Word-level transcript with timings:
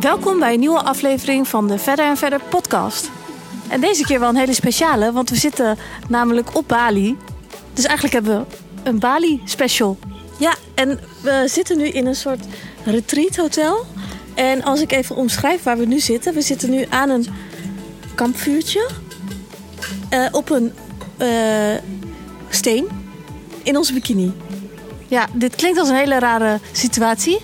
Welkom 0.00 0.38
bij 0.38 0.52
een 0.52 0.58
nieuwe 0.60 0.82
aflevering 0.82 1.48
van 1.48 1.68
de 1.68 1.78
Verder 1.78 2.04
en 2.04 2.16
Verder 2.16 2.40
podcast. 2.48 3.10
En 3.68 3.80
deze 3.80 4.04
keer 4.04 4.20
wel 4.20 4.28
een 4.28 4.36
hele 4.36 4.54
speciale, 4.54 5.12
want 5.12 5.30
we 5.30 5.36
zitten 5.36 5.78
namelijk 6.08 6.56
op 6.56 6.68
Bali. 6.68 7.16
Dus 7.72 7.84
eigenlijk 7.84 8.14
hebben 8.14 8.46
we 8.46 8.88
een 8.88 8.98
Bali 8.98 9.40
special. 9.44 9.98
Ja, 10.38 10.54
en 10.74 11.00
we 11.22 11.44
zitten 11.46 11.76
nu 11.78 11.84
in 11.84 12.06
een 12.06 12.14
soort 12.14 12.44
retreat 12.84 13.36
hotel. 13.36 13.86
En 14.34 14.62
als 14.62 14.80
ik 14.80 14.92
even 14.92 15.16
omschrijf 15.16 15.62
waar 15.62 15.78
we 15.78 15.84
nu 15.84 15.98
zitten. 15.98 16.34
We 16.34 16.40
zitten 16.40 16.70
nu 16.70 16.86
aan 16.88 17.10
een 17.10 17.26
kampvuurtje. 18.14 18.88
eh, 20.08 20.26
op 20.32 20.50
een 20.50 20.72
eh, 21.16 21.76
steen. 22.48 22.86
In 23.62 23.76
onze 23.76 23.92
bikini. 23.92 24.32
Ja, 25.08 25.28
dit 25.32 25.56
klinkt 25.56 25.78
als 25.78 25.88
een 25.88 25.94
hele 25.96 26.18
rare 26.18 26.58
situatie. 26.72 27.38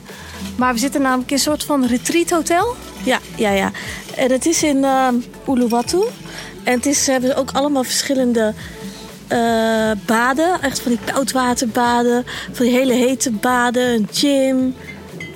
Maar 0.57 0.73
we 0.73 0.79
zitten 0.79 1.03
namelijk 1.03 1.31
in 1.31 1.37
een 1.37 1.43
soort 1.43 1.65
van 1.65 1.87
retreat 1.87 2.31
hotel. 2.31 2.77
Ja, 3.05 3.19
ja, 3.37 3.51
ja. 3.51 3.71
En 4.17 4.31
het 4.31 4.47
is 4.47 4.63
in 4.63 4.77
uh, 4.77 5.09
Uluwatu. 5.49 6.03
En 6.63 6.73
het 6.73 6.87
is, 6.87 7.05
ze 7.05 7.11
hebben 7.11 7.37
ook 7.37 7.51
allemaal 7.53 7.85
verschillende 7.85 8.55
eh, 9.29 9.91
baden. 10.07 10.63
Echt 10.63 10.81
van 10.81 10.91
die 10.93 11.13
koudwaterbaden. 11.13 12.25
Van 12.53 12.67
die 12.67 12.75
hele 12.75 12.93
hete 12.93 13.31
baden. 13.31 13.95
Een 13.95 14.09
gym. 14.13 14.75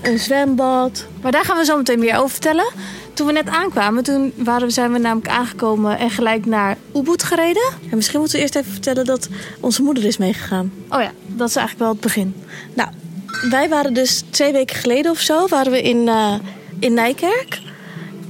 Een 0.03 0.19
zwembad. 0.19 1.07
Maar 1.23 1.33
daar 1.33 1.45
gaan 1.45 1.57
we 1.57 1.65
zo 1.65 1.77
meteen 1.77 1.99
meer 1.99 2.17
over 2.17 2.31
vertellen. 2.31 2.73
Toen 3.15 3.27
we 3.27 3.33
net 3.33 3.49
aankwamen, 3.49 4.03
toen 4.03 4.33
waren 4.37 4.67
we, 4.67 4.73
zijn 4.73 4.93
we 4.93 4.99
namelijk 4.99 5.29
aangekomen 5.29 5.99
en 5.99 6.11
gelijk 6.11 6.47
naar 6.47 6.77
Ubud 6.95 7.23
gereden. 7.23 7.73
En 7.91 7.97
misschien 7.97 8.19
moeten 8.19 8.37
we 8.37 8.43
eerst 8.43 8.57
even 8.57 8.73
vertellen 8.73 9.05
dat 9.05 9.29
onze 9.61 9.83
moeder 9.83 10.05
is 10.05 10.17
meegegaan. 10.17 10.73
Oh 10.89 11.01
ja, 11.01 11.13
dat 11.27 11.49
is 11.49 11.57
eigenlijk 11.57 11.79
wel 11.79 11.89
het 11.89 12.01
begin. 12.01 12.35
Nou, 12.75 12.89
wij 13.51 13.69
waren 13.69 13.95
dus 13.95 14.23
twee 14.31 14.53
weken 14.53 14.77
geleden 14.77 15.11
of 15.11 15.21
zo 15.21 15.47
waren 15.49 15.73
we 15.73 15.83
in, 15.83 16.07
uh, 16.07 16.35
in 16.79 16.95
Nijkerk. 16.95 17.61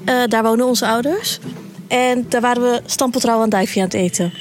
Uh, 0.04 0.22
daar 0.26 0.42
wonen 0.42 0.66
onze 0.66 0.86
ouders. 0.86 1.38
En 1.88 2.26
daar 2.28 2.40
waren 2.40 2.62
we 2.62 2.80
stampeltrouw 2.86 3.40
aan 3.40 3.48
duifje 3.48 3.80
aan 3.80 3.86
het 3.86 3.94
eten. 3.94 4.32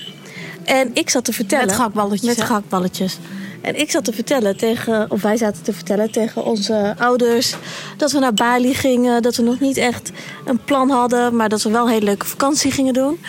En 0.65 0.91
ik 0.93 1.09
zat 1.09 1.25
te 1.25 1.33
vertellen... 1.33 1.65
Met 1.65 1.75
gehaktballetjes. 1.75 2.37
Met 2.37 2.45
gehaktballetjes. 2.45 3.17
En 3.61 3.79
ik 3.79 3.91
zat 3.91 4.05
te 4.05 4.13
vertellen 4.13 4.57
tegen, 4.57 5.11
of 5.11 5.21
wij 5.21 5.37
zaten 5.37 5.63
te 5.63 5.73
vertellen 5.73 6.11
tegen 6.11 6.45
onze 6.45 6.95
ouders 6.97 7.55
dat 7.97 8.11
we 8.11 8.19
naar 8.19 8.33
Bali 8.33 8.73
gingen. 8.73 9.21
Dat 9.21 9.35
we 9.35 9.43
nog 9.43 9.59
niet 9.59 9.77
echt 9.77 10.11
een 10.45 10.63
plan 10.63 10.89
hadden, 10.89 11.35
maar 11.35 11.49
dat 11.49 11.61
we 11.61 11.71
wel 11.71 11.85
een 11.85 11.91
hele 11.91 12.05
leuke 12.05 12.25
vakantie 12.25 12.71
gingen 12.71 12.93
doen. 12.93 13.19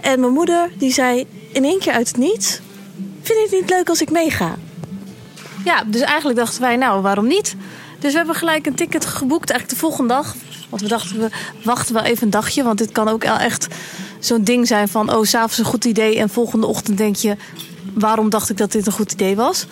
En 0.00 0.20
mijn 0.20 0.32
moeder 0.32 0.70
die 0.78 0.92
zei 0.92 1.26
in 1.52 1.64
één 1.64 1.78
keer 1.78 1.92
uit 1.92 2.08
het 2.08 2.16
niets: 2.16 2.60
Vind 3.22 3.38
je 3.38 3.46
het 3.50 3.60
niet 3.60 3.70
leuk 3.70 3.88
als 3.88 4.00
ik 4.00 4.10
meega? 4.10 4.56
Ja, 5.66 5.84
dus 5.86 6.00
eigenlijk 6.00 6.38
dachten 6.38 6.60
wij, 6.60 6.76
nou 6.76 7.02
waarom 7.02 7.26
niet? 7.26 7.56
Dus 7.98 8.10
we 8.10 8.16
hebben 8.16 8.34
gelijk 8.36 8.66
een 8.66 8.74
ticket 8.74 9.06
geboekt, 9.06 9.50
eigenlijk 9.50 9.80
de 9.80 9.86
volgende 9.86 10.14
dag. 10.14 10.34
Want 10.68 10.82
we 10.82 10.88
dachten, 10.88 11.18
we 11.18 11.30
wachten 11.64 11.94
wel 11.94 12.02
even 12.02 12.24
een 12.24 12.30
dagje. 12.30 12.62
Want 12.62 12.78
dit 12.78 12.92
kan 12.92 13.08
ook 13.08 13.24
echt 13.24 13.66
zo'n 14.18 14.44
ding 14.44 14.66
zijn 14.66 14.88
van... 14.88 15.14
oh, 15.14 15.24
s'avonds 15.24 15.58
een 15.58 15.64
goed 15.64 15.84
idee 15.84 16.18
en 16.18 16.28
volgende 16.28 16.66
ochtend 16.66 16.98
denk 16.98 17.16
je... 17.16 17.36
waarom 17.94 18.30
dacht 18.30 18.50
ik 18.50 18.56
dat 18.56 18.72
dit 18.72 18.86
een 18.86 18.92
goed 18.92 19.12
idee 19.12 19.36
was? 19.36 19.66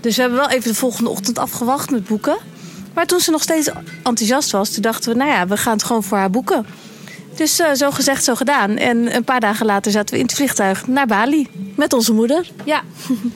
Dus 0.00 0.16
we 0.16 0.20
hebben 0.20 0.40
wel 0.40 0.50
even 0.50 0.70
de 0.70 0.76
volgende 0.76 1.10
ochtend 1.10 1.38
afgewacht 1.38 1.90
met 1.90 2.06
boeken. 2.06 2.36
Maar 2.94 3.06
toen 3.06 3.20
ze 3.20 3.30
nog 3.30 3.42
steeds 3.42 3.70
enthousiast 4.02 4.50
was... 4.50 4.70
toen 4.70 4.82
dachten 4.82 5.12
we, 5.12 5.18
nou 5.18 5.30
ja, 5.30 5.46
we 5.46 5.56
gaan 5.56 5.72
het 5.72 5.84
gewoon 5.84 6.02
voor 6.02 6.18
haar 6.18 6.30
boeken. 6.30 6.66
Dus 7.34 7.60
uh, 7.60 7.72
zo 7.72 7.90
gezegd, 7.90 8.24
zo 8.24 8.34
gedaan. 8.34 8.76
En 8.76 9.14
een 9.14 9.24
paar 9.24 9.40
dagen 9.40 9.66
later 9.66 9.92
zaten 9.92 10.14
we 10.14 10.20
in 10.20 10.26
het 10.26 10.34
vliegtuig 10.34 10.86
naar 10.86 11.06
Bali. 11.06 11.48
Met 11.76 11.92
onze 11.92 12.12
moeder. 12.12 12.50
Ja. 12.64 12.82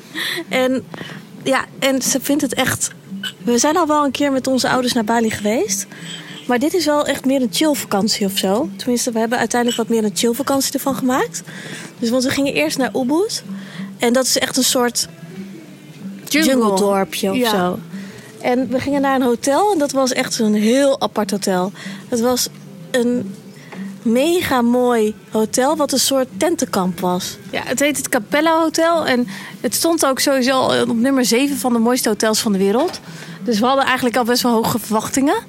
en, 0.48 0.84
ja, 1.44 1.64
en 1.78 2.02
ze 2.02 2.20
vindt 2.20 2.42
het 2.42 2.54
echt... 2.54 2.90
We 3.44 3.58
zijn 3.58 3.76
al 3.76 3.86
wel 3.86 4.04
een 4.04 4.10
keer 4.10 4.32
met 4.32 4.46
onze 4.46 4.68
ouders 4.68 4.92
naar 4.92 5.04
Bali 5.04 5.30
geweest... 5.30 5.86
Maar 6.46 6.58
dit 6.58 6.74
is 6.74 6.84
wel 6.84 7.06
echt 7.06 7.24
meer 7.24 7.42
een 7.42 7.48
chill 7.52 7.74
vakantie 7.74 8.26
of 8.26 8.38
zo. 8.38 8.68
Tenminste, 8.76 9.12
we 9.12 9.18
hebben 9.18 9.38
uiteindelijk 9.38 9.80
wat 9.80 9.88
meer 9.88 10.04
een 10.04 10.16
chill 10.16 10.32
vakantie 10.32 10.72
ervan 10.72 10.94
gemaakt. 10.94 11.42
Dus 11.98 12.10
want 12.10 12.24
we 12.24 12.30
gingen 12.30 12.54
eerst 12.54 12.78
naar 12.78 12.90
Ubud. 12.96 13.42
En 13.98 14.12
dat 14.12 14.24
is 14.24 14.38
echt 14.38 14.56
een 14.56 14.64
soort 14.64 15.08
jungle, 16.28 16.76
dorpje 16.76 17.30
of 17.30 17.36
ja. 17.36 17.50
zo. 17.50 17.78
En 18.40 18.68
we 18.68 18.80
gingen 18.80 19.00
naar 19.00 19.14
een 19.14 19.22
hotel 19.22 19.72
en 19.72 19.78
dat 19.78 19.92
was 19.92 20.12
echt 20.12 20.32
zo'n 20.32 20.52
heel 20.52 21.00
apart 21.00 21.30
hotel. 21.30 21.72
Het 22.08 22.20
was 22.20 22.48
een 22.90 23.34
mega 24.04 24.62
mooi 24.62 25.14
hotel, 25.30 25.76
wat 25.76 25.92
een 25.92 25.98
soort 25.98 26.28
tentenkamp 26.36 27.00
was. 27.00 27.36
Ja, 27.50 27.62
het 27.64 27.80
heet 27.80 27.96
het 27.96 28.08
Capella 28.08 28.60
Hotel 28.60 29.06
en 29.06 29.26
het 29.60 29.74
stond 29.74 30.06
ook 30.06 30.20
sowieso 30.20 30.60
op 30.60 30.96
nummer 30.96 31.24
7 31.24 31.56
van 31.56 31.72
de 31.72 31.78
mooiste 31.78 32.08
hotels 32.08 32.40
van 32.40 32.52
de 32.52 32.58
wereld. 32.58 33.00
Dus 33.42 33.58
we 33.58 33.66
hadden 33.66 33.84
eigenlijk 33.84 34.16
al 34.16 34.24
best 34.24 34.42
wel 34.42 34.52
hoge 34.52 34.78
verwachtingen. 34.78 35.42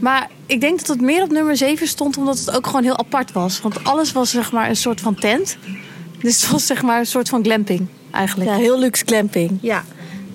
Maar 0.00 0.30
ik 0.46 0.60
denk 0.60 0.78
dat 0.78 0.88
het 0.88 1.00
meer 1.00 1.22
op 1.22 1.30
nummer 1.30 1.56
7 1.56 1.86
stond 1.86 2.16
omdat 2.16 2.38
het 2.38 2.56
ook 2.56 2.66
gewoon 2.66 2.82
heel 2.82 2.98
apart 2.98 3.32
was. 3.32 3.60
Want 3.60 3.84
alles 3.84 4.12
was 4.12 4.30
zeg 4.30 4.52
maar 4.52 4.68
een 4.68 4.76
soort 4.76 5.00
van 5.00 5.14
tent. 5.14 5.56
Dus 6.20 6.42
het 6.42 6.50
was 6.50 6.66
zeg 6.66 6.82
maar 6.82 6.98
een 6.98 7.06
soort 7.06 7.28
van 7.28 7.44
glamping 7.44 7.86
eigenlijk. 8.10 8.50
Ja, 8.50 8.56
heel 8.56 8.78
luxe 8.78 9.04
glamping. 9.06 9.58
Ja. 9.62 9.84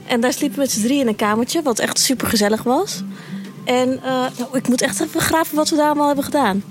En 0.05 0.21
daar 0.21 0.33
sliepen 0.33 0.57
we 0.57 0.63
met 0.63 0.71
z'n 0.71 0.81
drie 0.81 0.99
in 0.99 1.07
een 1.07 1.15
kamertje, 1.15 1.61
wat 1.61 1.79
echt 1.79 1.99
super 1.99 2.27
gezellig 2.27 2.63
was. 2.63 3.03
En 3.65 3.89
uh, 3.89 4.03
nou, 4.37 4.47
ik 4.53 4.67
moet 4.67 4.81
echt 4.81 5.01
even 5.01 5.21
graven 5.21 5.55
wat 5.55 5.69
we 5.69 5.75
daar 5.75 5.85
allemaal 5.85 6.07
hebben 6.07 6.25
gedaan. 6.25 6.63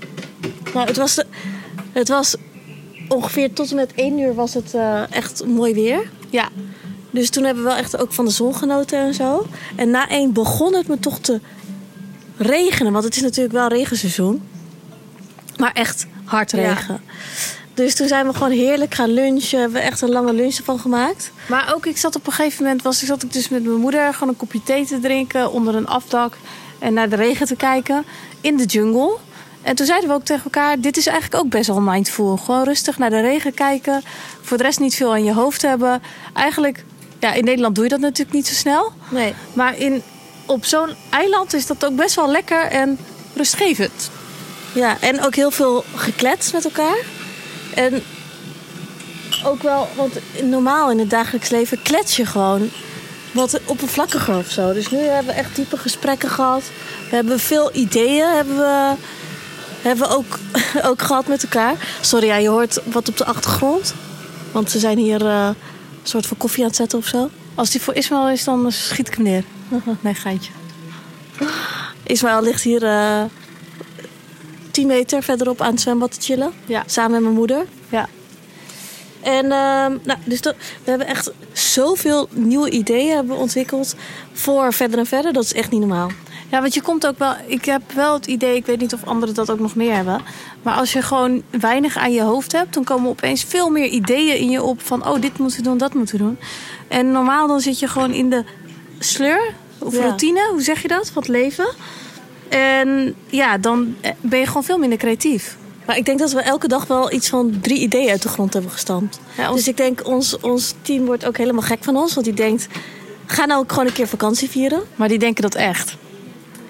Nou, 0.73 0.87
het 0.87 0.97
was, 0.97 1.15
de, 1.15 1.25
het 1.91 2.07
was 2.07 2.35
ongeveer 3.07 3.53
tot 3.53 3.69
en 3.69 3.75
met 3.75 3.93
1 3.95 4.19
uur 4.19 4.33
was 4.33 4.53
het 4.53 4.73
uh, 4.75 5.11
echt 5.11 5.45
mooi 5.45 5.73
weer. 5.73 6.09
Ja. 6.29 6.49
Dus 7.11 7.29
toen 7.29 7.43
hebben 7.43 7.63
we 7.63 7.69
wel 7.69 7.77
echt 7.77 7.97
ook 7.97 8.13
van 8.13 8.25
de 8.25 8.31
zon 8.31 8.55
genoten 8.55 8.99
en 8.99 9.13
zo. 9.13 9.47
En 9.75 9.89
na 9.89 10.09
één 10.09 10.33
begon 10.33 10.75
het 10.75 10.87
me 10.87 10.99
toch 10.99 11.19
te 11.19 11.39
regenen. 12.37 12.91
Want 12.91 13.03
het 13.03 13.15
is 13.15 13.21
natuurlijk 13.21 13.53
wel 13.53 13.67
regenseizoen. 13.67 14.41
Maar 15.57 15.71
echt 15.73 16.07
hard 16.23 16.51
regen. 16.51 17.01
Ja. 17.05 17.13
Dus 17.73 17.95
toen 17.95 18.07
zijn 18.07 18.27
we 18.27 18.33
gewoon 18.33 18.51
heerlijk 18.51 18.93
gaan 18.93 19.09
lunchen. 19.09 19.57
We 19.57 19.61
hebben 19.61 19.81
echt 19.81 20.01
een 20.01 20.11
lange 20.11 20.33
lunch 20.33 20.55
ervan 20.55 20.79
gemaakt. 20.79 21.31
Maar 21.49 21.73
ook, 21.75 21.85
ik 21.85 21.97
zat 21.97 22.15
op 22.15 22.27
een 22.27 22.33
gegeven 22.33 22.63
moment... 22.63 22.81
Was, 22.81 23.01
ik 23.01 23.07
zat 23.07 23.23
ik 23.23 23.33
dus 23.33 23.49
met 23.49 23.63
mijn 23.63 23.79
moeder 23.79 24.13
gewoon 24.13 24.29
een 24.29 24.35
kopje 24.35 24.63
thee 24.63 24.85
te 24.85 24.99
drinken... 24.99 25.51
onder 25.51 25.75
een 25.75 25.87
afdak 25.87 26.37
en 26.79 26.93
naar 26.93 27.09
de 27.09 27.15
regen 27.15 27.47
te 27.47 27.55
kijken. 27.55 28.05
In 28.41 28.57
de 28.57 28.65
jungle. 28.65 29.17
En 29.61 29.75
toen 29.75 29.85
zeiden 29.85 30.09
we 30.09 30.15
ook 30.15 30.25
tegen 30.25 30.43
elkaar... 30.43 30.79
dit 30.79 30.97
is 30.97 31.07
eigenlijk 31.07 31.43
ook 31.43 31.49
best 31.49 31.67
wel 31.67 31.81
mindful. 31.81 32.37
Gewoon 32.37 32.63
rustig 32.63 32.97
naar 32.97 33.09
de 33.09 33.21
regen 33.21 33.53
kijken. 33.53 34.03
Voor 34.41 34.57
de 34.57 34.63
rest 34.63 34.79
niet 34.79 34.95
veel 34.95 35.11
aan 35.11 35.23
je 35.23 35.33
hoofd 35.33 35.61
hebben. 35.61 36.01
Eigenlijk, 36.33 36.83
ja, 37.19 37.33
in 37.33 37.43
Nederland 37.43 37.75
doe 37.75 37.83
je 37.83 37.89
dat 37.89 37.99
natuurlijk 37.99 38.35
niet 38.35 38.47
zo 38.47 38.53
snel. 38.53 38.91
Nee. 39.09 39.33
Maar 39.53 39.77
in, 39.77 40.03
op 40.45 40.65
zo'n 40.65 40.95
eiland 41.09 41.53
is 41.53 41.65
dat 41.65 41.85
ook 41.85 41.95
best 41.95 42.15
wel 42.15 42.31
lekker 42.31 42.63
en 42.63 42.97
rustgevend. 43.35 44.09
Ja, 44.73 44.97
en 44.99 45.25
ook 45.25 45.35
heel 45.35 45.51
veel 45.51 45.83
geklets 45.95 46.51
met 46.51 46.63
elkaar. 46.63 46.97
En 47.75 48.03
ook 49.45 49.61
wel, 49.61 49.87
want 49.95 50.13
normaal 50.43 50.91
in 50.91 50.99
het 50.99 51.09
dagelijks 51.09 51.49
leven 51.49 51.81
klets 51.81 52.15
je 52.15 52.25
gewoon 52.25 52.69
wat 53.31 53.59
oppervlakkiger 53.65 54.37
of 54.37 54.49
zo. 54.49 54.73
Dus 54.73 54.89
nu 54.89 54.97
hebben 54.97 55.33
we 55.33 55.39
echt 55.39 55.55
diepe 55.55 55.77
gesprekken 55.77 56.29
gehad. 56.29 56.63
We 57.09 57.15
hebben 57.15 57.39
veel 57.39 57.75
ideeën 57.75 58.27
hebben 58.27 58.57
we, 58.57 58.93
hebben 59.81 60.07
we 60.07 60.15
ook, 60.15 60.39
ook 60.89 61.01
gehad 61.01 61.27
met 61.27 61.43
elkaar. 61.43 61.75
Sorry, 62.01 62.27
ja, 62.27 62.35
je 62.35 62.49
hoort 62.49 62.81
wat 62.85 63.09
op 63.09 63.17
de 63.17 63.25
achtergrond. 63.25 63.93
Want 64.51 64.71
ze 64.71 64.79
zijn 64.79 64.97
hier 64.97 65.21
uh, 65.21 65.47
een 65.47 65.55
soort 66.03 66.25
van 66.25 66.37
koffie 66.37 66.61
aan 66.63 66.67
het 66.67 66.77
zetten 66.77 66.97
of 66.97 67.05
zo. 67.05 67.29
Als 67.55 67.69
die 67.69 67.81
voor 67.81 67.93
Ismaël 67.93 68.29
is, 68.29 68.43
dan 68.43 68.71
schiet 68.71 69.07
ik 69.07 69.13
hem 69.13 69.23
neer. 69.23 69.43
Nee, 70.01 70.13
geintje. 70.13 70.51
Ismaël 72.03 72.41
ligt 72.41 72.61
hier 72.61 72.83
uh, 72.83 73.23
10 74.71 74.87
meter 74.87 75.23
verderop 75.23 75.61
aan 75.61 75.71
het 75.71 75.81
zwembad 75.81 76.11
te 76.11 76.21
chillen. 76.21 76.51
Ja. 76.65 76.83
Samen 76.85 77.11
met 77.11 77.21
mijn 77.21 77.33
moeder. 77.33 77.65
Ja. 77.89 78.09
En 79.21 79.45
uh, 79.45 79.51
nou, 80.03 80.19
dus 80.23 80.41
dat, 80.41 80.55
we 80.83 80.89
hebben 80.89 81.07
echt 81.07 81.31
zoveel 81.53 82.27
nieuwe 82.31 82.69
ideeën 82.69 83.15
hebben 83.15 83.35
ontwikkeld 83.35 83.95
voor 84.33 84.73
verder 84.73 84.99
en 84.99 85.05
verder. 85.05 85.33
Dat 85.33 85.43
is 85.43 85.53
echt 85.53 85.71
niet 85.71 85.79
normaal. 85.79 86.11
Ja, 86.51 86.61
want 86.61 86.73
je 86.73 86.81
komt 86.81 87.07
ook 87.07 87.17
wel. 87.17 87.33
Ik 87.45 87.65
heb 87.65 87.81
wel 87.93 88.13
het 88.13 88.25
idee, 88.25 88.55
ik 88.55 88.65
weet 88.65 88.79
niet 88.79 88.93
of 88.93 89.05
anderen 89.05 89.35
dat 89.35 89.51
ook 89.51 89.59
nog 89.59 89.75
meer 89.75 89.95
hebben. 89.95 90.21
Maar 90.61 90.73
als 90.73 90.93
je 90.93 91.01
gewoon 91.01 91.43
weinig 91.49 91.97
aan 91.97 92.13
je 92.13 92.21
hoofd 92.21 92.51
hebt, 92.51 92.73
dan 92.73 92.83
komen 92.83 93.09
opeens 93.09 93.43
veel 93.43 93.69
meer 93.69 93.87
ideeën 93.87 94.37
in 94.37 94.49
je 94.49 94.63
op 94.63 94.81
van 94.81 95.07
oh, 95.07 95.21
dit 95.21 95.37
moeten 95.37 95.57
we 95.57 95.63
doen, 95.63 95.77
dat 95.77 95.93
moeten 95.93 96.17
we 96.17 96.23
doen. 96.23 96.37
En 96.87 97.11
normaal 97.11 97.47
dan 97.47 97.59
zit 97.59 97.79
je 97.79 97.87
gewoon 97.87 98.11
in 98.11 98.29
de 98.29 98.43
sleur 98.99 99.53
of 99.77 99.95
ja. 99.95 100.01
routine, 100.01 100.49
hoe 100.51 100.61
zeg 100.61 100.81
je 100.81 100.87
dat, 100.87 101.09
van 101.09 101.21
het 101.21 101.31
leven. 101.31 101.73
En 102.49 103.15
ja, 103.29 103.57
dan 103.57 103.95
ben 104.21 104.39
je 104.39 104.45
gewoon 104.45 104.63
veel 104.63 104.77
minder 104.77 104.97
creatief. 104.97 105.57
Maar 105.85 105.97
ik 105.97 106.05
denk 106.05 106.19
dat 106.19 106.31
we 106.31 106.41
elke 106.41 106.67
dag 106.67 106.87
wel 106.87 107.11
iets 107.11 107.29
van 107.29 107.59
drie 107.61 107.79
ideeën 107.79 108.09
uit 108.09 108.21
de 108.21 108.29
grond 108.29 108.53
hebben 108.53 108.71
gestampt. 108.71 109.19
Ja, 109.37 109.47
ons... 109.47 109.55
Dus 109.55 109.67
ik 109.67 109.77
denk, 109.77 110.07
ons, 110.07 110.39
ons 110.39 110.73
team 110.81 111.05
wordt 111.05 111.25
ook 111.25 111.37
helemaal 111.37 111.61
gek 111.61 111.83
van 111.83 111.97
ons. 111.97 112.13
Want 112.13 112.25
die 112.25 112.35
denkt, 112.35 112.67
ga 113.25 113.45
nou 113.45 113.63
gewoon 113.67 113.85
een 113.85 113.93
keer 113.93 114.07
vakantie 114.07 114.49
vieren. 114.49 114.81
Maar 114.95 115.07
die 115.07 115.19
denken 115.19 115.41
dat 115.41 115.55
echt. 115.55 115.95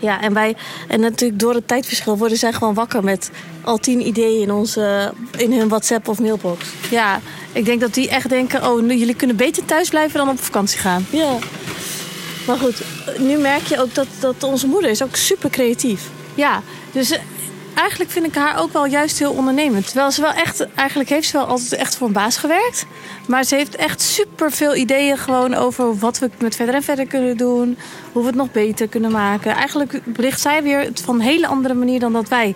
Ja, 0.02 0.22
en 0.22 0.34
wij, 0.34 0.56
en 0.88 1.00
natuurlijk 1.00 1.40
door 1.40 1.54
het 1.54 1.68
tijdverschil 1.68 2.18
worden 2.18 2.38
zij 2.38 2.54
gewoon 2.54 2.74
wakker 2.74 3.04
met 3.04 3.32
al 3.62 3.78
tien 3.78 4.08
ideeën 4.08 4.42
in, 4.42 4.52
onze, 4.52 5.14
in 5.38 5.54
hun 5.54 5.68
WhatsApp 5.68 6.08
of 6.08 6.20
mailbox. 6.20 6.66
Ja, 6.90 7.22
ik 7.52 7.66
denk 7.66 7.82
dat 7.82 7.94
die 7.94 8.10
echt 8.10 8.30
denken, 8.30 8.72
oh, 8.72 8.82
nu, 8.82 8.96
jullie 8.96 9.16
kunnen 9.16 9.36
beter 9.36 9.66
thuis 9.66 9.90
blijven 9.90 10.18
dan 10.18 10.30
op 10.30 10.40
vakantie 10.40 10.80
gaan. 10.80 11.06
Ja. 11.10 11.38
Maar 12.48 12.58
goed, 12.58 12.82
nu 13.18 13.38
merk 13.38 13.66
je 13.66 13.82
ook 13.82 13.94
dat, 13.94 14.08
dat 14.20 14.44
onze 14.44 14.68
moeder 14.68 14.90
is 14.90 15.04
ook 15.04 15.16
super 15.16 15.50
creatief. 15.50 16.10
Ja, 16.36 16.62
dus 16.92 17.12
eh, 17.12 17.20
eigenlijk 17.74 18.12
vind 18.12 18.26
ik 18.26 18.36
haar 18.36 18.60
ook 18.60 18.74
wel 18.74 18.86
juist 18.86 19.20
heel 19.20 19.32
ondernemend. 19.32 19.86
Terwijl 19.86 20.12
ze 20.12 20.22
wel 20.22 20.32
echt, 20.34 20.68
eigenlijk 20.76 21.10
heeft 21.10 21.28
ze 21.28 21.38
wel 21.38 21.46
altijd 21.46 21.74
echt 21.74 21.96
voor 21.96 22.08
een 22.08 22.14
baas 22.14 22.38
gewerkt. 22.38 22.86
Maar 23.28 23.44
ze 23.44 23.56
heeft 23.56 23.76
echt 23.76 24.02
super 24.02 24.52
veel 24.52 24.76
ideeën 24.76 25.18
gewoon 25.18 25.54
over 25.54 25.98
wat 25.98 26.20
we 26.20 26.30
met 26.40 26.56
verder 26.56 26.76
en 26.76 26.84
verder 26.84 27.08
kunnen 27.08 27.38
doen. 27.38 27.78
Hoe 28.12 28.22
we 28.22 28.28
het 28.28 28.38
nog 28.38 28.52
beter 28.52 28.88
kunnen 28.88 29.12
maken. 29.12 29.52
Eigenlijk 29.52 30.02
belicht 30.06 30.42
zij 30.42 30.64
weer 30.64 30.80
het 30.80 31.02
van 31.02 31.16
een 31.16 31.22
hele 31.22 31.48
andere 31.48 31.74
manier 31.74 32.00
dan 32.00 32.14
dat 32.14 32.30
wij 32.30 32.56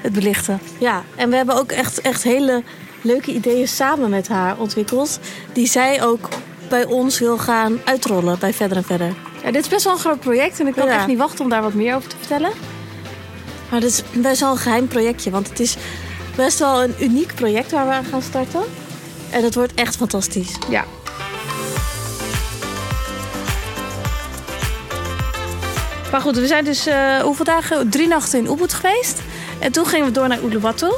het 0.00 0.12
belichten. 0.12 0.60
Ja, 0.78 1.02
en 1.16 1.30
we 1.30 1.36
hebben 1.36 1.54
ook 1.54 1.72
echt, 1.72 2.00
echt 2.00 2.22
hele 2.22 2.62
leuke 3.02 3.32
ideeën 3.34 3.68
samen 3.68 4.10
met 4.10 4.28
haar 4.28 4.58
ontwikkeld. 4.58 5.18
Die 5.52 5.66
zij 5.66 6.02
ook 6.02 6.28
bij 6.68 6.84
ons 6.84 7.18
wil 7.18 7.38
gaan 7.38 7.78
uitrollen 7.84 8.38
bij 8.38 8.52
Verder 8.52 8.76
en 8.76 8.84
Verder. 8.84 9.14
Ja, 9.44 9.50
dit 9.50 9.62
is 9.62 9.68
best 9.68 9.84
wel 9.84 9.92
een 9.92 9.98
groot 9.98 10.20
project 10.20 10.60
en 10.60 10.66
ik 10.66 10.74
kan 10.74 10.86
Ja. 10.86 10.92
echt 10.94 11.06
niet 11.06 11.18
wachten 11.18 11.44
om 11.44 11.50
daar 11.50 11.62
wat 11.62 11.74
meer 11.74 11.94
over 11.94 12.08
te 12.08 12.16
vertellen. 12.18 12.50
Maar 13.70 13.80
dit 13.80 13.90
is 13.90 14.02
best 14.20 14.40
wel 14.40 14.50
een 14.50 14.58
geheim 14.58 14.88
projectje, 14.88 15.30
want 15.30 15.48
het 15.48 15.60
is 15.60 15.76
best 16.36 16.58
wel 16.58 16.82
een 16.82 16.94
uniek 17.00 17.34
project 17.34 17.70
waar 17.70 17.86
we 17.86 17.92
aan 17.92 18.04
gaan 18.04 18.22
starten. 18.22 18.62
En 19.30 19.44
het 19.44 19.54
wordt 19.54 19.74
echt 19.74 19.96
fantastisch. 19.96 20.54
Ja. 20.68 20.84
Maar 26.10 26.20
goed, 26.20 26.36
we 26.36 26.46
zijn 26.46 26.64
dus 26.64 26.86
eh, 26.86 27.18
hoeveel 27.18 27.44
dagen? 27.44 27.88
Drie 27.90 28.08
nachten 28.08 28.38
in 28.38 28.50
Ubud 28.50 28.72
geweest. 28.72 29.20
En 29.58 29.72
toen 29.72 29.86
gingen 29.86 30.06
we 30.06 30.12
door 30.12 30.28
naar 30.28 30.42
Uluwatu. 30.42 30.92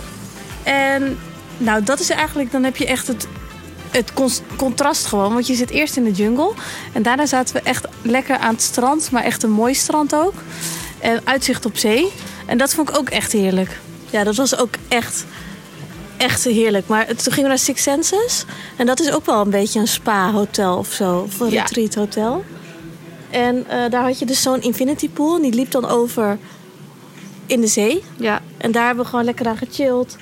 En 0.62 1.18
nou, 1.58 1.84
dat 1.84 2.00
is 2.00 2.10
eigenlijk, 2.10 2.52
dan 2.52 2.64
heb 2.64 2.76
je 2.76 2.86
echt 2.86 3.06
het, 3.06 3.26
het 3.90 4.12
contrast 4.56 5.06
gewoon. 5.06 5.32
Want 5.32 5.46
je 5.46 5.54
zit 5.54 5.70
eerst 5.70 5.96
in 5.96 6.04
de 6.04 6.12
jungle. 6.12 6.52
En 6.92 7.02
daarna 7.02 7.26
zaten 7.26 7.54
we 7.54 7.62
echt 7.62 7.86
lekker 8.02 8.36
aan 8.36 8.52
het 8.52 8.62
strand. 8.62 9.10
Maar 9.10 9.22
echt 9.22 9.42
een 9.42 9.50
mooi 9.50 9.74
strand 9.74 10.14
ook. 10.14 10.34
En 10.98 11.20
uitzicht 11.24 11.66
op 11.66 11.76
zee. 11.76 12.12
En 12.50 12.58
dat 12.58 12.74
vond 12.74 12.88
ik 12.88 12.96
ook 12.96 13.08
echt 13.08 13.32
heerlijk. 13.32 13.78
Ja, 14.10 14.24
dat 14.24 14.36
was 14.36 14.56
ook 14.56 14.74
echt, 14.88 15.24
echt 16.16 16.44
heerlijk. 16.44 16.86
Maar 16.86 17.06
toen 17.06 17.16
gingen 17.18 17.42
we 17.42 17.48
naar 17.48 17.58
Six 17.58 17.82
Senses. 17.82 18.44
En 18.76 18.86
dat 18.86 19.00
is 19.00 19.12
ook 19.12 19.26
wel 19.26 19.40
een 19.40 19.50
beetje 19.50 19.80
een 19.80 19.88
spa-hotel 19.88 20.76
of 20.76 20.92
zo. 20.92 21.18
Of 21.18 21.40
een 21.40 21.50
Ja. 21.50 21.62
retreat 21.62 21.94
hotel. 21.94 22.44
En 23.30 23.68
eh, 23.68 23.90
daar 23.90 24.02
had 24.02 24.18
je 24.18 24.24
dus 24.26 24.42
zo'n 24.42 24.62
infinity 24.62 25.08
pool. 25.10 25.36
En 25.36 25.42
die 25.42 25.52
liep 25.54 25.70
dan 25.70 25.88
over 25.88 26.38
in 27.46 27.60
de 27.60 27.66
zee. 27.66 28.02
Ja. 28.16 28.40
En 28.56 28.72
daar 28.72 28.86
hebben 28.86 29.04
we 29.04 29.10
gewoon 29.10 29.24
lekker 29.24 29.46
aan 29.46 29.56
gechilled. 29.56 30.16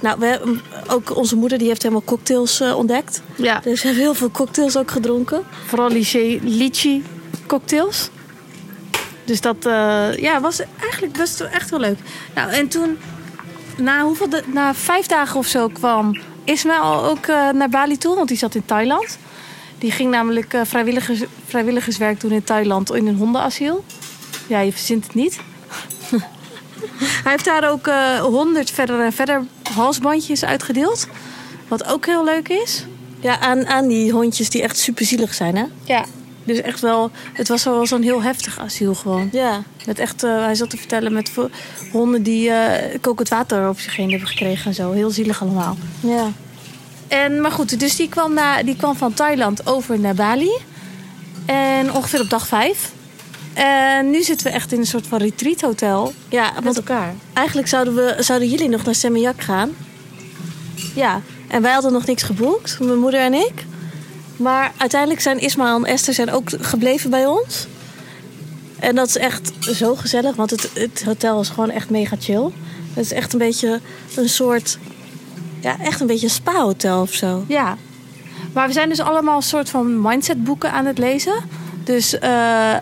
Nou, 0.00 0.18
we 0.18 0.26
hebben, 0.26 0.60
ook 0.90 1.16
onze 1.16 1.36
moeder 1.36 1.58
die 1.58 1.68
heeft 1.68 1.82
helemaal 1.82 2.04
cocktails 2.04 2.60
eh, 2.60 2.76
ontdekt. 2.76 3.22
Ja. 3.36 3.60
Dus 3.60 3.80
we 3.80 3.86
hebben 3.86 4.04
heel 4.04 4.14
veel 4.14 4.30
cocktails 4.30 4.76
ook 4.76 4.90
gedronken. 4.90 5.42
Vooral 5.66 5.88
lychee, 5.90 6.40
lychee 6.42 7.02
cocktails. 7.46 8.10
Dus 9.24 9.40
dat 9.40 9.66
eh, 9.66 10.16
ja, 10.16 10.40
was 10.40 10.60
eigenlijk 10.80 11.12
best 11.12 11.38
wel 11.38 11.48
echt 11.48 11.70
wel 11.70 11.80
leuk. 11.80 11.98
Nou, 12.34 12.50
en 12.50 12.68
toen, 12.68 12.98
na, 13.76 14.02
hoeveel 14.02 14.28
de- 14.28 14.42
na 14.46 14.74
vijf 14.74 15.06
dagen 15.06 15.38
of 15.38 15.46
zo, 15.46 15.68
kwam 15.68 16.18
Ismaël 16.44 17.04
ook 17.04 17.26
eh, 17.26 17.48
naar 17.50 17.68
Bali 17.68 17.96
toe. 17.98 18.14
Want 18.16 18.28
die 18.28 18.38
zat 18.38 18.54
in 18.54 18.64
Thailand. 18.64 19.18
Die 19.78 19.90
ging 19.90 20.10
namelijk 20.10 20.52
eh, 20.54 20.60
vrijwilligers, 20.64 21.20
vrijwilligerswerk 21.46 22.20
doen 22.20 22.30
in 22.32 22.44
Thailand 22.44 22.92
in 22.94 23.06
een 23.06 23.16
hondenasiel. 23.16 23.84
Ja, 24.46 24.60
je 24.60 24.72
verzint 24.72 25.04
het 25.04 25.14
niet. 25.14 25.38
Hij 27.24 27.32
heeft 27.32 27.44
daar 27.44 27.70
ook 27.70 27.86
honderd 28.20 28.70
verder 28.70 29.00
en 29.00 29.12
verder 29.12 29.44
halsbandjes 29.74 30.44
uitgedeeld. 30.44 31.06
Wat 31.68 31.84
ook 31.84 32.06
heel 32.06 32.24
leuk 32.24 32.48
is. 32.48 32.84
Ja, 33.20 33.40
aan, 33.40 33.66
aan 33.66 33.88
die 33.88 34.10
hondjes 34.12 34.50
die 34.50 34.62
echt 34.62 34.78
super 34.78 35.04
zielig 35.06 35.34
zijn, 35.34 35.56
hè? 35.56 35.64
Ja. 35.84 36.04
Dus 36.44 36.60
echt 36.60 36.80
wel, 36.80 37.10
het 37.32 37.48
was 37.48 37.64
wel 37.64 37.86
zo'n 37.86 38.02
heel 38.02 38.22
heftig 38.22 38.58
asiel 38.60 38.94
gewoon. 38.94 39.28
Ja. 39.32 39.62
Met 39.86 39.98
echt, 39.98 40.22
eh, 40.22 40.44
hij 40.44 40.54
zat 40.54 40.70
te 40.70 40.76
vertellen 40.76 41.12
met 41.12 41.32
honden 41.92 42.22
die 42.22 42.50
eh 42.50 42.98
kokend 43.00 43.28
water 43.28 43.68
op 43.68 43.80
zich 43.80 43.96
heen 43.96 44.10
hebben 44.10 44.28
gekregen 44.28 44.66
en 44.66 44.74
zo. 44.74 44.92
Heel 44.92 45.10
zielig 45.10 45.42
allemaal. 45.42 45.76
Ja. 46.00 46.28
En, 47.08 47.40
maar 47.40 47.50
goed, 47.52 47.80
dus 47.80 47.96
die 47.96 48.08
kwam, 48.08 48.34
na, 48.34 48.62
die 48.62 48.76
kwam 48.76 48.96
van 48.96 49.14
Thailand 49.14 49.66
over 49.66 50.00
naar 50.00 50.14
Bali. 50.14 50.52
En 51.46 51.92
ongeveer 51.92 52.20
op 52.20 52.30
dag 52.30 52.46
vijf. 52.46 52.92
En 53.52 54.10
nu 54.10 54.22
zitten 54.22 54.46
we 54.46 54.52
echt 54.52 54.72
in 54.72 54.78
een 54.78 54.86
soort 54.86 55.06
van 55.06 55.18
retreat 55.18 55.60
hotel. 55.60 56.12
Ja, 56.28 56.52
Met 56.62 56.76
elkaar. 56.76 57.14
eigenlijk 57.32 57.68
zouden, 57.68 57.94
we, 57.94 58.16
zouden 58.18 58.48
jullie 58.48 58.68
nog 58.68 58.84
naar 58.84 58.94
Seminyak 58.94 59.40
gaan. 59.42 59.70
Ja, 60.94 61.20
en 61.48 61.62
wij 61.62 61.72
hadden 61.72 61.92
nog 61.92 62.06
niks 62.06 62.22
geboekt, 62.22 62.80
mijn 62.80 62.98
moeder 62.98 63.20
en 63.20 63.34
ik. 63.34 63.64
Maar 64.44 64.72
uiteindelijk 64.76 65.20
zijn 65.20 65.40
Ismaël 65.40 65.76
en 65.76 65.84
Esther 65.84 66.14
zijn 66.14 66.30
ook 66.30 66.50
gebleven 66.60 67.10
bij 67.10 67.26
ons. 67.26 67.66
En 68.78 68.94
dat 68.94 69.08
is 69.08 69.16
echt 69.16 69.52
zo 69.60 69.94
gezellig, 69.94 70.36
want 70.36 70.50
het, 70.50 70.70
het 70.74 71.04
hotel 71.04 71.40
is 71.40 71.48
gewoon 71.48 71.70
echt 71.70 71.90
mega 71.90 72.16
chill. 72.18 72.50
Het 72.92 73.04
is 73.04 73.12
echt 73.12 73.32
een 73.32 73.38
beetje 73.38 73.80
een 74.16 74.28
soort, 74.28 74.78
ja, 75.60 75.80
echt 75.80 76.00
een 76.00 76.06
beetje 76.06 76.28
spa-hotel 76.28 77.00
of 77.00 77.12
zo. 77.12 77.44
Ja, 77.48 77.76
maar 78.52 78.66
we 78.66 78.72
zijn 78.72 78.88
dus 78.88 79.00
allemaal 79.00 79.36
een 79.36 79.42
soort 79.42 79.70
van 79.70 80.02
mindsetboeken 80.02 80.72
aan 80.72 80.86
het 80.86 80.98
lezen. 80.98 81.34
Dus 81.84 82.18
eh, 82.18 82.74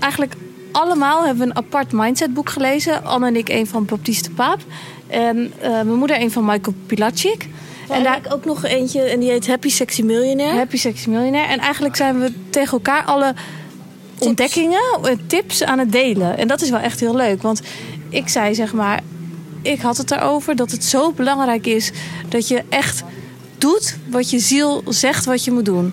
eigenlijk 0.00 0.34
allemaal 0.72 1.24
hebben 1.24 1.44
we 1.44 1.50
een 1.50 1.56
apart 1.56 1.92
mindsetboek 1.92 2.50
gelezen. 2.50 3.04
Anne 3.04 3.26
en 3.26 3.36
ik 3.36 3.48
een 3.48 3.66
van 3.66 3.84
Baptiste 3.84 4.30
Paap. 4.30 4.60
En 5.06 5.52
eh, 5.60 5.70
mijn 5.70 5.94
moeder 5.94 6.20
een 6.20 6.30
van 6.30 6.44
Michael 6.44 6.76
Pilacic. 6.86 7.48
En 7.88 8.02
daar 8.02 8.20
ook 8.28 8.44
nog 8.44 8.64
eentje 8.64 9.02
en 9.02 9.20
die 9.20 9.30
heet 9.30 9.46
Happy 9.46 9.68
Sexy 9.68 10.02
Millionaire. 10.02 10.56
Happy 10.56 10.76
Sexy 10.76 11.08
Millionaire. 11.08 11.52
En 11.52 11.58
eigenlijk 11.58 11.96
zijn 11.96 12.20
we 12.20 12.32
tegen 12.50 12.72
elkaar 12.72 13.04
alle 13.04 13.34
ontdekkingen, 14.18 14.80
eh, 15.02 15.16
tips 15.26 15.62
aan 15.62 15.78
het 15.78 15.92
delen. 15.92 16.38
En 16.38 16.48
dat 16.48 16.60
is 16.60 16.70
wel 16.70 16.80
echt 16.80 17.00
heel 17.00 17.16
leuk. 17.16 17.42
Want 17.42 17.62
ik 18.08 18.28
zei 18.28 18.54
zeg 18.54 18.72
maar, 18.72 19.00
ik 19.62 19.80
had 19.80 19.96
het 19.96 20.10
erover 20.10 20.56
dat 20.56 20.70
het 20.70 20.84
zo 20.84 21.12
belangrijk 21.12 21.66
is 21.66 21.90
dat 22.28 22.48
je 22.48 22.62
echt 22.68 23.02
doet 23.58 23.96
wat 24.10 24.30
je 24.30 24.38
ziel 24.38 24.82
zegt 24.88 25.24
wat 25.24 25.44
je 25.44 25.50
moet 25.50 25.64
doen. 25.64 25.92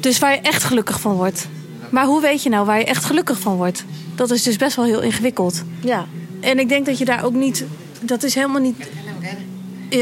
Dus 0.00 0.18
waar 0.18 0.32
je 0.32 0.40
echt 0.40 0.62
gelukkig 0.62 1.00
van 1.00 1.14
wordt. 1.14 1.48
Maar 1.90 2.04
hoe 2.04 2.20
weet 2.20 2.42
je 2.42 2.48
nou 2.48 2.66
waar 2.66 2.78
je 2.78 2.84
echt 2.84 3.04
gelukkig 3.04 3.38
van 3.38 3.56
wordt? 3.56 3.84
Dat 4.14 4.30
is 4.30 4.42
dus 4.42 4.56
best 4.56 4.76
wel 4.76 4.84
heel 4.84 5.00
ingewikkeld. 5.00 5.62
Ja. 5.80 6.06
En 6.40 6.58
ik 6.58 6.68
denk 6.68 6.86
dat 6.86 6.98
je 6.98 7.04
daar 7.04 7.24
ook 7.24 7.34
niet. 7.34 7.64
Dat 8.00 8.22
is 8.22 8.34
helemaal 8.34 8.60
niet. 8.60 8.76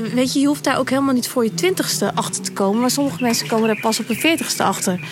Eh, 0.03 0.13
Weet 0.13 0.33
je, 0.33 0.41
je 0.41 0.47
hoeft 0.47 0.65
daar 0.65 0.79
ook 0.79 0.91
helemaal 0.91 1.15
niet 1.15 1.29
voor 1.29 1.45
je 1.45 1.55
twintigste 1.55 2.15
achter 2.15 2.43
te 2.43 2.53
komen. 2.53 2.81
Maar 2.81 2.91
sommige 2.91 3.23
mensen 3.23 3.47
komen 3.47 3.67
daar 3.67 3.81
pas 3.81 4.01
op 4.01 4.07
hun 4.07 4.17
veertigste 4.17 4.63
achter. 4.63 5.09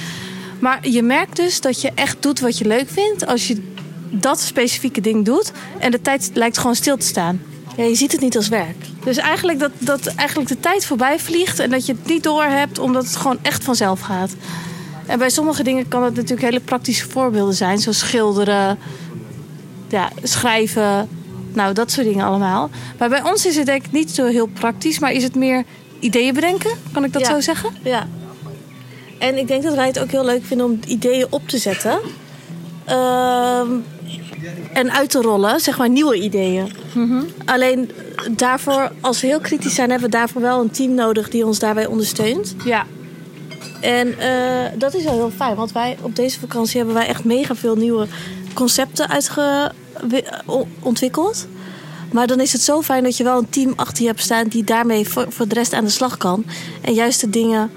Maar 0.60 0.88
je 0.88 1.02
merkt 1.02 1.36
dus 1.36 1.60
dat 1.60 1.80
je 1.80 1.90
echt 1.94 2.22
doet 2.22 2.40
wat 2.40 2.58
je 2.58 2.66
leuk 2.66 2.88
vindt. 2.88 3.26
Als 3.26 3.48
je 3.48 3.72
dat 4.12 4.40
specifieke 4.40 5.00
ding 5.00 5.24
doet. 5.24 5.52
En 5.78 5.90
de 5.90 6.00
tijd 6.00 6.30
lijkt 6.34 6.58
gewoon 6.58 6.74
stil 6.74 6.96
te 6.96 7.06
staan. 7.06 7.40
Ja, 7.76 7.84
je 7.84 7.94
ziet 7.94 8.12
het 8.12 8.20
niet 8.20 8.36
als 8.36 8.48
werk. 8.48 8.76
Dus 9.04 9.16
eigenlijk 9.16 9.58
dat, 9.58 9.70
dat 9.78 10.06
eigenlijk 10.06 10.48
de 10.48 10.60
tijd 10.60 10.86
voorbij 10.86 11.18
vliegt. 11.18 11.58
En 11.58 11.70
dat 11.70 11.86
je 11.86 11.92
het 11.92 12.06
niet 12.06 12.22
door 12.22 12.44
hebt 12.44 12.78
omdat 12.78 13.04
het 13.04 13.16
gewoon 13.16 13.38
echt 13.42 13.64
vanzelf 13.64 14.00
gaat. 14.00 14.30
En 15.06 15.18
bij 15.18 15.30
sommige 15.30 15.62
dingen 15.62 15.88
kan 15.88 16.02
het 16.02 16.14
natuurlijk 16.14 16.42
hele 16.42 16.60
praktische 16.60 17.08
voorbeelden 17.08 17.54
zijn. 17.54 17.78
Zoals 17.78 17.98
schilderen, 17.98 18.78
ja, 19.88 20.10
schrijven. 20.22 21.08
Nou, 21.54 21.72
dat 21.74 21.90
soort 21.90 22.06
dingen 22.06 22.24
allemaal. 22.26 22.70
Maar 22.98 23.08
bij 23.08 23.22
ons 23.22 23.46
is 23.46 23.56
het 23.56 23.66
denk 23.66 23.84
ik 23.84 23.92
niet 23.92 24.10
zo 24.10 24.26
heel 24.26 24.46
praktisch. 24.46 24.98
Maar 24.98 25.12
is 25.12 25.22
het 25.22 25.34
meer 25.34 25.64
ideeën 26.00 26.34
bedenken? 26.34 26.70
Kan 26.92 27.04
ik 27.04 27.12
dat 27.12 27.22
Ja. 27.22 27.28
zo 27.34 27.40
zeggen? 27.40 27.70
Ja. 27.82 28.06
En 29.18 29.38
ik 29.38 29.48
denk 29.48 29.62
dat 29.62 29.74
wij 29.74 29.86
het 29.86 29.98
ook 29.98 30.10
heel 30.10 30.24
leuk 30.24 30.44
vinden 30.44 30.66
om 30.66 30.78
ideeën 30.86 31.26
op 31.30 31.48
te 31.48 31.58
zetten. 31.58 31.98
Ehm, 32.84 33.68
en 34.72 34.92
uit 34.92 35.10
te 35.10 35.20
rollen, 35.20 35.60
zeg 35.60 35.78
maar 35.78 35.88
nieuwe 35.88 36.16
ideeën. 36.22 36.72
Alleen 37.44 37.90
daarvoor, 38.30 38.92
als 39.00 39.20
we 39.20 39.26
heel 39.26 39.40
kritisch 39.40 39.74
zijn, 39.74 39.90
hebben 39.90 40.10
we 40.10 40.16
daarvoor 40.16 40.40
wel 40.42 40.60
een 40.60 40.70
team 40.70 40.94
nodig 40.94 41.28
die 41.28 41.46
ons 41.46 41.58
daarbij 41.58 41.86
ondersteunt. 41.86 42.54
Ja. 42.64 42.86
En 43.80 44.18
eh, 44.18 44.70
dat 44.78 44.94
is 44.94 45.04
wel 45.04 45.12
heel 45.14 45.30
fijn, 45.36 45.54
want 45.56 45.72
wij 45.72 45.96
op 46.00 46.16
deze 46.16 46.40
vakantie 46.40 46.76
hebben 46.76 46.94
wij 46.94 47.06
echt 47.06 47.24
mega 47.24 47.54
veel 47.54 47.76
nieuwe 47.76 48.06
concepten 48.54 49.08
uitge- 49.08 49.72
ontwikkeld. 50.80 51.46
Maar 52.12 52.26
dan 52.26 52.40
is 52.40 52.52
het 52.52 52.62
zo 52.62 52.82
fijn 52.82 53.02
dat 53.02 53.16
je 53.16 53.24
wel 53.24 53.38
een 53.38 53.50
team 53.50 53.72
achter 53.76 54.02
je 54.02 54.08
hebt 54.08 54.22
staan 54.22 54.48
die 54.48 54.64
daarmee 54.64 55.08
voor, 55.08 55.26
voor 55.28 55.48
de 55.48 55.54
rest 55.54 55.72
aan 55.72 55.84
de 55.84 55.90
slag 55.90 56.16
kan. 56.16 56.44
En 56.80 56.94
juist 56.94 57.20
de 57.20 57.30
dingen 57.30 57.70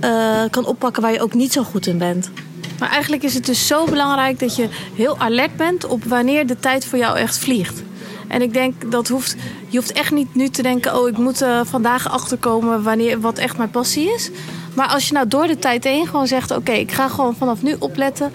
eh, 0.00 0.42
kan 0.50 0.66
oppakken 0.66 1.02
waar 1.02 1.12
je 1.12 1.20
ook 1.20 1.34
niet 1.34 1.52
zo 1.52 1.62
goed 1.62 1.86
in 1.86 1.98
bent. 1.98 2.30
Maar 2.78 2.90
eigenlijk 2.90 3.22
is 3.22 3.34
het 3.34 3.46
dus 3.46 3.66
zo 3.66 3.84
belangrijk 3.84 4.38
dat 4.38 4.56
je 4.56 4.68
heel 4.94 5.18
alert 5.18 5.56
bent 5.56 5.86
op 5.86 6.04
wanneer 6.04 6.46
de 6.46 6.58
tijd 6.58 6.84
voor 6.84 6.98
jou 6.98 7.18
echt 7.18 7.38
vliegt. 7.38 7.82
En 8.28 8.42
ik 8.42 8.52
denk 8.52 8.90
dat 8.90 9.08
hoeft, 9.08 9.36
je 9.68 9.78
hoeft 9.78 9.92
echt 9.92 10.10
niet 10.10 10.34
nu 10.34 10.48
te 10.48 10.62
denken: 10.62 11.00
oh, 11.00 11.08
ik 11.08 11.18
moet 11.18 11.42
eh, 11.42 11.60
vandaag 11.64 12.08
achterkomen 12.10 12.82
wanneer 12.82 13.20
wat 13.20 13.38
echt 13.38 13.56
mijn 13.56 13.70
passie 13.70 14.12
is. 14.14 14.30
Maar 14.74 14.88
als 14.88 15.06
je 15.08 15.12
nou 15.12 15.28
door 15.28 15.46
de 15.46 15.58
tijd 15.58 15.84
heen 15.84 16.06
gewoon 16.06 16.26
zegt: 16.26 16.50
oké, 16.50 16.72
ik 16.72 16.92
ga 16.92 17.08
gewoon 17.08 17.36
vanaf 17.36 17.62
nu 17.62 17.76
opletten 17.78 18.32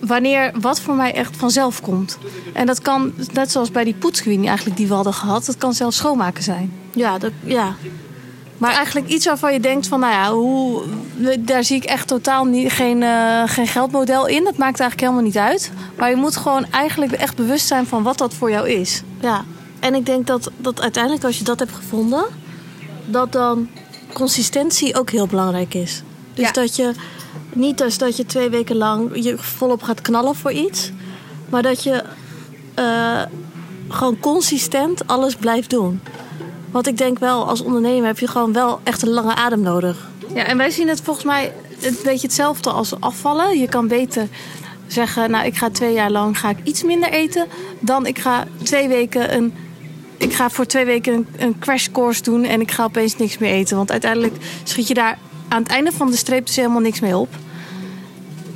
wanneer 0.00 0.52
wat 0.60 0.80
voor 0.80 0.94
mij 0.94 1.14
echt 1.14 1.36
vanzelf 1.36 1.80
komt. 1.80 2.18
En 2.52 2.66
dat 2.66 2.82
kan, 2.82 3.12
net 3.32 3.50
zoals 3.50 3.70
bij 3.70 3.84
die 3.84 3.94
poetsqueen 3.94 4.46
eigenlijk 4.46 4.76
die 4.76 4.86
we 4.88 4.94
hadden 4.94 5.14
gehad, 5.14 5.46
dat 5.46 5.56
kan 5.56 5.74
zelfs 5.74 5.96
schoonmaken 5.96 6.42
zijn. 6.42 6.72
Ja, 6.94 7.18
dat, 7.18 7.32
ja. 7.44 7.74
Maar 8.58 8.72
eigenlijk 8.72 9.08
iets 9.08 9.26
waarvan 9.26 9.52
je 9.52 9.60
denkt 9.60 9.86
van, 9.86 10.00
nou 10.00 10.12
ja, 10.12 10.32
hoe, 10.32 10.82
daar 11.38 11.64
zie 11.64 11.76
ik 11.76 11.84
echt 11.84 12.06
totaal 12.06 12.44
niet, 12.44 12.72
geen, 12.72 13.00
uh, 13.02 13.42
geen 13.46 13.66
geldmodel 13.66 14.26
in. 14.26 14.44
Dat 14.44 14.56
maakt 14.56 14.80
eigenlijk 14.80 15.00
helemaal 15.00 15.22
niet 15.22 15.36
uit. 15.38 15.70
Maar 15.96 16.10
je 16.10 16.16
moet 16.16 16.36
gewoon 16.36 16.66
eigenlijk 16.70 17.12
echt 17.12 17.36
bewust 17.36 17.66
zijn 17.66 17.86
van 17.86 18.02
wat 18.02 18.18
dat 18.18 18.34
voor 18.34 18.50
jou 18.50 18.68
is. 18.68 19.02
Ja, 19.20 19.44
en 19.80 19.94
ik 19.94 20.06
denk 20.06 20.26
dat, 20.26 20.50
dat 20.56 20.80
uiteindelijk 20.80 21.24
als 21.24 21.38
je 21.38 21.44
dat 21.44 21.58
hebt 21.58 21.72
gevonden, 21.74 22.24
dat 23.06 23.32
dan 23.32 23.68
consistentie 24.12 24.98
ook 24.98 25.10
heel 25.10 25.26
belangrijk 25.26 25.74
is. 25.74 26.02
Dus 26.34 26.46
Ja. 26.46 26.52
dat 26.52 26.76
je 26.76 26.92
niet 27.58 27.78
dus 27.78 27.98
dat 27.98 28.16
je 28.16 28.26
twee 28.26 28.48
weken 28.48 28.76
lang 28.76 29.10
je 29.24 29.38
volop 29.38 29.82
gaat 29.82 30.00
knallen 30.00 30.34
voor 30.34 30.52
iets, 30.52 30.92
maar 31.48 31.62
dat 31.62 31.82
je 31.82 32.02
eh, 32.74 33.22
gewoon 33.88 34.20
consistent 34.20 35.06
alles 35.06 35.34
blijft 35.34 35.70
doen. 35.70 36.00
Want 36.70 36.86
ik 36.86 36.98
denk 36.98 37.18
wel, 37.18 37.48
als 37.48 37.60
ondernemer 37.60 38.06
heb 38.06 38.18
je 38.18 38.26
gewoon 38.26 38.52
wel 38.52 38.80
echt 38.82 39.02
een 39.02 39.08
lange 39.10 39.34
adem 39.34 39.60
nodig. 39.60 40.08
Ja, 40.34 40.44
en 40.44 40.56
wij 40.56 40.70
zien 40.70 40.88
het 40.88 41.00
volgens 41.00 41.26
mij 41.26 41.52
een 41.80 41.98
beetje 42.04 42.26
hetzelfde 42.26 42.70
als 42.70 43.00
afvallen. 43.00 43.58
Je 43.58 43.68
kan 43.68 43.88
beter 43.88 44.28
zeggen, 44.86 45.30
nou 45.30 45.46
ik 45.46 45.56
ga 45.56 45.70
twee 45.70 45.92
jaar 45.92 46.10
lang 46.10 46.38
ga 46.38 46.50
ik 46.50 46.58
iets 46.62 46.82
minder 46.82 47.10
eten, 47.10 47.46
dan 47.80 48.06
ik 48.06 48.18
ga 48.18 48.46
twee 48.62 48.88
weken 48.88 49.34
een 49.34 49.52
ik 50.16 50.32
ga 50.32 50.50
voor 50.50 50.66
twee 50.66 50.84
weken 50.84 51.14
een, 51.14 51.26
een 51.36 51.58
crash 51.58 51.88
course 51.92 52.22
doen 52.22 52.44
en 52.44 52.60
ik 52.60 52.70
ga 52.70 52.84
opeens 52.84 53.16
niks 53.16 53.38
meer 53.38 53.52
eten. 53.52 53.76
Want 53.76 53.90
uiteindelijk 53.90 54.34
schiet 54.64 54.88
je 54.88 54.94
daar 54.94 55.18
aan 55.48 55.62
het 55.62 55.72
einde 55.72 55.92
van 55.92 56.10
de 56.10 56.16
streep 56.16 56.46
dus 56.46 56.56
helemaal 56.56 56.80
niks 56.80 57.00
mee 57.00 57.16
op. 57.16 57.28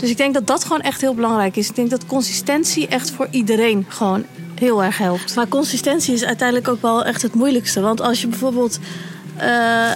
Dus 0.02 0.10
ik 0.10 0.16
denk 0.16 0.34
dat 0.34 0.46
dat 0.46 0.62
gewoon 0.64 0.80
echt 0.80 1.00
heel 1.00 1.14
belangrijk 1.14 1.56
is. 1.56 1.68
Ik 1.68 1.74
denk 1.74 1.90
dat 1.90 2.06
consistentie 2.06 2.86
echt 2.88 3.10
voor 3.10 3.28
iedereen 3.30 3.86
gewoon 3.88 4.24
heel 4.54 4.84
erg 4.84 4.98
helpt. 4.98 5.34
Maar 5.34 5.48
consistentie 5.48 6.14
is 6.14 6.24
uiteindelijk 6.24 6.68
ook 6.68 6.82
wel 6.82 7.04
echt 7.04 7.22
het 7.22 7.34
moeilijkste. 7.34 7.80
Want 7.80 8.00
als 8.00 8.20
je 8.20 8.26
bijvoorbeeld 8.26 8.78
eh, 9.36 9.90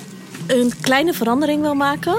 een 0.47 0.73
kleine 0.81 1.13
verandering 1.13 1.61
wil 1.63 1.75
maken. 1.75 2.17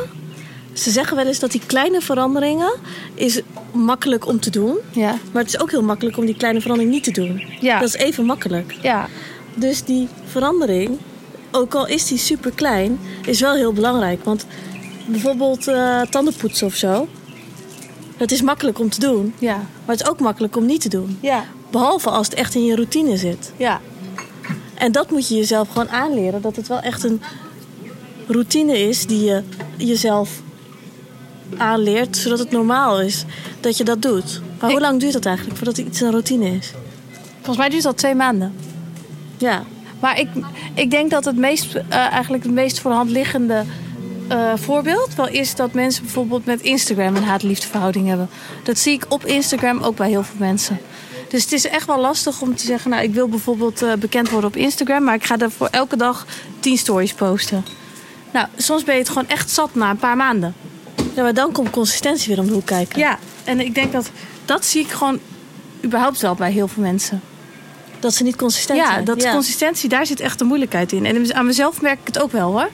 Ze 0.73 0.89
zeggen 0.91 1.15
wel 1.15 1.25
eens 1.25 1.39
dat 1.39 1.51
die 1.51 1.61
kleine 1.65 2.01
veranderingen 2.01 2.73
is 3.13 3.41
makkelijk 3.71 4.27
om 4.27 4.39
te 4.39 4.49
doen. 4.49 4.77
Ja, 4.91 5.15
Maar 5.31 5.43
het 5.43 5.53
is 5.53 5.59
ook 5.59 5.71
heel 5.71 5.83
makkelijk 5.83 6.17
om 6.17 6.25
die 6.25 6.35
kleine 6.37 6.61
verandering 6.61 6.93
niet 6.93 7.03
te 7.03 7.11
doen. 7.11 7.43
ja, 7.59 7.79
Dat 7.79 7.87
is 7.87 7.95
even 7.95 8.25
makkelijk. 8.25 8.75
ja. 8.81 9.07
Dus 9.55 9.83
die 9.83 10.07
verandering, 10.25 10.97
ook 11.51 11.75
al 11.75 11.87
is 11.87 12.07
die 12.07 12.17
super 12.17 12.51
klein, 12.51 12.99
is 13.25 13.39
wel 13.39 13.53
heel 13.53 13.73
belangrijk. 13.73 14.23
Want 14.23 14.45
bijvoorbeeld 15.05 15.67
eh, 15.67 16.01
tandenpoetsen 16.01 16.67
of 16.67 16.75
zo. 16.75 17.07
Dat 18.17 18.31
is 18.31 18.41
makkelijk 18.41 18.79
om 18.79 18.89
te 18.89 18.99
doen. 18.99 19.33
ja, 19.39 19.55
Maar 19.55 19.95
het 19.95 20.01
is 20.01 20.07
ook 20.09 20.19
makkelijk 20.19 20.55
om 20.55 20.65
niet 20.65 20.81
te 20.81 20.89
doen. 20.89 21.17
ja, 21.21 21.43
Behalve 21.71 22.09
als 22.09 22.27
het 22.27 22.35
echt 22.35 22.55
in 22.55 22.65
je 22.65 22.75
routine 22.75 23.17
zit. 23.17 23.51
ja. 23.57 23.79
En 24.73 24.91
dat 24.91 25.11
moet 25.11 25.27
je 25.27 25.35
jezelf 25.35 25.67
gewoon 25.69 25.89
aanleren. 25.89 26.41
Dat 26.41 26.55
het 26.55 26.67
wel 26.67 26.79
echt 26.79 27.03
een 27.03 27.21
routine 28.27 28.77
is 28.79 29.05
die 29.05 29.23
je 29.25 29.43
jezelf 29.77 30.41
aanleert. 31.57 32.17
Zodat 32.17 32.39
het 32.39 32.51
normaal 32.51 33.01
is 33.01 33.25
dat 33.59 33.77
je 33.77 33.83
dat 33.83 34.01
doet. 34.01 34.41
Maar 34.59 34.69
hoe 34.71 34.79
lang 34.79 34.99
duurt 34.99 35.13
dat 35.13 35.25
eigenlijk 35.25 35.57
voordat 35.57 35.77
iets 35.77 36.01
een 36.01 36.11
routine 36.11 36.45
is? 36.55 36.71
Volgens 37.35 37.57
mij 37.57 37.69
duurt 37.69 37.83
dat 37.83 37.97
twee 37.97 38.15
maanden. 38.15 38.53
Ja, 39.37 39.63
Maar 39.99 40.19
ik, 40.19 40.27
ik 40.73 40.91
denk 40.91 41.11
dat 41.11 41.25
het 41.25 41.37
meest, 41.37 41.75
eh, 41.75 41.83
eigenlijk 42.11 42.43
het 42.43 42.53
meest 42.53 42.79
voor 42.79 42.91
de 42.91 42.97
hand 42.97 43.09
liggende 43.09 43.63
eh, 44.27 44.53
voorbeeld 44.55 45.15
wel 45.15 45.27
is 45.27 45.55
dat 45.55 45.73
mensen 45.73 46.03
bijvoorbeeld 46.03 46.45
met 46.45 46.61
Instagram 46.61 47.15
een 47.15 47.23
haat-liefdeverhouding 47.23 48.07
hebben. 48.07 48.29
Dat 48.63 48.77
zie 48.77 48.93
ik 48.93 49.05
op 49.09 49.25
Instagram 49.25 49.81
ook 49.81 49.95
bij 49.95 50.09
heel 50.09 50.23
veel 50.23 50.35
mensen. 50.39 50.79
Dus 51.29 51.43
het 51.43 51.51
is 51.51 51.67
echt 51.67 51.87
wel 51.87 51.99
lastig 51.99 52.41
om 52.41 52.55
te 52.55 52.65
zeggen, 52.65 52.89
nou 52.91 53.03
ik 53.03 53.13
wil 53.13 53.27
bijvoorbeeld 53.27 53.81
eh, 53.81 53.93
bekend 53.93 54.29
worden 54.29 54.49
op 54.49 54.55
Instagram, 54.55 55.03
maar 55.03 55.15
ik 55.15 55.23
ga 55.23 55.37
er 55.37 55.51
voor 55.51 55.67
elke 55.71 55.97
dag 55.97 56.25
10 56.59 56.77
stories 56.77 57.13
posten. 57.13 57.65
Nou, 58.33 58.47
soms 58.57 58.83
ben 58.83 58.93
je 58.93 58.99
het 58.99 59.09
gewoon 59.09 59.27
echt 59.27 59.49
zat 59.49 59.75
na 59.75 59.89
een 59.89 59.97
paar 59.97 60.17
maanden. 60.17 60.55
ja 61.13 61.21
maar 61.21 61.33
dan 61.33 61.51
komt 61.51 61.69
consistentie 61.69 62.27
weer 62.27 62.39
om 62.39 62.47
de 62.47 62.53
hoek 62.53 62.65
kijken. 62.65 62.99
Ja, 62.99 63.19
en 63.43 63.59
ik 63.59 63.75
denk 63.75 63.91
dat 63.91 64.09
dat 64.45 64.65
zie 64.65 64.81
ik 64.81 64.91
gewoon 64.91 65.19
überhaupt 65.83 66.21
wel 66.21 66.35
bij 66.35 66.51
heel 66.51 66.67
veel 66.67 66.83
mensen. 66.83 67.21
Dat 67.99 68.13
ze 68.13 68.23
niet 68.23 68.35
consistent 68.35 68.79
Ja, 68.79 68.91
zijn. 68.91 69.05
dat 69.05 69.21
ja. 69.21 69.31
consistentie, 69.31 69.89
daar 69.89 70.05
zit 70.05 70.19
echt 70.19 70.39
de 70.39 70.45
moeilijkheid 70.45 70.91
in. 70.91 71.05
En 71.05 71.35
aan 71.35 71.45
mezelf 71.45 71.81
merk 71.81 71.99
ik 71.99 72.07
het 72.07 72.19
ook 72.19 72.31
wel 72.31 72.51
hoor. 72.51 72.69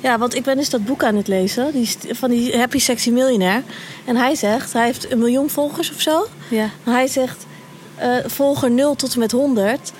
Ja, 0.00 0.18
want 0.18 0.34
ik 0.34 0.42
ben 0.42 0.56
dus 0.56 0.70
dat 0.70 0.84
boek 0.84 1.02
aan 1.02 1.16
het 1.16 1.28
lezen. 1.28 1.72
Die, 1.72 1.96
van 2.10 2.30
die 2.30 2.56
Happy 2.56 2.78
Sexy 2.78 3.10
Millionaire. 3.10 3.62
En 4.04 4.16
hij 4.16 4.34
zegt, 4.34 4.72
hij 4.72 4.84
heeft 4.84 5.12
een 5.12 5.18
miljoen 5.18 5.50
volgers 5.50 5.92
of 5.94 6.00
zo. 6.00 6.26
Ja. 6.48 6.70
Maar 6.84 6.94
hij 6.94 7.06
zegt, 7.06 7.46
eh, 7.94 8.16
volger 8.26 8.70
0 8.70 8.94
tot 8.94 9.12
en 9.12 9.18
met 9.18 9.32
100 9.32 9.92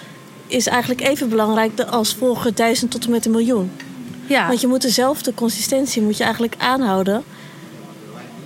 is 0.47 0.67
eigenlijk 0.67 1.01
even 1.01 1.29
belangrijk 1.29 1.81
als 1.81 2.15
volger 2.15 2.55
1000 2.55 2.91
tot 2.91 3.05
en 3.05 3.11
met 3.11 3.25
een 3.25 3.31
miljoen. 3.31 3.73
Ja. 4.27 4.47
Want 4.47 4.61
je 4.61 4.67
moet 4.67 4.83
dezelfde 4.83 5.35
consistentie 5.35 6.03
moet 6.03 6.17
je 6.17 6.25
eigenlijk 6.25 6.55
aanhouden 6.59 7.25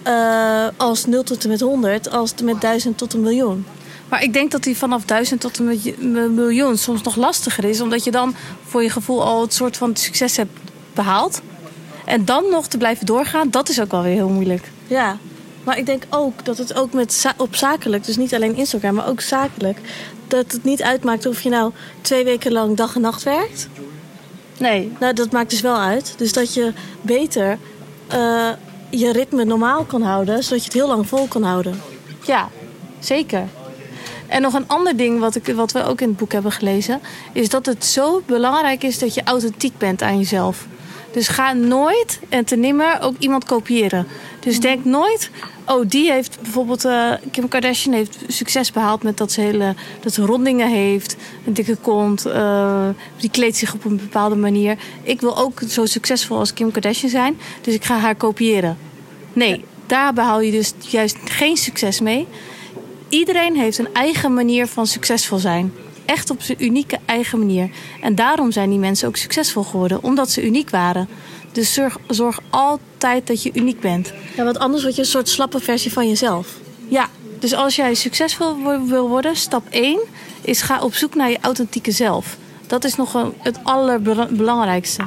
eh, 0.02 0.66
als 0.76 1.06
0 1.06 1.22
tot 1.22 1.44
en 1.44 1.50
met 1.50 1.60
100 1.60 2.10
als 2.10 2.34
met 2.42 2.60
1000 2.60 2.98
tot 2.98 3.12
een 3.12 3.20
miljoen. 3.20 3.66
Maar 4.08 4.22
ik 4.22 4.32
denk 4.32 4.50
dat 4.50 4.62
die 4.62 4.76
vanaf 4.76 5.04
duizend 5.04 5.40
tot 5.40 5.58
een 5.58 6.34
miljoen 6.34 6.78
soms 6.78 7.02
nog 7.02 7.16
lastiger 7.16 7.64
is. 7.64 7.80
Omdat 7.80 8.04
je 8.04 8.10
dan 8.10 8.34
voor 8.64 8.82
je 8.82 8.90
gevoel 8.90 9.22
al 9.22 9.40
het 9.40 9.54
soort 9.54 9.76
van 9.76 9.96
succes 9.96 10.36
hebt 10.36 10.63
behaald. 10.94 11.40
En 12.04 12.24
dan 12.24 12.44
nog 12.50 12.66
te 12.66 12.78
blijven 12.78 13.06
doorgaan, 13.06 13.50
dat 13.50 13.68
is 13.68 13.80
ook 13.80 13.90
wel 13.90 14.02
weer 14.02 14.12
heel 14.12 14.28
moeilijk. 14.28 14.70
Ja, 14.86 15.16
maar 15.64 15.78
ik 15.78 15.86
denk 15.86 16.02
ook 16.10 16.44
dat 16.44 16.58
het 16.58 16.74
ook 16.74 16.92
met 16.92 17.12
za- 17.12 17.34
op 17.36 17.54
zakelijk, 17.54 18.04
dus 18.04 18.16
niet 18.16 18.34
alleen 18.34 18.56
Instagram, 18.56 18.94
maar 18.94 19.08
ook 19.08 19.20
zakelijk, 19.20 19.78
dat 20.28 20.52
het 20.52 20.64
niet 20.64 20.82
uitmaakt 20.82 21.26
of 21.26 21.40
je 21.40 21.48
nou 21.48 21.72
twee 22.00 22.24
weken 22.24 22.52
lang 22.52 22.76
dag 22.76 22.94
en 22.94 23.00
nacht 23.00 23.22
werkt. 23.22 23.68
Nee. 24.58 24.92
Nou, 25.00 25.12
dat 25.12 25.32
maakt 25.32 25.50
dus 25.50 25.60
wel 25.60 25.76
uit. 25.76 26.14
Dus 26.16 26.32
dat 26.32 26.54
je 26.54 26.72
beter 27.00 27.58
eh, 28.06 28.48
je 28.90 29.12
ritme 29.12 29.44
normaal 29.44 29.84
kan 29.84 30.02
houden, 30.02 30.42
zodat 30.42 30.58
je 30.58 30.64
het 30.64 30.72
heel 30.72 30.88
lang 30.88 31.08
vol 31.08 31.26
kan 31.26 31.42
houden. 31.42 31.80
Ja, 32.26 32.48
zeker. 32.98 33.42
En 34.26 34.42
nog 34.42 34.54
een 34.54 34.68
ander 34.68 34.96
ding 34.96 35.20
wat, 35.20 35.34
ik, 35.34 35.46
wat 35.46 35.72
we 35.72 35.84
ook 35.84 36.00
in 36.00 36.08
het 36.08 36.16
boek 36.16 36.32
hebben 36.32 36.52
gelezen... 36.52 37.00
is 37.32 37.48
dat 37.48 37.66
het 37.66 37.84
zo 37.84 38.22
belangrijk 38.26 38.82
is 38.82 38.98
dat 38.98 39.14
je 39.14 39.24
authentiek 39.24 39.78
bent 39.78 40.02
aan 40.02 40.18
jezelf. 40.18 40.66
Dus 41.14 41.28
ga 41.28 41.52
nooit 41.52 42.20
en 42.28 42.44
te 42.44 42.56
nimmer 42.56 43.00
ook 43.00 43.14
iemand 43.18 43.44
kopiëren. 43.44 44.06
Dus 44.40 44.60
denk 44.60 44.84
nooit... 44.84 45.30
oh, 45.66 45.84
die 45.88 46.12
heeft 46.12 46.38
bijvoorbeeld... 46.42 46.84
eh, 46.84 47.12
Kim 47.30 47.48
Kardashian 47.48 47.94
heeft 47.94 48.18
succes 48.28 48.72
behaald 48.72 49.02
met 49.02 49.16
dat 49.16 49.32
ze, 49.32 49.40
hele, 49.40 49.74
dat 50.00 50.12
ze 50.12 50.26
rondingen 50.26 50.68
heeft... 50.68 51.16
een 51.46 51.52
dikke 51.52 51.76
kont, 51.76 52.26
eh, 52.26 52.88
die 53.16 53.30
kleedt 53.30 53.56
zich 53.56 53.74
op 53.74 53.84
een 53.84 53.96
bepaalde 53.96 54.36
manier. 54.36 54.76
Ik 55.02 55.20
wil 55.20 55.38
ook 55.38 55.60
zo 55.68 55.86
succesvol 55.86 56.38
als 56.38 56.52
Kim 56.52 56.70
Kardashian 56.70 57.10
zijn... 57.10 57.38
dus 57.60 57.74
ik 57.74 57.84
ga 57.84 57.98
haar 57.98 58.14
kopiëren. 58.14 58.78
Nee, 59.32 59.64
daar 59.86 60.12
behaal 60.12 60.40
je 60.40 60.50
dus 60.50 60.72
juist 60.78 61.16
geen 61.24 61.56
succes 61.56 62.00
mee. 62.00 62.26
Iedereen 63.08 63.56
heeft 63.56 63.78
een 63.78 63.92
eigen 63.92 64.34
manier 64.34 64.66
van 64.66 64.86
succesvol 64.86 65.38
zijn. 65.38 65.72
Echt 66.04 66.30
op 66.30 66.42
zijn 66.42 66.64
unieke 66.64 66.98
eigen 67.04 67.38
manier. 67.38 67.70
En 68.00 68.14
daarom 68.14 68.52
zijn 68.52 68.70
die 68.70 68.78
mensen 68.78 69.08
ook 69.08 69.16
succesvol 69.16 69.62
geworden, 69.62 70.02
omdat 70.02 70.30
ze 70.30 70.46
uniek 70.46 70.70
waren. 70.70 71.08
Dus 71.52 71.72
zorg, 71.72 71.98
zorg 72.08 72.40
altijd 72.50 73.26
dat 73.26 73.42
je 73.42 73.50
uniek 73.52 73.80
bent. 73.80 74.12
Ja, 74.36 74.44
want 74.44 74.58
anders 74.58 74.82
word 74.82 74.94
je 74.94 75.00
een 75.00 75.08
soort 75.08 75.28
slappe 75.28 75.60
versie 75.60 75.92
van 75.92 76.08
jezelf. 76.08 76.58
Ja, 76.88 77.08
dus 77.38 77.54
als 77.54 77.76
jij 77.76 77.94
succesvol 77.94 78.56
wil 78.86 79.08
worden, 79.08 79.36
stap 79.36 79.66
1 79.70 80.00
is 80.40 80.62
ga 80.62 80.80
op 80.80 80.94
zoek 80.94 81.14
naar 81.14 81.30
je 81.30 81.38
authentieke 81.40 81.90
zelf. 81.90 82.36
Dat 82.66 82.84
is 82.84 82.94
nog 82.94 83.32
het 83.38 83.58
allerbelangrijkste. 83.62 85.06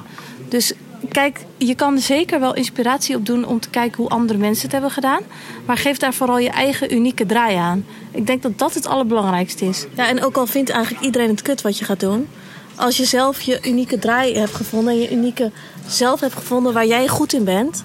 Dus 0.49 0.73
kijk, 1.09 1.45
je 1.57 1.75
kan 1.75 1.95
er 1.95 2.01
zeker 2.01 2.39
wel 2.39 2.55
inspiratie 2.55 3.15
op 3.15 3.25
doen 3.25 3.45
om 3.45 3.59
te 3.59 3.69
kijken 3.69 3.97
hoe 3.97 4.09
andere 4.09 4.39
mensen 4.39 4.63
het 4.63 4.71
hebben 4.71 4.91
gedaan. 4.91 5.21
Maar 5.65 5.77
geef 5.77 5.97
daar 5.97 6.13
vooral 6.13 6.37
je 6.37 6.49
eigen 6.49 6.93
unieke 6.93 7.25
draai 7.25 7.55
aan. 7.55 7.85
Ik 8.11 8.27
denk 8.27 8.41
dat 8.41 8.57
dat 8.57 8.73
het 8.73 8.87
allerbelangrijkste 8.87 9.65
is. 9.65 9.85
Ja, 9.95 10.07
en 10.07 10.23
ook 10.23 10.37
al 10.37 10.47
vindt 10.47 10.69
eigenlijk 10.69 11.05
iedereen 11.05 11.29
het 11.29 11.41
kut 11.41 11.61
wat 11.61 11.77
je 11.77 11.85
gaat 11.85 11.99
doen. 11.99 12.27
Als 12.75 12.97
je 12.97 13.05
zelf 13.05 13.41
je 13.41 13.59
unieke 13.63 13.99
draai 13.99 14.37
hebt 14.37 14.55
gevonden 14.55 14.93
en 14.93 14.99
je 14.99 15.11
unieke 15.11 15.51
zelf 15.87 16.19
hebt 16.19 16.33
gevonden 16.33 16.73
waar 16.73 16.87
jij 16.87 17.07
goed 17.07 17.33
in 17.33 17.43
bent. 17.43 17.83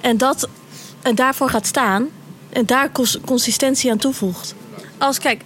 En, 0.00 0.16
dat, 0.16 0.48
en 1.02 1.14
daarvoor 1.14 1.48
gaat 1.48 1.66
staan. 1.66 2.08
En 2.50 2.66
daar 2.66 2.92
cons- 2.92 3.20
consistentie 3.24 3.90
aan 3.90 3.98
toevoegt. 3.98 4.54
Als, 4.98 5.18
kijk, 5.18 5.42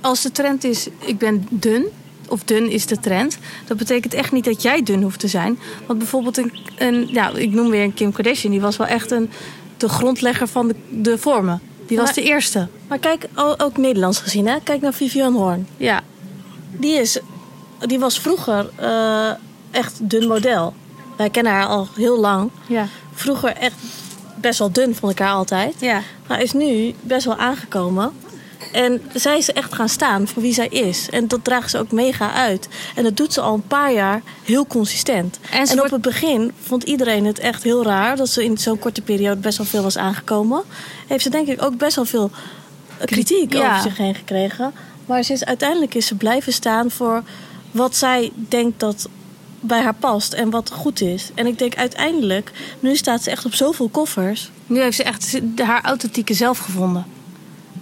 als 0.00 0.22
de 0.22 0.32
trend 0.32 0.64
is, 0.64 0.88
ik 0.98 1.18
ben 1.18 1.46
dun, 1.50 1.86
of 2.28 2.42
dun 2.44 2.70
is 2.70 2.86
de 2.86 2.98
trend, 3.00 3.38
dat 3.66 3.76
betekent 3.76 4.14
echt 4.14 4.32
niet 4.32 4.44
dat 4.44 4.62
jij 4.62 4.82
dun 4.82 5.02
hoeft 5.02 5.20
te 5.20 5.28
zijn. 5.28 5.58
Want 5.86 5.98
bijvoorbeeld, 5.98 6.36
een, 6.36 6.52
een, 6.78 7.08
nou, 7.12 7.40
ik 7.40 7.50
noem 7.52 7.70
weer 7.70 7.82
een 7.82 7.94
Kim 7.94 8.12
Kardashian, 8.12 8.52
die 8.52 8.60
was 8.60 8.76
wel 8.76 8.86
echt 8.86 9.10
een, 9.10 9.30
de 9.76 9.88
grondlegger 9.88 10.48
van 10.48 10.68
de, 10.68 10.74
de 10.90 11.18
vormen. 11.18 11.60
Die 11.86 11.96
was 11.96 12.06
Maar- 12.06 12.14
de 12.14 12.22
eerste. 12.22 12.68
Maar 12.88 12.98
kijk, 12.98 13.28
ook 13.56 13.76
Nederlands 13.76 14.18
gezien, 14.18 14.46
hè? 14.46 14.56
kijk 14.62 14.80
naar 14.80 14.92
Vivian 14.94 15.34
Hoorn. 15.34 15.66
Ja, 15.76 16.02
Die, 16.76 16.94
is, 16.94 17.18
die 17.80 17.98
was 17.98 18.20
vroeger 18.20 18.70
eh, 18.76 19.30
echt 19.70 20.10
dun 20.10 20.26
model. 20.26 20.74
Wij 21.16 21.30
kennen 21.30 21.52
haar 21.52 21.66
al 21.66 21.88
heel 21.94 22.20
lang. 22.20 22.50
ja, 22.66 22.88
Vroeger 23.14 23.48
echt 23.56 23.74
best 24.40 24.58
wel 24.58 24.72
dun, 24.72 24.94
vond 24.94 25.12
ik 25.12 25.18
haar 25.18 25.32
altijd. 25.32 25.74
ja. 25.80 26.02
Maar 26.28 26.42
is 26.42 26.52
nu 26.52 26.94
best 27.00 27.24
wel 27.24 27.36
aangekomen. 27.36 28.12
En 28.72 29.02
zij 29.14 29.38
is 29.38 29.52
echt 29.52 29.74
gaan 29.74 29.88
staan 29.88 30.28
voor 30.28 30.42
wie 30.42 30.54
zij 30.54 30.68
is. 30.68 31.10
En 31.10 31.28
dat 31.28 31.44
draagt 31.44 31.70
ze 31.70 31.78
ook 31.78 31.90
mega 31.92 32.32
uit. 32.32 32.68
En 32.94 33.02
dat 33.02 33.16
doet 33.16 33.32
ze 33.32 33.40
al 33.40 33.54
een 33.54 33.66
paar 33.66 33.92
jaar 33.92 34.22
heel 34.44 34.66
consistent. 34.66 35.38
En 35.50 35.62
op 35.70 35.76
wordt- 35.76 35.90
het 35.90 36.00
begin 36.02 36.52
vond 36.62 36.82
iedereen 36.82 37.24
het 37.24 37.38
echt 37.38 37.62
heel 37.62 37.84
raar 37.84 38.16
dat 38.16 38.28
ze 38.28 38.44
in 38.44 38.58
zo'n 38.58 38.78
korte 38.78 39.02
periode 39.02 39.40
best 39.40 39.58
wel 39.58 39.66
veel 39.66 39.82
was 39.82 39.96
aangekomen. 39.98 40.62
Heeft 41.06 41.22
ze 41.22 41.30
denk 41.30 41.48
ik 41.48 41.62
ook 41.62 41.76
best 41.76 41.96
wel 41.96 42.04
veel 42.04 42.30
kritiek 43.04 43.52
Ja. 43.52 43.70
over 43.70 43.82
zich 43.82 43.96
heen 43.96 44.14
gekregen. 44.14 44.72
Maar 45.06 45.18
is, 45.18 45.44
uiteindelijk 45.44 45.94
is 45.94 46.06
ze 46.06 46.14
blijven 46.14 46.52
staan 46.52 46.90
voor 46.90 47.22
wat 47.70 47.96
zij 47.96 48.32
denkt 48.48 48.80
dat 48.80 49.08
bij 49.60 49.82
haar 49.82 49.94
past 49.94 50.32
en 50.32 50.50
wat 50.50 50.70
goed 50.70 51.00
is. 51.00 51.30
En 51.34 51.46
ik 51.46 51.58
denk 51.58 51.74
uiteindelijk, 51.74 52.52
nu 52.80 52.96
staat 52.96 53.22
ze 53.22 53.30
echt 53.30 53.44
op 53.44 53.54
zoveel 53.54 53.88
koffers. 53.88 54.50
Nu 54.66 54.80
heeft 54.80 54.96
ze 54.96 55.02
echt 55.02 55.40
haar 55.56 55.84
authentieke 55.84 56.34
zelf 56.34 56.58
gevonden. 56.58 57.06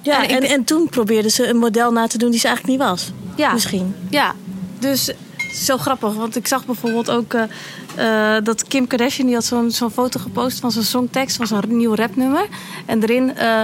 Ja, 0.04 0.28
En 0.28 0.42
en, 0.42 0.64
toen 0.64 0.88
probeerde 0.88 1.30
ze 1.30 1.48
een 1.48 1.56
model 1.56 1.92
na 1.92 2.06
te 2.06 2.18
doen 2.18 2.30
die 2.30 2.40
ze 2.40 2.46
eigenlijk 2.46 2.78
niet 2.78 2.88
was. 2.88 3.12
Ja. 3.36 3.52
Misschien. 3.52 3.94
Ja, 4.10 4.34
dus 4.78 5.10
zo 5.52 5.76
grappig. 5.76 6.14
Want 6.14 6.36
ik 6.36 6.46
zag 6.46 6.66
bijvoorbeeld 6.66 7.10
ook 7.10 7.34
eh, 7.34 8.36
eh, 8.36 8.44
dat 8.44 8.64
Kim 8.68 8.86
Kardashian... 8.86 9.26
die 9.26 9.34
had 9.34 9.44
zo'n 9.44 9.70
zo'n 9.70 9.90
foto 9.90 10.20
gepost 10.20 10.60
van 10.60 10.70
zo'n 10.72 10.82
songtekst... 10.82 11.36
van 11.36 11.46
zo'n 11.46 11.76
nieuw 11.76 11.94
rapnummer. 11.94 12.46
En 12.86 13.02
erin... 13.02 13.36
eh 13.36 13.62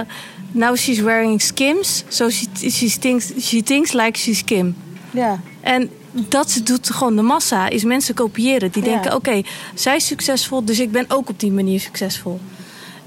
Now 0.53 0.75
she's 0.75 0.99
wearing 0.99 1.41
skims, 1.41 2.03
so 2.07 2.29
she, 2.29 2.45
she, 2.69 2.99
thinks, 2.99 3.31
she 3.39 3.61
thinks 3.63 3.93
like 3.93 4.19
she's 4.19 4.43
Kim. 4.43 4.75
Ja. 5.11 5.39
En 5.61 5.89
dat 6.11 6.51
ze 6.51 6.63
doet 6.63 6.89
gewoon 6.89 7.15
de 7.15 7.21
massa, 7.21 7.69
is 7.69 7.83
mensen 7.83 8.15
kopiëren. 8.15 8.71
Die 8.71 8.83
Ja. 8.83 8.89
denken, 8.89 9.15
oké, 9.15 9.41
zij 9.73 9.95
is 9.95 10.05
succesvol, 10.05 10.65
dus 10.65 10.79
ik 10.79 10.91
ben 10.91 11.05
ook 11.07 11.29
op 11.29 11.39
die 11.39 11.51
manier 11.51 11.79
succesvol. 11.79 12.39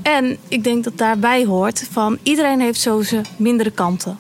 En 0.05 0.39
ik 0.49 0.65
denk 0.65 0.85
dat 0.85 0.99
daarbij 0.99 1.45
hoort 1.45 1.89
van 1.91 2.19
iedereen 2.23 2.61
heeft 2.61 2.81
zo 2.81 3.03
zijn 3.03 3.27
mindere 3.37 3.71
kanten. 3.71 4.19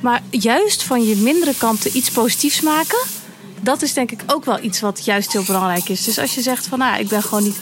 Maar 0.00 0.22
juist 0.30 0.82
van 0.82 1.06
je 1.06 1.16
mindere 1.16 1.54
kanten 1.58 1.96
iets 1.96 2.10
positiefs 2.10 2.60
maken, 2.60 2.98
dat 3.60 3.82
is 3.82 3.92
denk 3.92 4.10
ik 4.10 4.20
ook 4.26 4.44
wel 4.44 4.62
iets 4.62 4.80
wat 4.80 5.04
juist 5.04 5.32
heel 5.32 5.42
belangrijk 5.46 5.88
is. 5.88 6.04
Dus 6.04 6.18
als 6.18 6.34
je 6.34 6.40
zegt 6.42 6.66
van, 6.66 6.78
nou, 6.78 7.00
ik 7.00 7.08
ben 7.08 7.22
gewoon 7.22 7.42
niet, 7.44 7.58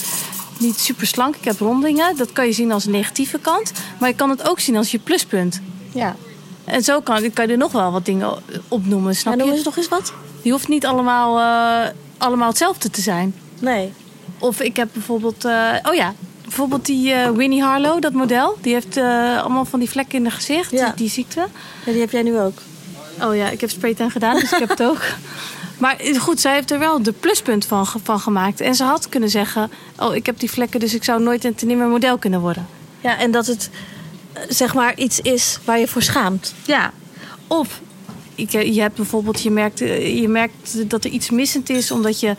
niet 0.59 0.79
super 0.79 1.07
slank, 1.07 1.37
ik 1.37 1.45
heb 1.45 1.59
rondingen, 1.59 2.17
dat 2.17 2.33
kan 2.33 2.47
je 2.47 2.53
zien 2.53 2.73
als 2.73 2.85
een 2.85 2.93
negatieve 2.93 3.39
kant. 3.39 3.73
Maar 3.99 4.09
je 4.09 4.15
kan 4.15 4.31
het 4.31 4.49
ook 4.49 4.61
zien 4.61 4.77
als 4.77 4.91
je 4.91 4.99
pluspunt. 4.99 5.61
ja. 5.93 6.17
En 6.65 6.83
zo 6.83 7.01
kan, 7.01 7.33
kan 7.33 7.47
je 7.47 7.53
er 7.53 7.59
nog 7.59 7.73
wel 7.73 7.93
wat 7.93 8.05
dingen 8.05 8.35
opnoemen, 8.69 9.17
snap 9.17 9.33
En 9.33 9.39
je? 9.39 9.45
noem 9.45 9.55
eens 9.55 9.65
nog 9.65 9.77
eens 9.77 9.89
wat? 9.89 10.13
Die 10.43 10.53
hoeft 10.53 10.69
niet 10.69 10.87
allemaal, 10.87 11.39
eh, 11.39 11.91
allemaal 12.19 12.49
hetzelfde 12.49 12.91
te 12.91 13.01
zijn. 13.01 13.35
Nee. 13.59 13.93
Of 14.39 14.61
ik 14.61 14.77
heb 14.77 14.89
bijvoorbeeld, 14.93 15.45
eh, 15.45 15.75
oh 15.83 15.95
ja, 15.95 16.15
bijvoorbeeld 16.47 16.87
die 16.87 17.13
eh, 17.13 17.31
Winnie 17.31 17.63
Harlow, 17.63 18.01
dat 18.03 18.13
model. 18.13 18.57
Die 18.61 18.73
heeft 18.73 18.97
eh, 18.97 19.41
allemaal 19.41 19.65
van 19.65 19.79
die 19.79 19.91
vlekken 19.91 20.19
in 20.19 20.25
haar 20.25 20.33
gezicht, 20.35 20.71
Ja. 20.71 20.87
die, 20.87 20.95
die 20.95 21.09
ziekte. 21.09 21.47
Ja, 21.85 21.93
die 21.93 22.01
heb 22.01 22.11
jij 22.11 22.23
nu 22.23 22.39
ook. 22.39 22.59
Oh 23.23 23.37
ja, 23.37 23.49
ik 23.51 23.61
heb 23.61 23.71
spraytan 23.71 24.11
gedaan, 24.11 24.35
dus 24.35 24.53
ik 24.53 24.59
heb 24.59 24.69
het 24.69 24.83
ook. 24.83 25.01
Maar 25.79 25.97
goed, 26.19 26.41
zij 26.41 26.55
heeft 26.55 26.71
er 26.71 26.79
wel 26.79 27.03
de 27.03 27.13
pluspunt 27.13 27.65
van, 27.67 27.87
van 27.87 28.21
gemaakt. 28.21 28.61
En 28.61 28.75
ze 28.75 28.85
had 28.85 29.09
kunnen 29.09 29.31
zeggen, 29.31 29.71
oh 29.99 30.15
ik 30.15 30.27
heb 30.27 30.39
die 30.39 30.51
vlekken, 30.51 30.81
dus 30.81 30.95
ik 30.95 31.05
zou 31.05 31.23
nooit 31.23 31.45
een 31.45 31.55
te 31.55 31.67
nimmer 31.67 31.89
model 31.89 32.19
kunnen 32.19 32.41
worden. 32.41 32.67
Ja, 33.01 33.19
en 33.19 33.31
dat 33.31 33.47
het 33.47 33.71
eh, 34.33 34.43
zeg 34.49 34.75
maar 34.75 34.97
iets 34.99 35.21
is 35.21 35.59
waar 35.65 35.79
je 35.79 35.89
voor 35.89 36.03
schaamt. 36.03 36.55
Ja. 36.67 36.93
Of 37.47 37.81
eh, 38.37 38.75
je 38.75 38.81
hebt 38.81 38.97
bijvoorbeeld, 38.97 39.43
je 39.43 39.51
merkt, 39.51 39.81
eh, 39.81 40.21
je 40.21 40.29
merkt 40.29 40.91
dat 40.91 41.05
er 41.05 41.11
iets 41.11 41.31
missend 41.31 41.71
is 41.71 41.91
omdat 41.91 42.21
je, 42.21 42.35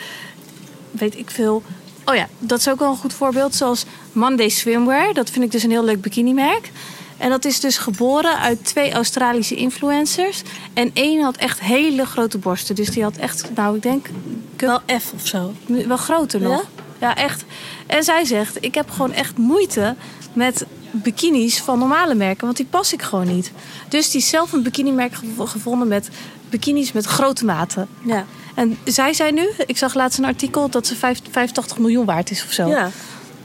weet 0.92 1.18
ik 1.18 1.30
veel. 1.30 1.64
Oh 2.10 2.16
ja, 2.16 2.28
dat 2.40 2.60
is 2.60 2.70
ook 2.70 2.80
wel 2.80 2.90
een 2.90 2.98
goed 2.98 3.14
voorbeeld. 3.14 3.56
Zoals 3.56 3.86
Monday 4.12 4.50
Swimwear. 4.50 5.14
Dat 5.14 5.30
vind 5.30 5.46
ik 5.46 5.52
dus 5.52 5.64
een 5.64 5.70
heel 5.72 5.84
leuk 5.84 6.02
bikinimerk. 6.02 6.72
En 7.18 7.30
dat 7.30 7.46
is 7.46 7.60
dus 7.60 7.78
geboren 7.78 8.38
uit 8.40 8.66
twee 8.66 8.92
Australische 8.94 9.56
influencers. 9.56 10.42
En 10.74 10.92
één 10.94 11.22
had 11.24 11.36
echt 11.38 11.60
hele 11.60 12.06
grote 12.06 12.38
borsten. 12.38 12.76
Dus 12.76 12.90
die 12.90 13.04
had 13.04 13.16
echt, 13.16 13.50
nou 13.56 13.76
ik 13.76 13.82
denk, 13.82 14.10
Wel 14.58 14.80
F 15.00 15.12
of 15.16 15.28
zo. 15.28 15.54
wel 15.88 15.98
groter 15.98 16.42
nog. 16.42 16.66
Ja? 17.00 17.16
echt. 17.16 17.44
En 17.88 18.04
zij 18.04 18.26
zegt, 18.26 18.64
ik 18.64 18.76
heb 18.76 18.90
gewoon 18.90 19.12
echt 19.14 19.38
moeite 19.38 19.96
met 20.34 20.66
bikinis 20.92 21.58
van 21.60 21.80
normale 21.80 22.16
merken. 22.16 22.46
Want 22.46 22.58
die 22.58 22.66
pas 22.66 22.94
ik 22.94 23.02
gewoon 23.02 23.28
niet. 23.28 23.52
Dus 23.90 24.12
die 24.12 24.22
is 24.22 24.30
zelf 24.30 24.52
een 24.54 24.64
bikinimerk 24.64 25.14
gev- 25.14 25.50
gevonden 25.52 25.88
met 25.88 26.10
bikinis 26.50 26.92
met 26.92 27.06
grote 27.06 27.46
maten. 27.46 27.88
Ja. 28.06 28.26
En 28.58 28.78
zij 28.84 29.14
zei 29.14 29.32
nu, 29.32 29.50
ik 29.66 29.78
zag 29.78 29.94
laatst 29.94 30.18
een 30.18 30.26
artikel 30.26 30.70
dat 30.70 30.88
ze 30.88 30.96
vijf- 30.96 31.22
85 31.32 31.78
miljoen 31.78 32.06
waard 32.06 32.32
is 32.32 32.44
of 32.44 32.52
zo. 32.52 32.68
Ja. 32.68 32.90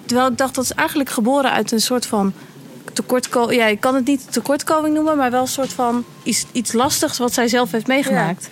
Terwijl 0.06 0.28
ik 0.28 0.38
dacht 0.38 0.54
dat 0.54 0.64
is 0.64 0.72
eigenlijk 0.72 1.10
geboren 1.10 1.50
uit 1.50 1.72
een 1.72 1.80
soort 1.80 2.06
van 2.06 2.32
tekortkoming. 2.92 3.60
Ja, 3.60 3.66
ik 3.66 3.80
kan 3.80 3.94
het 3.94 4.06
niet 4.06 4.32
tekortkoming 4.32 4.94
noemen, 4.94 5.16
maar 5.16 5.30
wel 5.30 5.40
een 5.40 5.48
soort 5.48 5.72
van 5.72 6.04
iets, 6.22 6.44
iets 6.52 6.72
lastigs 6.72 7.18
wat 7.18 7.32
zij 7.32 7.48
zelf 7.48 7.70
heeft 7.70 7.86
meegemaakt. 7.86 8.48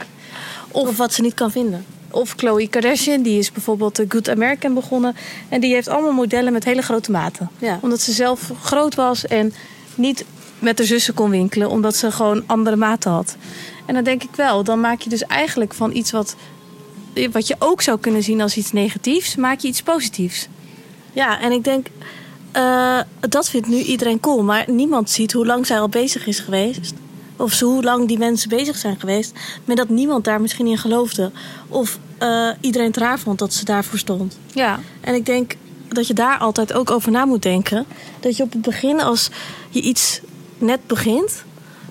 Of, 0.71 0.97
wat 0.97 1.13
ze 1.13 1.23
niet 1.23 1.35
kan 1.35 1.51
vinden. 1.51 1.85
Of 2.11 2.35
Chloe 2.37 2.69
Kardashian, 2.69 3.23
die 3.23 3.39
is 3.39 3.53
bijvoorbeeld 3.53 3.97
de 3.97 4.05
Good 4.09 4.29
American 4.29 4.75
begonnen. 4.75 5.17
En 5.49 5.61
die 5.61 5.75
heeft 5.75 5.89
allemaal 5.89 6.13
modellen 6.13 6.53
met 6.53 6.65
hele 6.65 6.83
grote 6.83 7.11
maten. 7.11 7.51
Ja. 7.59 7.79
Omdat 7.83 8.01
ze 8.01 8.13
zelf 8.13 8.51
groot 8.63 8.95
was 8.95 9.27
en 9.27 9.55
niet 9.95 10.25
met 10.59 10.79
haar 10.79 10.87
zussen 10.87 11.15
kon 11.15 11.31
winkelen, 11.31 11.71
omdat 11.71 11.97
ze 11.97 12.11
gewoon 12.11 12.43
andere 12.47 12.77
maten 12.77 13.11
had. 13.11 13.37
En 13.91 13.97
dan 13.97 14.05
denk 14.05 14.23
ik 14.23 14.35
wel, 14.35 14.65
dan 14.65 14.81
maak 14.81 15.01
je 15.01 15.11
dus 15.11 15.25
eigenlijk 15.25 15.75
van 15.75 15.95
iets 15.95 16.11
wat, 16.11 16.37
wat 17.33 17.47
je 17.47 17.57
ook 17.59 17.83
zou 17.83 17.99
kunnen 17.99 18.23
zien 18.23 18.41
als 18.41 18.57
iets 18.57 18.73
negatiefs, 18.73 19.37
maak 19.37 19.61
je 19.61 19.69
iets 19.69 19.83
positiefs. 19.83 20.49
Ja, 21.13 21.41
en 21.41 21.53
ik 21.53 21.65
denk, 21.65 21.87
eh, 22.53 23.01
dat 23.21 23.49
vindt 23.49 23.69
nu 23.69 23.77
iedereen 23.77 24.21
cool. 24.21 24.43
Maar 24.43 24.65
niemand 24.67 25.11
ziet 25.11 25.33
hoe 25.33 25.47
lang 25.47 25.67
zij 25.67 25.81
al 25.81 25.89
bezig 25.89 26.27
is 26.27 26.39
geweest. 26.39 26.93
Of 27.37 27.53
zo, 27.53 27.67
hoe 27.67 27.83
lang 27.83 28.09
die 28.09 28.19
mensen 28.19 28.49
bezig 28.49 28.77
zijn 28.77 29.01
geweest. 29.01 29.33
Maar 29.65 29.77
dat 29.77 29.89
niemand 29.89 30.25
daar 30.25 30.41
misschien 30.41 30.67
in 30.67 30.79
geloofde. 30.79 31.31
Of 31.69 31.99
eh, 32.19 32.49
iedereen 32.61 32.87
het 32.87 32.97
raar 32.97 33.19
vond 33.19 33.39
dat 33.39 33.55
ze 33.55 33.65
daarvoor 33.65 33.99
stond. 33.99 34.39
Ja. 34.55 34.81
En 35.01 35.15
ik 35.15 35.27
denk 35.27 35.55
dat 35.89 36.07
je 36.07 36.15
daar 36.15 36.39
altijd 36.39 36.73
ook 36.73 36.91
over 36.91 37.11
na 37.11 37.25
moet 37.25 37.43
denken. 37.43 37.87
Dat 38.21 38.37
je 38.37 38.43
op 38.43 38.53
het 38.53 38.63
begin, 38.63 39.01
als 39.01 39.31
je 39.71 39.81
iets 39.81 40.21
net 40.59 40.87
begint, 40.87 41.45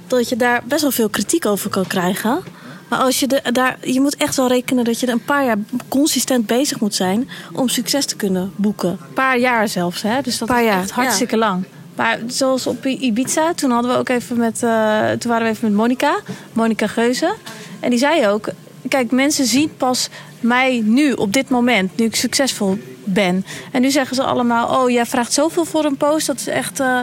dat 0.10 0.30
je 0.30 0.36
daar 0.36 0.62
best 0.66 0.82
wel 0.82 0.92
veel 0.92 1.10
kritiek 1.10 1.46
over 1.46 1.70
kan 1.70 1.88
krijgen. 1.88 2.44
Maar 2.90 3.00
als 3.00 3.20
je, 3.20 3.28
de, 3.28 3.42
daar, 3.52 3.78
je 3.82 4.02
moet 4.02 4.16
echt 4.16 4.36
wel 4.36 4.48
rekenen 4.48 4.84
dat 4.84 5.00
je 5.00 5.06
er 5.06 5.14
een 5.14 5.24
paar 5.24 5.46
jaar 5.46 5.58
consistent 5.88 6.46
bezig 6.46 6.80
moet 6.80 6.96
zijn 6.96 7.30
om 7.54 7.68
succes 7.68 8.06
te 8.06 8.16
kunnen 8.16 8.52
boeken. 8.56 8.90
Een 8.90 9.14
paar 9.14 9.40
jaar 9.40 9.68
zelfs, 9.68 10.02
hè? 10.02 10.22
Dus 10.22 10.38
dat 10.38 10.48
Paar 10.48 10.60
is 10.60 10.68
jaar, 10.68 10.82
echt 10.82 10.92
hartstikke 10.92 11.38
lang. 11.38 11.66
Maar 11.96 12.20
zoals 12.28 12.68
op 12.68 12.86
Ibiza, 12.86 13.54
toen 13.54 13.72
hadden 13.72 13.92
we 13.92 13.98
ook 13.98 14.10
even 14.10 14.38
met, 14.38 14.64
eh, 14.64 15.10
toen 15.10 15.32
waren 15.32 15.44
we 15.46 15.50
even 15.50 15.68
met 15.68 15.78
Monica, 15.78 16.20
Monica 16.54 16.88
Geuze. 16.88 17.34
En 17.80 17.90
die 17.90 18.00
zei 18.00 18.28
ook, 18.28 18.50
kijk, 18.88 19.12
mensen 19.12 19.46
zien 19.46 19.72
pas 19.78 20.10
mij 20.40 20.82
nu, 20.86 21.12
op 21.14 21.34
dit 21.34 21.50
moment, 21.50 21.98
nu 21.98 22.06
ik 22.06 22.16
succesvol 22.16 22.78
ben. 23.04 23.46
En 23.72 23.82
nu 23.82 23.92
zeggen 23.92 24.16
ze 24.16 24.24
allemaal, 24.24 24.82
oh, 24.82 24.90
jij 24.90 25.06
vraagt 25.06 25.34
zoveel 25.34 25.66
voor 25.66 25.86
een 25.86 25.98
post, 25.98 26.28
dat 26.28 26.40
is 26.40 26.48
echt... 26.48 26.80
eh, 26.80 27.00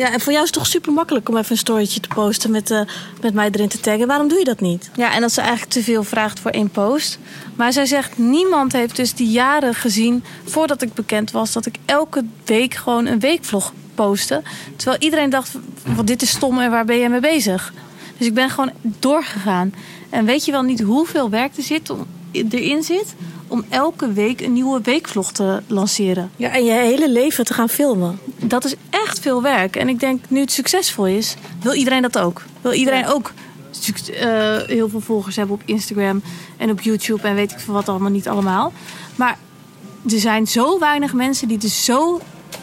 Ja, 0.00 0.12
en 0.12 0.20
voor 0.20 0.32
jou 0.32 0.44
is 0.44 0.50
het 0.50 0.58
toch 0.58 0.66
super 0.66 0.92
makkelijk 0.92 1.28
om 1.28 1.36
even 1.36 1.50
een 1.50 1.56
storytje 1.56 2.00
te 2.00 2.08
posten 2.08 2.50
met, 2.50 2.70
eh, 2.70 2.80
met 3.20 3.34
mij 3.34 3.48
erin 3.50 3.68
te 3.68 3.80
taggen. 3.80 4.06
Waarom 4.06 4.28
doe 4.28 4.38
je 4.38 4.44
dat 4.44 4.60
niet? 4.60 4.90
Ja, 4.96 5.12
en 5.12 5.20
dat 5.20 5.32
ze 5.32 5.40
eigenlijk 5.40 5.70
te 5.70 5.82
veel 5.82 6.02
vraagt 6.02 6.40
voor 6.40 6.50
één 6.50 6.70
post. 6.70 7.18
Maar 7.54 7.72
zij 7.72 7.86
zegt, 7.86 8.18
niemand 8.18 8.72
heeft 8.72 8.96
dus 8.96 9.14
die 9.14 9.30
jaren 9.30 9.74
gezien 9.74 10.24
voordat 10.44 10.82
ik 10.82 10.94
bekend 10.94 11.30
was... 11.30 11.52
dat 11.52 11.66
ik 11.66 11.74
elke 11.84 12.24
week 12.44 12.74
gewoon 12.74 13.06
een 13.06 13.20
weekvlog 13.20 13.72
postte. 13.94 14.42
Terwijl 14.76 15.02
iedereen 15.02 15.30
dacht, 15.30 15.54
wat 15.96 16.06
dit 16.06 16.22
is 16.22 16.30
stom 16.30 16.58
en 16.58 16.70
waar 16.70 16.84
ben 16.84 16.98
jij 16.98 17.08
mee 17.08 17.20
bezig? 17.20 17.72
Dus 18.18 18.26
ik 18.26 18.34
ben 18.34 18.50
gewoon 18.50 18.72
doorgegaan. 18.82 19.74
En 20.10 20.24
weet 20.24 20.44
je 20.44 20.52
wel 20.52 20.62
niet 20.62 20.80
hoeveel 20.80 21.30
werk 21.30 21.56
er 21.56 21.62
zit 21.62 21.92
erin 22.32 22.82
zit... 22.82 23.14
om 23.50 23.64
elke 23.68 24.12
week 24.12 24.40
een 24.40 24.52
nieuwe 24.52 24.80
weekvlog 24.82 25.32
te 25.32 25.62
lanceren. 25.66 26.30
Ja, 26.36 26.50
en 26.50 26.64
je 26.64 26.72
hele 26.72 27.10
leven 27.10 27.44
te 27.44 27.54
gaan 27.54 27.68
filmen. 27.68 28.18
Dat 28.36 28.64
is 28.64 28.74
echt 28.90 29.18
veel 29.18 29.42
werk. 29.42 29.76
En 29.76 29.88
ik 29.88 30.00
denk, 30.00 30.24
nu 30.28 30.40
het 30.40 30.52
succesvol 30.52 31.06
is, 31.06 31.34
wil 31.62 31.72
iedereen 31.72 32.02
dat 32.02 32.18
ook. 32.18 32.42
Wil 32.60 32.72
iedereen 32.72 33.06
ook 33.06 33.32
eh, 34.12 34.56
heel 34.66 34.88
veel 34.88 35.00
volgers 35.00 35.36
hebben 35.36 35.54
op 35.54 35.62
Instagram 35.64 36.22
en 36.56 36.70
op 36.70 36.80
YouTube 36.80 37.28
en 37.28 37.34
weet 37.34 37.52
ik 37.52 37.58
veel 37.58 37.74
wat 37.74 37.88
allemaal 37.88 38.10
niet 38.10 38.28
allemaal. 38.28 38.72
Maar 39.16 39.38
er 40.10 40.18
zijn 40.18 40.46
zo 40.46 40.78
weinig 40.78 41.12
mensen 41.12 41.48
die 41.48 41.58
er 41.62 41.68
zo 41.68 42.20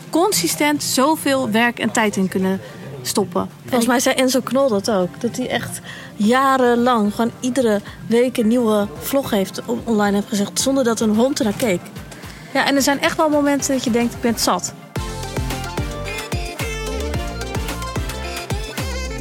consistent 0.09 0.83
zoveel 0.83 1.49
werk 1.49 1.79
en 1.79 1.91
tijd 1.91 2.15
in 2.15 2.27
kunnen 2.27 2.61
stoppen. 3.07 3.49
Volgens 3.65 3.85
mij 3.87 3.99
zei 3.99 4.15
Enzo 4.15 4.39
Knol 4.43 4.67
dat 4.69 4.91
ook. 4.91 5.21
Dat 5.21 5.37
hij 5.37 5.49
echt 5.49 5.79
jarenlang 6.15 7.13
gewoon 7.15 7.31
iedere 7.39 7.81
week 8.07 8.37
een 8.37 8.47
nieuwe 8.47 8.87
vlog 8.99 9.29
heeft 9.29 9.61
on- 9.65 9.81
online 9.83 10.15
heeft 10.15 10.27
gezegd. 10.27 10.59
Zonder 10.61 10.83
dat 10.83 10.99
een 10.99 11.15
hond 11.15 11.39
ernaar 11.39 11.53
keek. 11.57 11.81
Ja, 12.53 12.65
en 12.65 12.75
er 12.75 12.81
zijn 12.81 13.01
echt 13.01 13.17
wel 13.17 13.29
momenten 13.29 13.73
dat 13.73 13.83
je 13.83 13.91
denkt, 13.91 14.13
ik 14.13 14.21
ben 14.21 14.31
het 14.31 14.41
zat. 14.41 14.73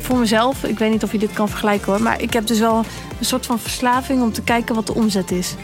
Voor 0.01 0.19
mezelf, 0.19 0.65
ik 0.65 0.79
weet 0.79 0.91
niet 0.91 1.03
of 1.03 1.13
je 1.13 1.19
dit 1.19 1.33
kan 1.33 1.49
vergelijken 1.49 1.93
hoor, 1.93 2.03
maar 2.03 2.21
ik 2.23 2.33
heb 2.33 2.47
dus 2.47 2.59
wel 2.59 2.77
een 3.19 3.25
soort 3.25 3.47
van 3.47 3.59
verslaving 3.59 4.23
om 4.23 4.33
te 4.33 4.43
kijken 4.43 4.75
wat 4.75 4.87
de 4.87 4.95
omzet 4.95 5.31
is. 5.31 5.55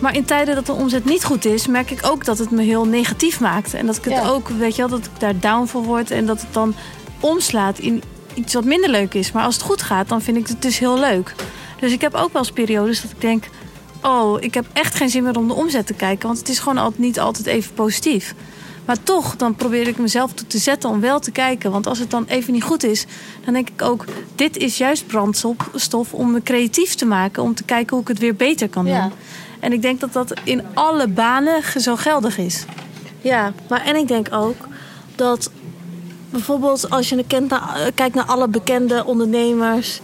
Maar 0.00 0.14
in 0.16 0.24
tijden 0.24 0.54
dat 0.54 0.66
de 0.66 0.72
omzet 0.72 1.04
niet 1.04 1.24
goed 1.24 1.44
is, 1.44 1.66
merk 1.66 1.90
ik 1.90 2.06
ook 2.06 2.24
dat 2.24 2.38
het 2.38 2.50
me 2.50 2.62
heel 2.62 2.84
negatief 2.86 3.40
maakt. 3.40 3.74
En 3.74 3.86
dat 3.86 3.96
ik 3.96 4.04
het 4.04 4.12
Ja. 4.12 4.28
ook, 4.28 4.48
weet 4.48 4.76
je 4.76 4.88
wel, 4.88 4.98
dat 4.98 5.06
ik 5.06 5.20
daar 5.20 5.38
down 5.40 5.66
voor 5.66 5.82
word 5.82 6.10
en 6.10 6.26
dat 6.26 6.40
het 6.40 6.52
dan 6.52 6.74
omslaat 7.22 7.78
in 7.78 8.02
iets 8.34 8.54
wat 8.54 8.64
minder 8.64 8.90
leuk 8.90 9.14
is. 9.14 9.32
Maar 9.32 9.44
als 9.44 9.54
het 9.54 9.64
goed 9.64 9.82
gaat, 9.82 10.08
dan 10.08 10.22
vind 10.22 10.36
ik 10.36 10.46
het 10.46 10.62
dus 10.62 10.78
heel 10.78 10.98
leuk. 10.98 11.34
Dus 11.80 11.92
ik 11.92 12.00
heb 12.00 12.14
ook 12.14 12.32
wel 12.32 12.42
eens 12.42 12.52
periodes 12.52 13.02
dat 13.02 13.10
ik 13.10 13.20
denk... 13.20 13.48
oh, 14.02 14.42
ik 14.42 14.54
heb 14.54 14.66
echt 14.72 14.94
geen 14.94 15.08
zin 15.10 15.22
meer 15.22 15.36
om 15.36 15.48
de 15.48 15.54
omzet 15.54 15.86
te 15.86 15.94
kijken. 15.94 16.26
Want 16.26 16.38
het 16.38 16.48
is 16.48 16.58
gewoon 16.58 16.78
altijd, 16.78 17.00
niet 17.00 17.20
altijd 17.20 17.46
even 17.46 17.74
positief. 17.74 18.34
Maar 18.84 19.02
toch, 19.02 19.36
dan 19.36 19.54
probeer 19.54 19.88
ik 19.88 19.98
mezelf 19.98 20.32
toe 20.32 20.46
te 20.46 20.58
zetten 20.58 20.90
om 20.90 21.00
wel 21.00 21.20
te 21.20 21.30
kijken. 21.30 21.70
Want 21.70 21.86
als 21.86 21.98
het 21.98 22.10
dan 22.10 22.24
even 22.26 22.52
niet 22.52 22.62
goed 22.62 22.84
is, 22.84 23.06
dan 23.44 23.54
denk 23.54 23.68
ik 23.68 23.82
ook... 23.82 24.04
dit 24.34 24.56
is 24.56 24.78
juist 24.78 25.06
brandstof 25.06 26.14
om 26.14 26.30
me 26.30 26.42
creatief 26.42 26.94
te 26.94 27.04
maken. 27.04 27.42
Om 27.42 27.54
te 27.54 27.64
kijken 27.64 27.90
hoe 27.90 28.00
ik 28.00 28.08
het 28.08 28.18
weer 28.18 28.36
beter 28.36 28.68
kan 28.68 28.84
doen. 28.84 28.94
Ja. 28.94 29.10
En 29.60 29.72
ik 29.72 29.82
denk 29.82 30.00
dat 30.00 30.12
dat 30.12 30.40
in 30.44 30.62
alle 30.74 31.08
banen 31.08 31.62
zo 31.80 31.96
geldig 31.96 32.38
is. 32.38 32.64
Ja, 33.20 33.52
maar 33.68 33.84
en 33.84 33.96
ik 33.96 34.08
denk 34.08 34.26
ook 34.30 34.68
dat 35.14 35.50
bijvoorbeeld 36.32 36.90
als 36.90 37.08
je 37.08 37.24
eh, 37.28 37.86
kijkt 37.94 38.14
naar 38.14 38.24
alle 38.24 38.48
bekende 38.48 39.04
ondernemers, 39.04 40.00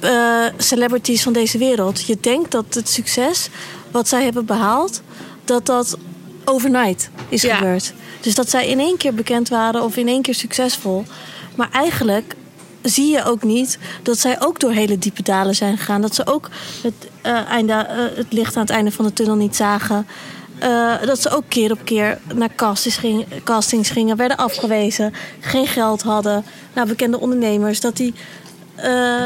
eh, 0.00 0.44
celebrities 0.56 1.22
van 1.22 1.32
deze 1.32 1.58
wereld, 1.58 2.06
je 2.06 2.18
denkt 2.20 2.50
dat 2.50 2.64
het 2.70 2.88
succes 2.88 3.48
wat 3.90 4.08
zij 4.08 4.24
hebben 4.24 4.44
behaald, 4.46 5.02
dat 5.44 5.66
dat 5.66 5.96
overnight 6.44 7.10
is 7.28 7.42
Ja. 7.42 7.56
gebeurd. 7.56 7.92
Dus 8.20 8.34
dat 8.34 8.50
zij 8.50 8.68
in 8.68 8.80
één 8.80 8.96
keer 8.96 9.14
bekend 9.14 9.48
waren 9.48 9.82
of 9.82 9.96
in 9.96 10.08
één 10.08 10.22
keer 10.22 10.34
succesvol. 10.34 11.04
Maar 11.54 11.68
eigenlijk 11.72 12.34
zie 12.82 13.12
je 13.12 13.24
ook 13.24 13.42
niet 13.42 13.78
dat 14.02 14.18
zij 14.18 14.36
ook 14.40 14.60
door 14.60 14.70
hele 14.70 14.98
diepe 14.98 15.22
dalen 15.22 15.54
zijn 15.54 15.78
gegaan. 15.78 16.00
Dat 16.00 16.14
ze 16.14 16.26
ook 16.26 16.48
het, 16.82 16.94
eh, 17.22 17.44
einde, 17.48 17.86
het 18.14 18.32
licht 18.32 18.56
aan 18.56 18.62
het 18.62 18.70
einde 18.70 18.90
van 18.92 19.04
de 19.04 19.12
tunnel 19.12 19.34
niet 19.36 19.56
zagen. 19.56 20.06
Eh, 20.60 21.02
dat 21.02 21.20
ze 21.22 21.30
ook 21.30 21.44
keer 21.48 21.72
op 21.72 21.78
keer 21.84 22.18
naar 22.34 22.54
castings, 22.56 22.96
ging- 22.96 23.26
castings 23.44 23.90
gingen, 23.90 24.16
werden 24.16 24.36
afgewezen, 24.36 25.12
geen 25.40 25.66
geld 25.66 26.02
hadden. 26.02 26.44
Nou, 26.74 26.88
bekende 26.88 27.20
ondernemers, 27.20 27.80
dat 27.80 27.96
die 27.96 28.14
eh, 28.74 29.24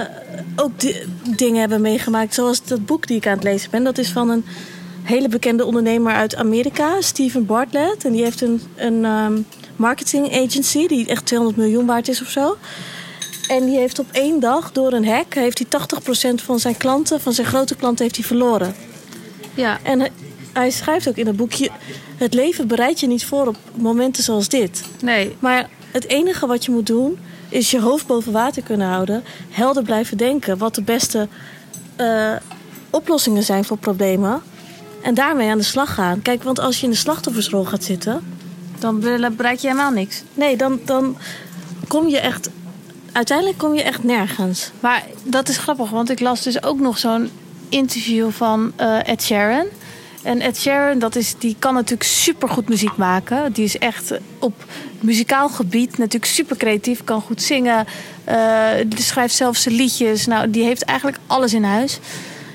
ook 0.57 0.81
di- 0.81 1.03
dingen 1.37 1.61
hebben 1.61 1.81
meegemaakt. 1.81 2.35
Zoals 2.35 2.65
dat 2.65 2.87
boek 2.87 3.07
die 3.07 3.17
ik 3.17 3.27
aan 3.27 3.35
het 3.35 3.43
lezen 3.45 3.71
ben. 3.71 3.85
Dat 3.85 3.99
is 3.99 4.11
van 4.11 4.29
een 4.31 4.45
hele 5.03 5.29
bekende 5.29 5.65
ondernemer 5.65 6.13
uit 6.13 6.37
Amerika, 6.37 7.01
Steven 7.01 7.47
Bartlett. 7.47 8.05
En 8.05 8.13
die 8.13 8.23
heeft 8.23 8.41
een, 8.41 8.63
een 8.77 9.05
ehm, 9.05 9.41
marketing 9.77 10.33
agency 10.33 10.87
die 10.87 11.07
echt 11.07 11.27
200 11.27 11.61
miljoen 11.61 11.87
waard 11.87 12.09
is 12.09 12.23
of 12.23 12.29
zo. 12.29 12.57
En 13.49 13.65
die 13.65 13.77
heeft 13.79 13.99
op 13.99 14.07
één 14.13 14.41
dag 14.41 14.73
door 14.73 14.93
een 14.93 15.07
hack 15.07 15.35
heeft 15.35 15.59
hij 15.59 15.67
80% 15.69 16.43
van 16.43 16.59
zijn 16.59 16.77
klanten, 16.77 17.21
van 17.21 17.33
zijn 17.33 17.47
grote 17.47 17.77
klanten, 17.77 18.05
heeft 18.05 18.17
hij 18.17 18.25
verloren. 18.27 18.75
Ja. 19.55 19.79
En 19.83 20.01
hij, 20.53 20.71
schrijft 20.71 21.09
ook 21.09 21.17
in 21.17 21.27
het 21.27 21.37
boekje: 21.37 21.71
het 22.17 22.35
leven 22.35 22.67
bereidt 22.67 23.01
je 23.01 23.07
niet 23.07 23.25
voor 23.25 23.47
op 23.47 23.57
momenten 23.75 24.23
zoals 24.23 24.49
dit. 24.49 24.85
Nee. 25.03 25.37
Maar 25.39 25.69
het 25.91 26.09
enige 26.09 26.47
wat 26.47 26.65
je 26.65 26.71
moet 26.71 26.87
doen 26.87 27.19
is 27.49 27.71
je 27.71 27.81
hoofd 27.81 28.07
boven 28.07 28.33
water 28.33 28.63
kunnen 28.63 28.89
houden, 28.89 29.25
helder 29.51 29.83
blijven 29.83 30.17
denken 30.17 30.59
wat 30.59 30.75
de 30.75 30.83
beste 30.83 31.29
eh, 31.97 32.33
oplossingen 32.91 33.43
zijn 33.43 33.65
voor 33.65 33.77
problemen. 33.79 34.43
En 35.03 35.15
daarmee 35.15 35.51
aan 35.51 35.59
de 35.59 35.65
slag 35.65 35.95
gaan. 35.95 36.23
Kijk, 36.23 36.43
want 36.43 36.59
als 36.61 36.79
je 36.79 36.85
in 36.85 36.91
de 36.91 36.97
slachtoffersrol 36.99 37.65
gaat 37.65 37.85
zitten, 37.85 38.23
Dan 38.79 39.01
bereik 39.37 39.59
je 39.59 39.69
helemaal 39.69 39.91
niks. 39.91 40.23
nee, 40.35 40.57
dan, 40.57 40.81
dan 40.85 41.17
kom 41.89 42.09
je 42.09 42.19
echt. 42.19 42.49
Uiteindelijk 43.13 43.59
kom 43.59 43.75
je 43.75 43.83
echt 43.83 44.05
nergens. 44.05 44.71
Maar 44.81 45.05
dat 45.23 45.49
is 45.49 45.57
grappig, 45.57 45.91
want 45.91 46.11
ik 46.11 46.21
las 46.21 46.43
dus 46.43 46.63
ook 46.63 46.81
nog 46.81 46.99
zo'n 46.99 47.31
interview 47.69 48.31
van 48.31 48.73
eh, 48.77 49.09
Ed 49.09 49.23
Sheeran. 49.23 49.67
En 50.23 50.41
Ed 50.41 50.59
Sheeran, 50.59 50.99
dat 50.99 51.17
is, 51.17 51.35
die 51.39 51.57
kan 51.59 51.75
natuurlijk 51.75 52.03
supergoed 52.03 52.69
muziek 52.69 52.97
maken. 52.97 53.53
Die 53.53 53.65
is 53.65 53.79
echt 53.79 54.13
op 54.39 54.65
muzikaal 55.01 55.49
gebied 55.49 55.99
natuurlijk 55.99 56.33
super 56.33 56.57
creatief. 56.57 57.05
Kan 57.05 57.21
goed 57.21 57.43
zingen. 57.43 57.87
die 58.87 59.03
schrijft 59.03 59.35
zelf 59.35 59.57
zijn 59.57 59.75
liedjes. 59.75 60.27
Nou, 60.27 60.51
die 60.51 60.65
heeft 60.65 60.83
eigenlijk 60.83 61.19
alles 61.27 61.55
in 61.55 61.65
huis. 61.65 61.99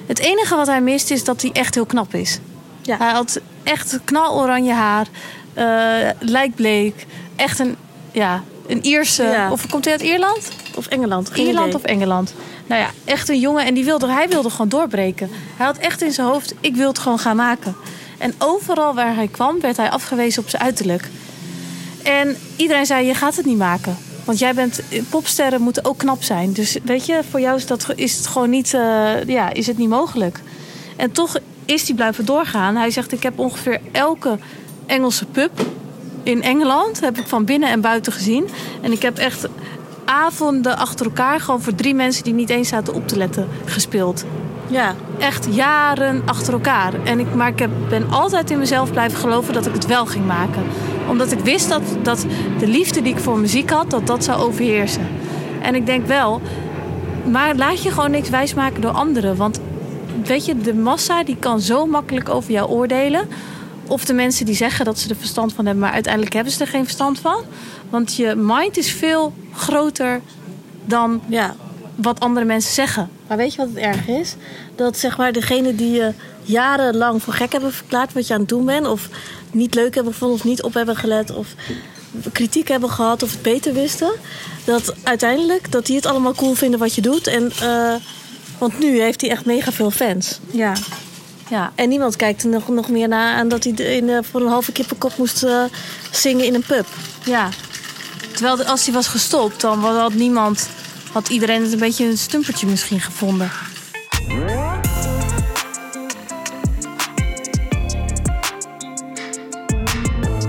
Het 0.05 0.19
enige 0.19 0.55
wat 0.55 0.67
hij 0.67 0.81
mist 0.81 1.11
is 1.11 1.23
dat 1.23 1.41
hij 1.41 1.51
echt 1.51 1.75
heel 1.75 1.85
knap 1.85 2.13
is. 2.13 2.39
Ja. 2.81 2.97
Hij 2.97 3.11
had 3.11 3.39
echt 3.63 3.99
knaloranje 4.05 4.73
haar. 4.73 5.07
lijkbleek. 6.19 7.05
Echt 7.35 7.59
een, 7.59 7.75
ja, 8.11 8.43
een 8.67 8.85
Ierse... 8.85 9.23
Ja. 9.23 9.51
Of 9.51 9.67
komt 9.69 9.83
hij 9.85 9.93
uit 9.93 10.03
Ierland? 10.03 10.49
Of 10.75 10.87
Engeland. 10.87 11.29
geen 11.29 11.45
Ierland 11.45 11.67
idee. 11.67 11.79
of 11.79 11.83
Engeland. 11.83 12.33
Nou 12.67 12.81
ja, 12.81 12.89
echt 13.05 13.29
een 13.29 13.39
jongen. 13.39 13.65
En 13.65 13.73
die 13.73 13.85
wilde, 13.85 14.07
hij 14.07 14.29
wilde 14.29 14.49
gewoon 14.49 14.69
doorbreken. 14.69 15.29
Hij 15.57 15.65
had 15.65 15.77
echt 15.77 16.01
in 16.01 16.11
zijn 16.11 16.27
hoofd, 16.27 16.53
ik 16.59 16.75
wil 16.75 16.87
het 16.87 16.99
gewoon 16.99 17.19
gaan 17.19 17.35
maken. 17.35 17.75
En 18.17 18.33
overal 18.37 18.93
waar 18.93 19.15
hij 19.15 19.27
kwam, 19.27 19.59
werd 19.59 19.77
hij 19.77 19.89
afgewezen 19.89 20.43
op 20.43 20.49
zijn 20.49 20.61
uiterlijk. 20.61 21.09
En 22.03 22.37
iedereen 22.55 22.85
zei, 22.85 23.05
je 23.05 23.13
gaat 23.13 23.35
het 23.35 23.45
niet 23.45 23.57
maken. 23.57 23.97
Want 24.23 24.39
jij 24.39 24.53
bent, 24.53 24.81
popsterren 25.09 25.61
moeten 25.61 25.85
ook 25.85 25.97
knap 25.97 26.23
zijn. 26.23 26.53
Dus 26.53 26.77
weet 26.83 27.05
je, 27.05 27.21
voor 27.29 27.39
jou 27.39 27.57
is, 27.57 27.65
dat, 27.65 27.87
is 27.95 28.17
het 28.17 28.27
gewoon 28.27 28.49
niet, 28.49 28.73
eh, 28.73 29.23
ja, 29.25 29.53
is 29.53 29.67
het 29.67 29.77
niet 29.77 29.89
mogelijk. 29.89 30.39
En 30.95 31.11
toch 31.11 31.37
is 31.65 31.87
hij 31.87 31.95
blijven 31.95 32.25
doorgaan. 32.25 32.75
Hij 32.75 32.91
zegt, 32.91 33.11
ik 33.11 33.23
heb 33.23 33.39
ongeveer 33.39 33.79
elke 33.91 34.37
Engelse 34.85 35.25
pub 35.25 35.51
in 36.23 36.43
Engeland... 36.43 36.99
heb 36.99 37.17
ik 37.17 37.27
van 37.27 37.45
binnen 37.45 37.69
en 37.69 37.81
buiten 37.81 38.13
gezien. 38.13 38.49
En 38.81 38.91
ik 38.91 39.01
heb 39.01 39.17
echt 39.17 39.47
avonden 40.07 40.77
achter 40.77 41.05
elkaar... 41.05 41.39
gewoon 41.39 41.61
voor 41.61 41.75
drie 41.75 41.95
mensen 41.95 42.23
die 42.23 42.33
niet 42.33 42.49
eens 42.49 42.69
zaten 42.69 42.93
op 42.93 43.07
te 43.07 43.17
letten 43.17 43.47
gespeeld. 43.65 44.25
Ja, 44.67 44.95
Echt 45.19 45.47
jaren 45.51 46.21
achter 46.25 46.53
elkaar. 46.53 46.93
En 47.03 47.19
ik, 47.19 47.35
maar 47.35 47.47
ik 47.47 47.59
heb, 47.59 47.69
ben 47.89 48.09
altijd 48.09 48.49
in 48.51 48.57
mezelf 48.57 48.91
blijven 48.91 49.19
geloven 49.19 49.53
dat 49.53 49.65
ik 49.65 49.73
het 49.73 49.85
wel 49.85 50.05
ging 50.05 50.25
maken. 50.25 50.63
Omdat 51.09 51.31
ik 51.31 51.39
wist 51.39 51.69
dat, 51.69 51.81
dat 52.01 52.25
de 52.59 52.67
liefde 52.67 53.01
die 53.01 53.13
ik 53.13 53.19
voor 53.19 53.39
muziek 53.39 53.69
had, 53.69 53.89
dat 53.89 54.07
dat 54.07 54.23
zou 54.23 54.41
overheersen. 54.41 55.07
En 55.61 55.75
ik 55.75 55.85
denk 55.85 56.05
wel, 56.05 56.41
maar 57.31 57.55
laat 57.55 57.83
je 57.83 57.91
gewoon 57.91 58.11
niks 58.11 58.29
wijsmaken 58.29 58.81
door 58.81 58.91
anderen. 58.91 59.35
Want 59.35 59.59
weet 60.23 60.45
je, 60.45 60.57
de 60.57 60.73
massa 60.73 61.23
die 61.23 61.37
kan 61.39 61.59
zo 61.59 61.85
makkelijk 61.85 62.29
over 62.29 62.51
jou 62.51 62.69
oordelen. 62.69 63.27
Of 63.87 64.05
de 64.05 64.13
mensen 64.13 64.45
die 64.45 64.55
zeggen 64.55 64.85
dat 64.85 64.99
ze 64.99 65.09
er 65.09 65.15
verstand 65.15 65.53
van 65.53 65.65
hebben, 65.65 65.83
maar 65.83 65.93
uiteindelijk 65.93 66.33
hebben 66.33 66.53
ze 66.53 66.61
er 66.61 66.67
geen 66.67 66.83
verstand 66.83 67.19
van. 67.19 67.43
Want 67.89 68.15
je 68.15 68.35
mind 68.35 68.77
is 68.77 68.91
veel 68.91 69.33
groter 69.53 70.21
dan 70.85 71.21
ja. 71.27 71.55
wat 71.95 72.19
andere 72.19 72.45
mensen 72.45 72.73
zeggen. 72.73 73.09
Maar 73.27 73.37
weet 73.37 73.51
je 73.51 73.57
wat 73.57 73.67
het 73.67 73.77
erg 73.77 74.07
is? 74.07 74.35
Dat 74.75 74.97
zeg 74.97 75.17
maar 75.17 75.31
degene 75.31 75.75
die 75.75 75.91
je 75.91 76.13
jarenlang 76.43 77.23
voor 77.23 77.33
gek 77.33 77.51
hebben 77.51 77.73
verklaard 77.73 78.13
wat 78.13 78.27
je 78.27 78.33
aan 78.33 78.39
het 78.39 78.49
doen 78.49 78.65
bent, 78.65 78.87
of 78.87 79.09
niet 79.51 79.75
leuk 79.75 79.95
hebben 79.95 80.13
gevonden, 80.13 80.37
of 80.37 80.43
niet 80.43 80.63
op 80.63 80.73
hebben 80.73 80.95
gelet, 80.95 81.35
of 81.35 81.47
kritiek 82.31 82.67
hebben 82.67 82.89
gehad, 82.89 83.23
of 83.23 83.31
het 83.31 83.41
beter 83.41 83.73
wisten, 83.73 84.11
dat 84.65 84.93
uiteindelijk 85.03 85.71
dat 85.71 85.85
die 85.85 85.95
het 85.95 86.05
allemaal 86.05 86.33
cool 86.33 86.53
vinden 86.53 86.79
wat 86.79 86.95
je 86.95 87.01
doet. 87.01 87.27
En, 87.27 87.51
eh, 87.61 87.93
want 88.57 88.79
nu 88.79 89.01
heeft 89.01 89.21
hij 89.21 89.29
echt 89.29 89.45
mega 89.45 89.71
veel 89.71 89.91
fans. 89.91 90.39
Ja. 90.51 90.73
Ja. 91.49 91.71
En 91.75 91.89
niemand 91.89 92.15
kijkt 92.15 92.43
er 92.43 92.49
nog, 92.49 92.67
nog 92.67 92.89
meer 92.89 93.07
naar 93.07 93.35
aan 93.35 93.47
dat 93.47 93.63
hij 93.63 93.73
in, 93.73 94.09
eh, 94.09 94.17
voor 94.31 94.41
een 94.41 94.47
halve 94.47 94.71
kippenkop 94.71 95.17
moest 95.17 95.43
eh, 95.43 95.63
zingen 96.11 96.45
in 96.45 96.53
een 96.53 96.63
pub. 96.67 96.85
Ja. 97.23 97.49
Terwijl 98.33 98.63
als 98.63 98.85
hij 98.85 98.93
was 98.93 99.07
gestopt, 99.07 99.61
dan 99.61 99.79
had 99.79 100.13
niemand, 100.13 100.69
had 101.11 101.29
iedereen 101.29 101.61
het 101.61 101.73
een 101.73 101.79
beetje 101.79 102.05
een 102.05 102.17
stumpertje 102.17 102.67
misschien 102.67 102.99
gevonden. 102.99 103.51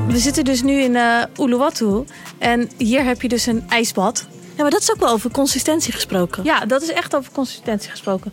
We 0.08 0.18
zitten 0.18 0.44
dus 0.44 0.62
nu 0.62 0.80
in 0.80 0.96
eh 0.96 1.22
Uluwatu 1.36 2.04
en 2.38 2.70
hier 2.76 3.04
heb 3.04 3.22
je 3.22 3.28
dus 3.28 3.46
een 3.46 3.64
ijsbad. 3.68 4.26
Ja, 4.56 4.62
maar 4.62 4.70
dat 4.70 4.80
is 4.80 4.90
ook 4.90 5.00
wel 5.00 5.08
over 5.08 5.30
consistentie 5.30 5.92
gesproken. 5.92 6.44
Ja, 6.44 6.66
dat 6.66 6.82
is 6.82 6.88
echt 6.92 7.16
over 7.16 7.32
consistentie 7.32 7.90
gesproken. 7.90 8.32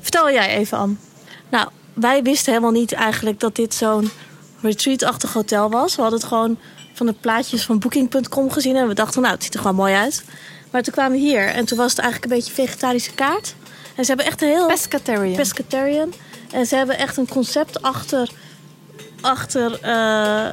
Vertel 0.00 0.30
jij 0.30 0.56
even, 0.56 0.78
Anne. 0.78 0.94
Nou, 1.50 1.68
wij 1.94 2.22
wisten 2.22 2.52
helemaal 2.52 2.72
niet 2.80 2.92
eigenlijk 2.92 3.40
dat 3.40 3.56
dit 3.56 3.74
zo'n 3.74 4.10
retreat-achtig 4.60 5.32
hotel 5.32 5.70
was. 5.70 5.94
We 5.96 6.00
hadden 6.02 6.20
het 6.20 6.28
gewoon 6.28 6.58
van 6.92 7.06
de 7.06 7.12
plaatjes 7.12 7.64
van 7.64 7.78
Booking.com 7.78 8.50
gezien 8.50 8.76
en 8.76 8.88
we 8.88 8.94
dachten, 8.94 9.22
nou, 9.22 9.34
het 9.34 9.42
ziet 9.44 9.54
er 9.54 9.60
gewoon 9.60 9.76
mooi 9.76 9.94
uit. 9.94 10.24
Maar 10.70 10.82
toen 10.82 10.92
kwamen 10.92 11.12
we 11.12 11.18
hier 11.18 11.46
en 11.48 11.64
toen 11.64 11.78
was 11.78 11.90
het 11.90 11.98
eigenlijk 12.00 12.32
een 12.32 12.38
beetje 12.38 12.54
vegetarische 12.54 13.12
kaart. 13.12 13.54
En 13.96 14.04
ze 14.04 14.08
hebben 14.08 14.26
echt 14.26 14.42
een 14.42 14.48
heel 14.48 14.66
Pescatarian. 14.66 15.36
pescatarian. 15.36 16.12
En 16.52 16.66
ze 16.66 16.76
hebben 16.76 16.98
echt 16.98 17.16
een 17.16 17.28
concept 17.28 17.82
achter, 17.82 18.30
achter 19.20 19.80
eh, 19.80 20.46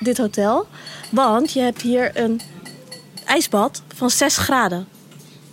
dit 0.00 0.18
hotel. 0.18 0.66
Want 1.10 1.52
je 1.52 1.60
hebt 1.60 1.82
hier 1.82 2.10
een 2.14 2.40
ijsbad 3.24 3.82
van 3.94 4.10
6 4.10 4.36
graden. 4.36 4.88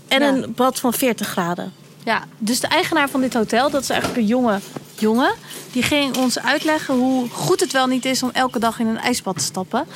En 0.07 0.21
Ja. 0.21 0.27
een 0.27 0.53
bad 0.55 0.79
van 0.79 0.93
40 0.93 1.27
graden. 1.27 1.73
Ja, 2.03 2.23
dus 2.37 2.59
de 2.59 2.67
eigenaar 2.67 3.09
van 3.09 3.21
dit 3.21 3.33
hotel, 3.33 3.69
dat 3.69 3.81
is 3.81 3.89
eigenlijk 3.89 4.21
een 4.21 4.27
jonge 4.27 4.59
jongen. 5.01 5.33
Die 5.71 5.83
ging 5.83 6.17
ons 6.17 6.39
uitleggen 6.39 6.95
hoe 6.95 7.29
goed 7.29 7.59
het 7.59 7.71
wel 7.71 7.87
niet 7.87 8.05
is 8.05 8.23
om 8.23 8.29
elke 8.33 8.59
dag 8.59 8.79
in 8.79 8.87
een 8.87 8.97
ijsbad 8.99 9.37
te 9.37 9.43
stappen. 9.43 9.87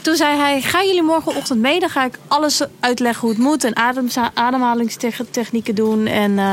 Toen 0.00 0.16
zei 0.16 0.36
hij, 0.38 0.60
gaan 0.62 0.86
jullie 0.86 1.02
morgenochtend 1.02 1.60
mee? 1.60 1.80
Dan 1.80 1.88
ga 1.90 2.04
ik 2.04 2.18
alles 2.28 2.60
uitleggen 2.80 3.20
hoe 3.20 3.30
het 3.30 3.38
moet. 3.38 3.64
En 3.64 3.76
ademza- 3.76 4.30
ademhalingstechnieken 4.34 5.74
doen. 5.74 6.06
En 6.06 6.30
eh, 6.30 6.44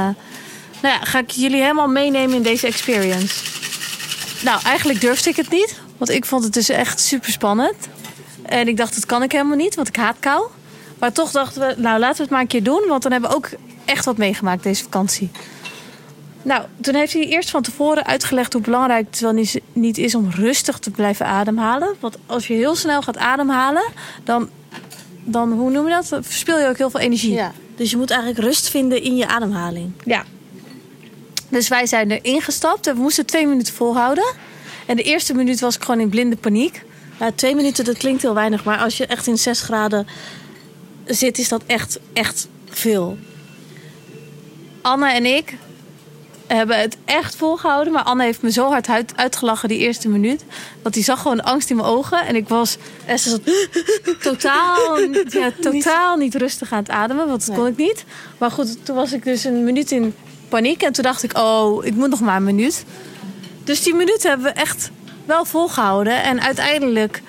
nou 0.81 0.95
ja, 0.95 0.99
ga 1.03 1.19
ik 1.19 1.29
jullie 1.31 1.61
helemaal 1.61 1.87
meenemen 1.87 2.35
in 2.35 2.43
deze 2.43 2.67
experience. 2.67 3.35
Nou, 4.43 4.61
eigenlijk 4.63 5.01
durfde 5.01 5.29
ik 5.29 5.35
het 5.35 5.49
niet. 5.49 5.79
Want 5.97 6.11
ik 6.11 6.25
vond 6.25 6.43
het 6.43 6.53
dus 6.53 6.69
echt 6.69 6.99
super 6.99 7.31
spannend. 7.31 7.75
En 8.45 8.67
ik 8.67 8.77
dacht, 8.77 8.95
dat 8.95 9.05
kan 9.05 9.23
ik 9.23 9.31
helemaal 9.31 9.57
niet, 9.57 9.75
want 9.75 9.87
ik 9.87 9.95
haat 9.95 10.15
kou. 10.19 10.47
Maar 10.99 11.11
toch 11.11 11.31
dachten 11.31 11.61
we, 11.67 11.73
nou 11.81 11.99
laten 11.99 12.15
we 12.17 12.21
het 12.21 12.31
maar 12.31 12.41
een 12.41 12.47
keer 12.47 12.63
doen. 12.63 12.83
Want 12.87 13.03
dan 13.03 13.11
hebben 13.11 13.29
we 13.29 13.35
ook 13.35 13.49
echt 13.85 14.05
wat 14.05 14.17
meegemaakt 14.17 14.63
deze 14.63 14.83
vakantie. 14.83 15.31
Nou, 16.41 16.63
toen 16.81 16.95
heeft 16.95 17.13
hij 17.13 17.27
eerst 17.27 17.49
van 17.49 17.61
tevoren 17.61 18.05
uitgelegd 18.05 18.53
hoe 18.53 18.61
belangrijk 18.61 19.05
het 19.09 19.19
wel 19.19 19.45
niet- 19.73 19.97
is 19.97 20.15
om 20.15 20.29
rustig 20.29 20.79
te 20.79 20.91
blijven 20.91 21.25
ademhalen. 21.25 21.95
Want 21.99 22.17
als 22.25 22.47
je 22.47 22.53
heel 22.53 22.75
snel 22.75 23.01
gaat 23.01 23.17
ademhalen, 23.17 23.83
dan, 24.23 24.49
dan 25.23 25.51
hoe 25.51 25.71
noem 25.71 25.87
je 25.87 25.93
dat? 25.93 26.07
Dan 26.09 26.23
verspil 26.23 26.59
je 26.59 26.67
ook 26.67 26.77
heel 26.77 26.89
veel 26.89 26.99
energie. 26.99 27.31
Ja. 27.33 27.51
Dus 27.75 27.91
je 27.91 27.97
moet 27.97 28.09
eigenlijk 28.09 28.41
rust 28.41 28.69
vinden 28.69 29.01
in 29.03 29.15
je 29.15 29.27
ademhaling. 29.27 29.91
Ja. 30.05 30.23
Dus 31.49 31.67
wij 31.67 31.85
zijn 31.85 32.11
erin 32.11 32.41
gestapt 32.41 32.87
en 32.87 32.95
we 32.95 33.01
moesten 33.01 33.25
twee 33.25 33.47
minuten 33.47 33.73
volhouden. 33.73 34.33
En 34.85 34.95
de 34.95 35.03
eerste 35.03 35.33
minuut 35.33 35.59
was 35.59 35.75
ik 35.75 35.83
gewoon 35.83 35.99
in 35.99 36.09
blinde 36.09 36.35
paniek. 36.35 36.83
Ja, 37.19 37.31
twee 37.35 37.55
minuten, 37.55 37.85
dat 37.85 37.97
klinkt 37.97 38.21
heel 38.21 38.33
weinig. 38.33 38.63
Maar 38.63 38.77
als 38.77 38.97
je 38.97 39.05
echt 39.05 39.27
in 39.27 39.37
6 39.37 39.61
graden 39.61 40.07
zit, 41.05 41.37
is 41.37 41.49
dat 41.49 41.63
echt, 41.65 41.99
echt 42.13 42.47
veel. 42.69 43.17
Anne 44.81 45.11
en 45.11 45.25
ik 45.25 45.57
hebben 46.55 46.79
het 46.79 46.97
echt 47.05 47.35
volgehouden. 47.35 47.93
Maar 47.93 48.03
Anne 48.03 48.23
heeft 48.23 48.41
me 48.41 48.51
zo 48.51 48.69
hard 48.69 48.87
uit- 48.87 49.13
uitgelachen 49.15 49.69
die 49.69 49.77
eerste 49.77 50.09
minuut. 50.09 50.43
Dat 50.81 50.93
die 50.93 51.03
zag 51.03 51.21
gewoon 51.21 51.43
angst 51.43 51.69
in 51.69 51.75
mijn 51.75 51.87
ogen. 51.87 52.25
En 52.25 52.35
ik 52.35 52.47
was 52.47 52.77
totaal, 54.21 54.99
ja, 55.29 55.51
totaal 55.61 56.17
niet 56.17 56.35
rustig 56.35 56.71
aan 56.71 56.79
het 56.79 56.89
ademen. 56.89 57.27
Want 57.27 57.45
dat 57.47 57.55
kon 57.55 57.67
ik 57.67 57.77
niet. 57.77 58.05
Maar 58.37 58.51
goed, 58.51 58.85
toen 58.85 58.95
was 58.95 59.13
ik 59.13 59.23
dus 59.23 59.43
een 59.43 59.63
minuut 59.63 59.91
in 59.91 60.15
paniek. 60.49 60.81
En 60.81 60.93
toen 60.93 61.03
dacht 61.03 61.23
ik, 61.23 61.37
oh, 61.37 61.85
ik 61.85 61.95
moet 61.95 62.09
nog 62.09 62.19
maar 62.21 62.35
een 62.35 62.43
minuut. 62.43 62.85
Dus 63.63 63.83
die 63.83 63.93
minuut 63.93 64.23
hebben 64.23 64.45
we 64.45 64.51
echt 64.51 64.91
wel 65.25 65.45
volgehouden. 65.45 66.23
En 66.23 66.41
uiteindelijk 66.41 67.21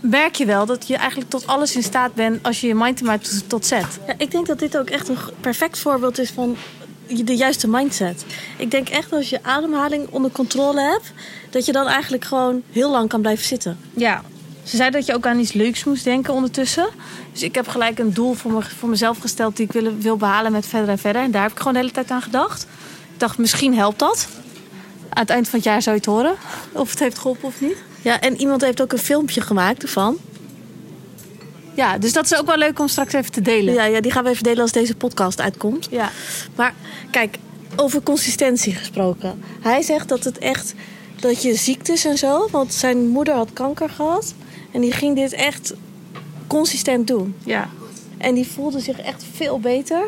merk 0.00 0.34
je 0.34 0.44
wel 0.44 0.66
dat 0.66 0.86
je 0.86 0.96
eigenlijk 0.96 1.30
tot 1.30 1.46
alles 1.46 1.76
in 1.76 1.82
staat 1.82 2.14
bent... 2.14 2.42
als 2.42 2.60
je 2.60 2.66
je 2.66 2.74
mind 2.74 3.02
maar 3.02 3.18
tot, 3.46 3.66
zet. 3.66 3.86
Ja, 4.06 4.14
ik 4.16 4.30
denk 4.30 4.46
dat 4.46 4.58
dit 4.58 4.78
ook 4.78 4.90
echt 4.90 5.08
een 5.08 5.18
perfect 5.40 5.78
voorbeeld 5.78 6.18
is 6.18 6.30
van 6.30 6.56
de 7.06 7.36
juiste 7.36 7.68
mindset. 7.68 8.24
Ik 8.56 8.70
denk 8.70 8.88
echt 8.88 9.12
als 9.12 9.30
je 9.30 9.42
ademhaling 9.42 10.08
onder 10.10 10.30
controle 10.30 10.80
hebt, 10.80 11.12
dat 11.50 11.66
je 11.66 11.72
dan 11.72 11.86
eigenlijk 11.86 12.24
gewoon 12.24 12.62
heel 12.72 12.90
lang 12.90 13.08
kan 13.08 13.20
blijven 13.20 13.44
zitten. 13.44 13.78
Ja. 13.94 14.22
Ze 14.62 14.76
zei 14.76 14.90
dat 14.90 15.06
je 15.06 15.14
ook 15.14 15.26
aan 15.26 15.38
iets 15.38 15.52
leuks 15.52 15.84
moest 15.84 16.04
denken 16.04 16.34
ondertussen. 16.34 16.88
Dus 17.32 17.42
ik 17.42 17.54
heb 17.54 17.68
gelijk 17.68 17.98
een 17.98 18.12
doel 18.14 18.34
voor, 18.34 18.50
me, 18.50 18.62
voor 18.62 18.88
mezelf 18.88 19.18
gesteld 19.18 19.56
die 19.56 19.66
ik 19.66 19.72
wil, 19.72 19.96
wil 19.98 20.16
behalen 20.16 20.52
met 20.52 20.66
verder 20.66 20.88
en 20.88 20.98
verder. 20.98 21.22
En 21.22 21.30
daar 21.30 21.42
heb 21.42 21.50
ik 21.50 21.58
gewoon 21.58 21.72
de 21.72 21.78
hele 21.78 21.92
tijd 21.92 22.10
aan 22.10 22.22
gedacht. 22.22 22.62
Ik 23.12 23.20
dacht, 23.20 23.38
misschien 23.38 23.74
helpt 23.74 23.98
dat. 23.98 24.28
Aan 25.08 25.22
het 25.22 25.30
eind 25.30 25.48
van 25.48 25.58
het 25.58 25.68
jaar 25.68 25.82
zou 25.82 25.94
je 25.94 26.00
het 26.00 26.10
horen. 26.10 26.34
Of 26.72 26.90
het 26.90 26.98
heeft 26.98 27.18
geholpen 27.18 27.48
of 27.48 27.60
niet. 27.60 27.76
Ja, 28.02 28.20
en 28.20 28.40
iemand 28.40 28.60
heeft 28.60 28.82
ook 28.82 28.92
een 28.92 28.98
filmpje 28.98 29.40
gemaakt 29.40 29.82
ervan. 29.82 30.18
Ja, 31.74 31.98
dus 31.98 32.12
dat 32.12 32.24
is 32.24 32.36
ook 32.38 32.46
wel 32.46 32.56
leuk 32.56 32.78
om 32.78 32.88
straks 32.88 33.12
even 33.12 33.32
te 33.32 33.42
delen. 33.42 33.74
Ja, 33.74 33.84
ja, 33.84 34.00
die 34.00 34.12
gaan 34.12 34.24
we 34.24 34.30
even 34.30 34.42
delen 34.42 34.60
als 34.60 34.72
deze 34.72 34.94
podcast 34.94 35.40
uitkomt. 35.40 35.88
Ja. 35.90 36.10
Maar 36.56 36.74
kijk, 37.10 37.36
over 37.76 38.02
consistentie 38.02 38.74
gesproken. 38.74 39.42
Hij 39.60 39.82
zegt 39.82 40.08
dat 40.08 40.24
het 40.24 40.38
echt, 40.38 40.74
dat 41.20 41.42
je 41.42 41.54
ziektes 41.54 42.04
en 42.04 42.18
zo, 42.18 42.48
want 42.50 42.72
zijn 42.72 43.08
moeder 43.08 43.34
had 43.34 43.52
kanker 43.52 43.90
gehad. 43.90 44.34
En 44.72 44.80
die 44.80 44.92
ging 44.92 45.16
dit 45.16 45.32
echt 45.32 45.74
consistent 46.46 47.06
doen. 47.06 47.34
Ja. 47.44 47.68
En 48.18 48.34
die 48.34 48.46
voelde 48.46 48.80
zich 48.80 49.00
echt 49.00 49.24
veel 49.34 49.60
beter 49.60 50.02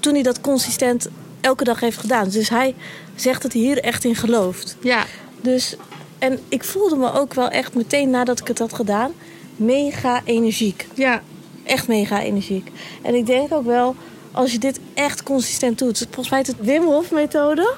toen 0.00 0.14
hij 0.14 0.22
dat 0.22 0.40
consistent 0.40 1.08
elke 1.40 1.64
dag 1.64 1.80
heeft 1.80 1.98
gedaan. 1.98 2.28
Dus 2.28 2.48
hij 2.48 2.74
zegt 3.14 3.42
dat 3.42 3.52
hij 3.52 3.62
hier 3.62 3.82
echt 3.82 4.04
in 4.04 4.14
gelooft. 4.14 4.76
Ja. 4.80 5.04
Dus, 5.40 5.76
en 6.18 6.38
ik 6.48 6.64
voelde 6.64 6.96
me 6.96 7.12
ook 7.12 7.34
wel 7.34 7.48
echt 7.48 7.74
meteen 7.74 8.10
nadat 8.10 8.40
ik 8.40 8.46
het 8.46 8.58
had 8.58 8.72
gedaan, 8.72 9.12
mega 9.56 10.20
energiek. 10.24 10.86
Ja. 10.94 11.22
Echt 11.64 11.88
mega 11.88 12.22
energiek. 12.22 12.70
En 13.02 13.14
ik 13.14 13.26
denk 13.26 13.52
ook 13.52 13.64
wel, 13.64 13.96
als 14.32 14.52
je 14.52 14.58
dit 14.58 14.80
echt 14.94 15.22
consistent 15.22 15.78
doet. 15.78 15.98
Volgens 15.98 16.30
mij 16.30 16.40
is 16.40 16.46
het 16.46 16.56
Wim 16.60 16.82
Hof 16.82 17.10
methode. 17.10 17.74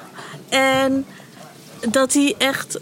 En 0.49 1.05
dat 1.89 2.11
die 2.11 2.35
echt 2.37 2.79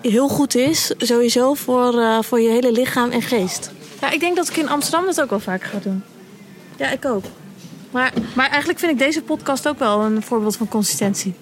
heel 0.00 0.28
goed 0.28 0.54
is, 0.54 0.92
sowieso 0.98 1.54
voor, 1.54 2.00
eh, 2.00 2.18
voor 2.22 2.40
je 2.40 2.48
hele 2.48 2.72
lichaam 2.72 3.10
en 3.10 3.22
geest. 3.22 3.70
Ja, 4.00 4.10
ik 4.10 4.20
denk 4.20 4.36
dat 4.36 4.48
ik 4.48 4.56
in 4.56 4.68
Amsterdam 4.68 5.04
dat 5.04 5.20
ook 5.20 5.30
wel 5.30 5.40
vaker 5.40 5.68
ga 5.68 5.78
doen. 5.78 6.02
Ja, 6.76 6.90
ik 6.90 7.04
ook. 7.04 7.24
Maar 7.90 8.12
Maar 8.34 8.48
eigenlijk 8.48 8.78
vind 8.78 8.92
ik 8.92 8.98
deze 8.98 9.22
podcast 9.22 9.68
ook 9.68 9.78
wel 9.78 10.00
een 10.00 10.22
voorbeeld 10.22 10.56
van 10.56 10.68
consistentie. 10.68 11.34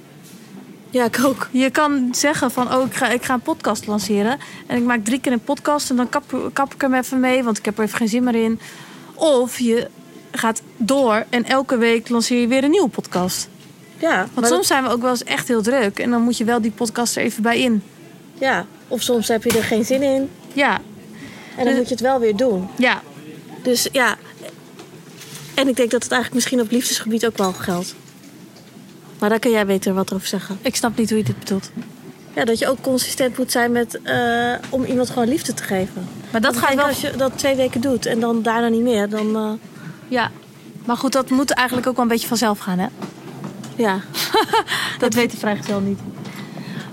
Ja, 0.92 1.04
ik 1.04 1.20
ook. 1.24 1.48
Je 1.50 1.70
kan 1.70 2.08
zeggen 2.14 2.50
van, 2.50 2.74
oh, 2.74 2.86
ik 2.86 2.94
ga, 2.94 3.08
ik 3.08 3.22
ga 3.24 3.34
een 3.34 3.40
podcast 3.40 3.86
lanceren. 3.86 4.38
En 4.66 4.76
ik 4.76 4.82
maak 4.84 5.04
drie 5.04 5.20
keer 5.20 5.32
een 5.32 5.44
podcast 5.44 5.90
en 5.90 5.96
dan 5.96 6.08
kap, 6.08 6.50
kap 6.52 6.74
ik 6.74 6.80
hem 6.80 6.94
even 6.94 7.20
mee, 7.20 7.42
want 7.44 7.58
ik 7.58 7.64
heb 7.64 7.78
er 7.78 7.84
even 7.84 7.96
geen 7.98 8.08
zin 8.08 8.24
meer 8.24 8.34
in. 8.44 8.60
Of 9.14 9.58
je 9.58 9.88
gaat 10.30 10.62
door 10.76 11.24
en 11.28 11.44
elke 11.44 11.76
week 11.76 12.08
lanceer 12.08 12.40
je 12.40 12.46
weer 12.46 12.64
een 12.64 12.70
nieuwe 12.70 12.88
podcast. 12.88 13.48
Ja, 13.98 14.28
Want 14.34 14.46
soms 14.46 14.66
zijn 14.66 14.82
we 14.84 14.88
ook 14.90 15.00
wel 15.00 15.10
eens 15.10 15.24
echt 15.24 15.48
heel 15.48 15.62
druk 15.62 15.98
en 15.98 16.10
dan 16.10 16.22
moet 16.22 16.36
je 16.36 16.44
wel 16.44 16.60
die 16.60 16.70
podcast 16.70 17.16
er 17.16 17.22
even 17.22 17.42
bij 17.42 17.60
in. 17.60 17.82
ja, 18.38 18.66
of 18.88 19.02
soms 19.02 19.28
heb 19.28 19.44
je 19.44 19.56
er 19.58 19.64
geen 19.64 19.84
zin 19.84 20.02
in 20.02 20.30
Ja, 20.52 20.74
en 20.74 20.80
dan 21.56 21.64
Dus- 21.64 21.74
moet 21.76 21.84
je 21.88 21.94
het 21.94 22.00
wel 22.02 22.18
weer 22.20 22.36
doen. 22.36 22.68
ja, 22.78 23.02
Dus 23.62 23.88
ja, 23.92 24.16
en 25.54 25.68
ik 25.68 25.76
denk 25.76 25.90
dat 25.90 26.02
het 26.02 26.12
eigenlijk 26.12 26.34
misschien 26.34 26.60
op 26.60 26.70
liefdesgebied 26.70 27.26
ook 27.26 27.36
wel 27.38 27.52
geldt. 27.52 27.94
Maar 29.22 29.30
daar 29.30 29.40
kun 29.40 29.50
jij 29.50 29.66
beter 29.66 29.94
wat 29.94 30.12
over 30.12 30.26
zeggen. 30.26 30.58
ik 30.62 30.76
snap 30.76 30.96
niet 30.96 31.08
hoe 31.08 31.18
je 31.18 31.24
dit 31.24 31.38
bedoelt. 31.38 31.70
Ja, 32.34 32.44
dat 32.44 32.58
je 32.58 32.68
ook 32.68 32.80
consistent 32.80 33.38
moet 33.38 33.50
zijn 33.50 33.72
met, 33.72 34.02
eh, 34.02 34.52
om 34.68 34.84
iemand 34.84 35.10
gewoon 35.10 35.28
liefde 35.28 35.54
te 35.54 35.62
geven. 35.62 36.08
Maar 36.30 36.40
dat 36.40 36.56
gaat 36.56 36.68
denk 36.68 36.80
wel... 36.80 36.88
Als 36.88 37.00
je 37.00 37.10
dat 37.16 37.38
twee 37.38 37.54
weken 37.54 37.80
doet 37.80 38.06
en 38.06 38.20
dan 38.20 38.42
daarna 38.42 38.68
niet 38.68 38.82
meer, 38.82 39.08
dan 39.08 39.36
eh, 39.36 39.50
Ja, 40.08 40.30
maar 40.84 40.96
goed, 40.96 41.12
dat 41.12 41.30
moet 41.30 41.50
eigenlijk 41.50 41.86
ook 41.88 41.94
wel 41.94 42.04
een 42.04 42.10
beetje 42.10 42.28
vanzelf 42.28 42.58
gaan, 42.58 42.78
hè? 42.78 42.86
ja. 43.76 44.00
Dat 44.98 45.14
weet 45.14 45.30
de 45.30 45.36
vrijgezel 45.36 45.80
niet. 45.80 45.98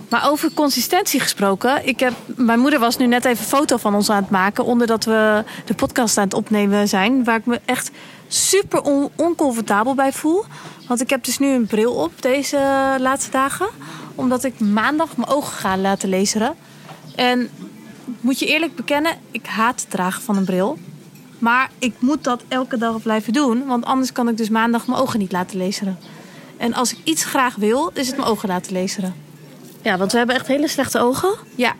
Maar 0.09 0.29
over 0.29 0.53
consistentie 0.53 1.19
gesproken. 1.19 1.87
Ik 1.87 1.99
heb, 1.99 2.13
mijn 2.25 2.59
moeder 2.59 2.79
was 2.79 2.97
nu 2.97 3.07
net 3.07 3.25
even 3.25 3.39
een 3.39 3.57
foto 3.57 3.77
van 3.77 3.95
ons 3.95 4.09
aan 4.09 4.21
het 4.21 4.29
maken. 4.29 4.65
Onder 4.65 4.87
dat 4.87 5.05
we 5.05 5.43
de 5.65 5.73
podcast 5.73 6.17
aan 6.17 6.23
het 6.23 6.33
opnemen 6.33 6.87
zijn. 6.87 7.23
Waar 7.23 7.35
ik 7.35 7.45
me 7.45 7.59
echt 7.65 7.91
super 8.27 8.81
on- 8.81 9.09
oncomfortabel 9.15 9.95
bij 9.95 10.11
voel. 10.13 10.45
Want 10.89 11.01
ik 11.01 11.09
heb 11.09 11.23
dus 11.23 11.39
nu 11.39 11.47
een 11.47 11.65
bril 11.65 11.93
op 11.93 12.21
deze 12.21 12.57
laatste 12.99 13.31
dagen. 13.31 13.67
Omdat 14.15 14.43
ik 14.43 14.59
maandag 14.59 15.17
mijn 15.17 15.29
ogen 15.29 15.53
ga 15.53 15.77
laten 15.77 16.09
laseren. 16.09 16.55
En 17.15 17.49
moet 18.21 18.39
je 18.39 18.45
eerlijk 18.45 18.75
bekennen, 18.75 19.17
ik 19.31 19.45
haat 19.45 19.81
het 19.81 19.89
dragen 19.89 20.21
van 20.21 20.37
een 20.37 20.45
bril. 20.45 20.77
Maar 21.37 21.69
ik 21.79 21.93
moet 21.99 22.23
dat 22.23 22.43
elke 22.47 22.77
dag 22.77 23.01
blijven 23.01 23.33
doen. 23.33 23.65
Want 23.65 23.85
anders 23.85 24.11
kan 24.11 24.29
ik 24.29 24.37
dus 24.37 24.49
maandag 24.49 24.87
mijn 24.87 24.99
ogen 24.99 25.19
niet 25.19 25.31
laten 25.31 25.57
laseren. 25.57 25.97
En 26.57 26.73
als 26.73 26.91
ik 26.91 26.97
iets 27.03 27.23
graag 27.23 27.55
wil, 27.55 27.91
is 27.93 28.07
het 28.07 28.17
mijn 28.17 28.29
ogen 28.29 28.49
laten 28.49 28.73
laseren. 28.73 29.15
ja, 29.81 29.97
want 29.97 30.11
we 30.11 30.17
hebben 30.17 30.35
echt 30.35 30.47
hele 30.47 30.67
slechte 30.67 30.99
ogen. 30.99 31.33
Ja, 31.55 31.73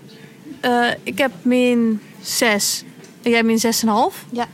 Eh, 0.59 0.87
ik 1.03 1.17
heb 1.17 1.31
min 1.41 2.01
6 2.21 2.83
en 3.21 3.31
jij 3.31 3.43
min 3.43 3.59
6,5. 3.59 4.25
Ja. 4.31 4.47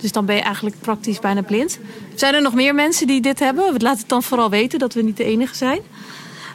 Dus 0.00 0.12
dan 0.12 0.26
ben 0.26 0.36
je 0.36 0.42
eigenlijk 0.42 0.76
praktisch 0.80 1.18
bijna 1.18 1.42
blind. 1.42 1.78
Zijn 2.14 2.34
er 2.34 2.42
nog 2.42 2.54
meer 2.54 2.74
mensen 2.74 3.06
die 3.06 3.20
dit 3.20 3.38
hebben? 3.38 3.74
Laat 3.78 3.98
het 3.98 4.08
dan 4.08 4.22
vooral 4.22 4.50
weten 4.50 4.78
dat 4.78 4.94
we 4.94 5.02
niet 5.02 5.16
de 5.16 5.24
enige 5.24 5.54
zijn. 5.54 5.80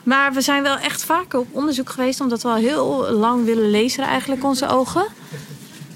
Maar 0.04 0.34
we 0.34 0.42
zijn 0.42 0.64
wel 0.64 0.78
echt 0.78 1.04
vaker 1.04 1.40
op 1.40 1.48
onderzoek 1.52 1.90
geweest... 1.90 2.22
omdat 2.22 2.42
we 2.42 2.48
al 2.48 2.56
heel 2.56 3.12
lang 3.12 3.46
willen 3.46 3.70
lezen 3.70 4.04
eigenlijk 4.04 4.44
onze 4.44 4.68
ogen. 4.68 5.06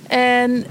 En 0.08 0.65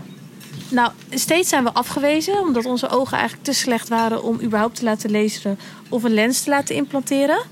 nou, 0.68 0.92
steeds 1.10 1.48
zijn 1.48 1.64
we 1.64 1.72
afgewezen... 1.72 2.40
omdat 2.40 2.64
onze 2.64 2.88
ogen 2.88 3.16
eigenlijk 3.16 3.44
te 3.46 3.52
slecht 3.52 3.88
waren 3.88 4.22
om 4.22 4.40
überhaupt 4.42 4.76
te 4.76 4.84
laten 4.84 5.10
lezen... 5.10 5.58
of 5.88 6.02
een 6.02 6.14
lens 6.14 6.42
te 6.42 6.50
laten 6.50 6.74
implanteren. 6.74 7.42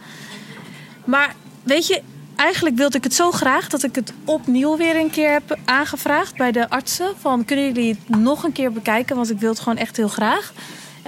Maar 1.04 1.34
weet 1.62 1.86
je, 1.86 2.02
eigenlijk 2.36 2.76
wilde 2.76 2.96
ik 2.96 3.04
het 3.04 3.14
zo 3.14 3.30
graag 3.30 3.68
dat 3.68 3.82
ik 3.82 3.94
het 3.94 4.12
opnieuw 4.24 4.76
weer 4.76 4.96
een 4.96 5.10
keer 5.10 5.30
heb 5.30 5.58
aangevraagd 5.64 6.36
bij 6.36 6.52
de 6.52 6.70
artsen. 6.70 7.12
Van 7.18 7.44
kunnen 7.44 7.64
jullie 7.64 7.98
het 8.06 8.18
nog 8.18 8.44
een 8.44 8.52
keer 8.52 8.72
bekijken? 8.72 9.16
Want 9.16 9.30
ik 9.30 9.38
wil 9.38 9.50
het 9.50 9.60
gewoon 9.60 9.78
echt 9.78 9.96
heel 9.96 10.08
graag. 10.08 10.52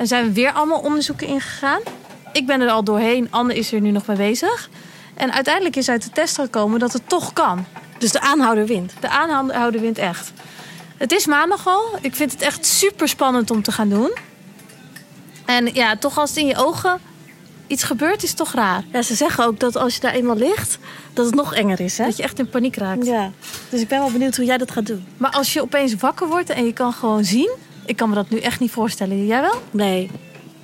En 0.03 0.09
zijn 0.09 0.25
we 0.25 0.33
weer 0.33 0.53
allemaal 0.53 0.81
onderzoeken 0.81 1.27
ingegaan. 1.27 1.81
Ik 2.33 2.47
ben 2.47 2.61
er 2.61 2.71
al 2.71 2.85
doorheen, 2.85 3.29
Anne 3.31 3.55
is 3.55 3.73
er 3.73 3.81
nu 3.81 3.91
nog 3.91 4.07
mee 4.07 4.17
bezig. 4.17 4.71
En 5.15 5.33
uiteindelijk 5.33 5.77
is 5.77 5.89
uit 5.89 6.03
de 6.03 6.11
test 6.11 6.35
gekomen 6.35 6.81
dat 6.81 6.93
het 6.93 7.09
toch 7.09 7.33
kan. 7.33 7.65
Dus 7.99 8.13
de 8.13 8.21
aanhouder 8.21 8.67
wint. 8.67 8.93
De 9.01 9.09
aanhouder 9.09 9.81
wint 9.81 9.99
echt. 9.99 10.33
Het 10.97 11.13
is 11.13 11.27
maandag 11.27 11.67
al. 11.67 11.99
Ik 12.01 12.15
vind 12.15 12.33
het 12.33 12.43
echt 12.43 12.67
super 12.67 13.09
spannend 13.09 13.51
om 13.51 13.63
te 13.63 13.73
gaan 13.73 13.89
doen. 13.89 14.13
En 15.45 15.75
ja, 15.75 15.97
toch 15.97 16.19
als 16.19 16.31
het 16.31 16.39
in 16.39 16.47
je 16.47 16.57
ogen 16.57 17.01
iets 17.67 17.83
gebeurt, 17.83 18.23
is 18.23 18.29
het 18.29 18.39
toch 18.39 18.53
raar. 18.53 18.85
Ja, 18.93 19.03
ze 19.03 19.15
zeggen 19.15 19.45
ook 19.45 19.61
dat 19.61 19.77
als 19.77 19.95
je 19.95 20.01
daar 20.01 20.15
eenmaal 20.15 20.37
ligt, 20.37 20.79
dat 21.13 21.27
het 21.27 21.35
nog 21.35 21.55
enger 21.55 21.81
is, 21.81 21.99
hè? 21.99 22.05
Dat 22.05 22.17
je 22.17 22.23
echt 22.23 22.39
in 22.39 22.49
paniek 22.49 22.77
raakt. 22.77 23.07
Ja. 23.07 23.31
Dus 23.69 23.81
ik 23.81 23.89
ben 23.89 23.99
wel 23.99 24.11
benieuwd 24.11 24.37
hoe 24.37 24.45
jij 24.45 24.59
dat 24.59 24.71
gaat 24.71 24.87
doen. 24.87 25.07
Maar 25.17 25.31
als 25.31 25.53
je 25.53 25.63
opeens 25.63 25.95
wakker 25.95 26.29
wordt 26.29 26.51
en 26.51 26.65
je 26.65 26.73
kan 26.73 26.93
gewoon 26.93 27.25
zien... 27.25 27.51
Ik 27.93 27.99
kan 27.99 28.09
me 28.09 28.15
dat 28.15 28.31
nu 28.31 28.39
echt 28.39 28.61
niet 28.61 28.71
voorstellen. 28.71 29.27
Jij 29.27 29.41
wel? 29.41 29.63
Nee, 29.71 30.11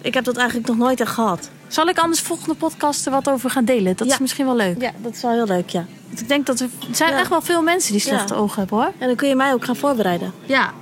ik 0.02 0.14
heb 0.14 0.24
dat 0.24 0.36
eigenlijk 0.36 0.68
nog 0.68 0.76
nooit 0.76 1.00
echt 1.00 1.10
gehad. 1.10 1.50
Zal 1.66 1.88
ik 1.88 1.98
anders 1.98 2.20
volgende 2.20 2.54
podcast 2.54 3.06
er 3.06 3.12
wat 3.12 3.28
over 3.28 3.50
gaan 3.50 3.64
delen? 3.64 3.96
Dat 3.96 4.06
Ja. 4.06 4.12
is 4.12 4.18
misschien 4.20 4.44
wel 4.46 4.56
leuk. 4.56 4.80
Ja, 4.80 4.92
dat 5.02 5.14
is 5.14 5.22
wel 5.22 5.32
heel 5.32 5.46
leuk, 5.46 5.68
ja. 5.70 5.86
Want 6.06 6.20
Ik 6.20 6.28
denk 6.28 6.46
dat 6.46 6.60
er, 6.60 6.68
er 6.88 6.94
zijn 6.96 7.12
Ja. 7.12 7.18
echt 7.18 7.28
wel 7.28 7.40
veel 7.40 7.62
mensen 7.62 7.92
die 7.92 8.00
slechte 8.00 8.34
Ja. 8.34 8.40
ogen 8.40 8.58
hebben 8.58 8.76
hoor. 8.78 8.92
En 8.98 9.06
dan 9.06 9.16
kun 9.16 9.28
je 9.28 9.34
mij 9.34 9.52
ook 9.52 9.64
gaan 9.64 9.76
voorbereiden. 9.76 10.32
Ja, 10.46 10.72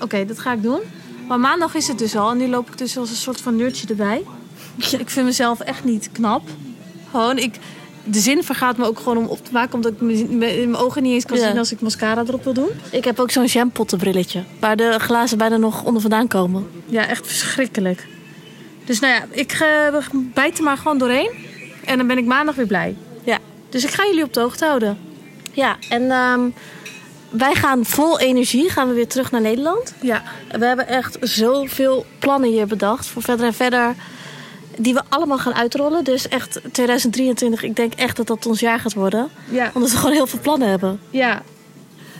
oké, 0.00 0.24
dat 0.24 0.38
ga 0.38 0.52
ik 0.52 0.62
doen. 0.62 0.80
Maar 1.28 1.40
maandag 1.40 1.74
is 1.74 1.88
het 1.88 1.98
dus 1.98 2.16
al. 2.16 2.30
En 2.30 2.36
nu 2.36 2.48
loop 2.48 2.70
ik 2.70 2.78
dus 2.78 2.96
als 2.98 3.10
een 3.10 3.16
soort 3.16 3.40
van 3.40 3.56
nerdje 3.56 3.86
erbij. 3.88 4.22
Ik 4.98 5.10
vind 5.10 5.26
mezelf 5.26 5.60
echt 5.60 5.84
niet 5.84 6.08
knap. 6.12 6.42
Gewoon, 7.10 7.38
ik, 7.38 7.54
de 8.10 8.18
zin 8.18 8.44
vergaat 8.44 8.76
me 8.76 8.84
ook 8.84 8.98
gewoon 8.98 9.16
om 9.16 9.26
op 9.26 9.44
te 9.44 9.52
maken. 9.52 9.74
Omdat 9.74 9.92
ik 9.92 10.00
mijn 10.00 10.38
mijn 10.38 10.76
ogen 10.76 11.02
niet 11.02 11.12
eens 11.12 11.24
kan 11.24 11.36
zien 11.36 11.58
als 11.58 11.72
ik 11.72 11.80
mascara 11.80 12.22
erop 12.26 12.44
wil 12.44 12.52
doen. 12.52 12.70
Ik 12.90 13.04
heb 13.04 13.18
ook 13.18 13.30
zo'n 13.30 13.44
jampottenbrilletje. 13.44 14.44
Waar 14.60 14.76
de 14.76 14.94
glazen 14.98 15.38
bijna 15.38 15.56
nog 15.56 15.84
onder 15.84 16.00
vandaan 16.00 16.28
komen. 16.28 16.66
Ja, 16.86 17.06
echt 17.06 17.26
verschrikkelijk. 17.26 18.06
Dus 18.84 19.00
nou 19.00 19.14
ja, 19.14 19.24
ik 19.30 19.52
eh, 19.52 19.96
bijt 20.34 20.58
er 20.58 20.64
maar 20.64 20.76
gewoon 20.76 20.98
doorheen. 20.98 21.30
En 21.84 21.98
dan 21.98 22.06
ben 22.06 22.18
ik 22.18 22.24
maandag 22.24 22.54
weer 22.54 22.66
blij. 22.66 22.96
Ja. 23.24 23.38
Dus 23.68 23.84
ik 23.84 23.90
ga 23.90 24.06
jullie 24.06 24.24
op 24.24 24.34
de 24.34 24.40
hoogte 24.40 24.64
houden. 24.64 24.98
Ja, 25.52 25.76
en 25.88 26.10
ehm, 26.10 26.40
wij 27.30 27.54
gaan 27.54 27.84
vol 27.84 28.20
energie 28.20 28.70
gaan 28.70 28.88
we 28.88 28.94
weer 28.94 29.08
terug 29.08 29.30
naar 29.30 29.40
Nederland. 29.40 29.94
Ja. 30.00 30.22
We 30.58 30.64
hebben 30.64 30.88
echt 30.88 31.16
zoveel 31.20 32.06
plannen 32.18 32.50
hier 32.50 32.66
bedacht 32.66 33.06
voor 33.06 33.22
verder 33.22 33.46
en 33.46 33.54
verder. 33.54 33.94
Die 34.78 34.94
we 34.94 35.02
allemaal 35.08 35.38
gaan 35.38 35.54
uitrollen. 35.54 36.04
Dus 36.04 36.28
echt 36.28 36.60
2023, 36.72 37.62
ik 37.62 37.76
denk 37.76 37.94
echt 37.94 38.16
dat 38.16 38.26
dat 38.26 38.46
ons 38.46 38.60
jaar 38.60 38.80
gaat 38.80 38.94
worden. 38.94 39.28
Ja. 39.50 39.70
Omdat 39.74 39.90
we 39.90 39.96
gewoon 39.96 40.12
heel 40.14 40.26
veel 40.26 40.38
plannen 40.40 40.68
hebben. 40.68 41.00
Ja. 41.10 41.42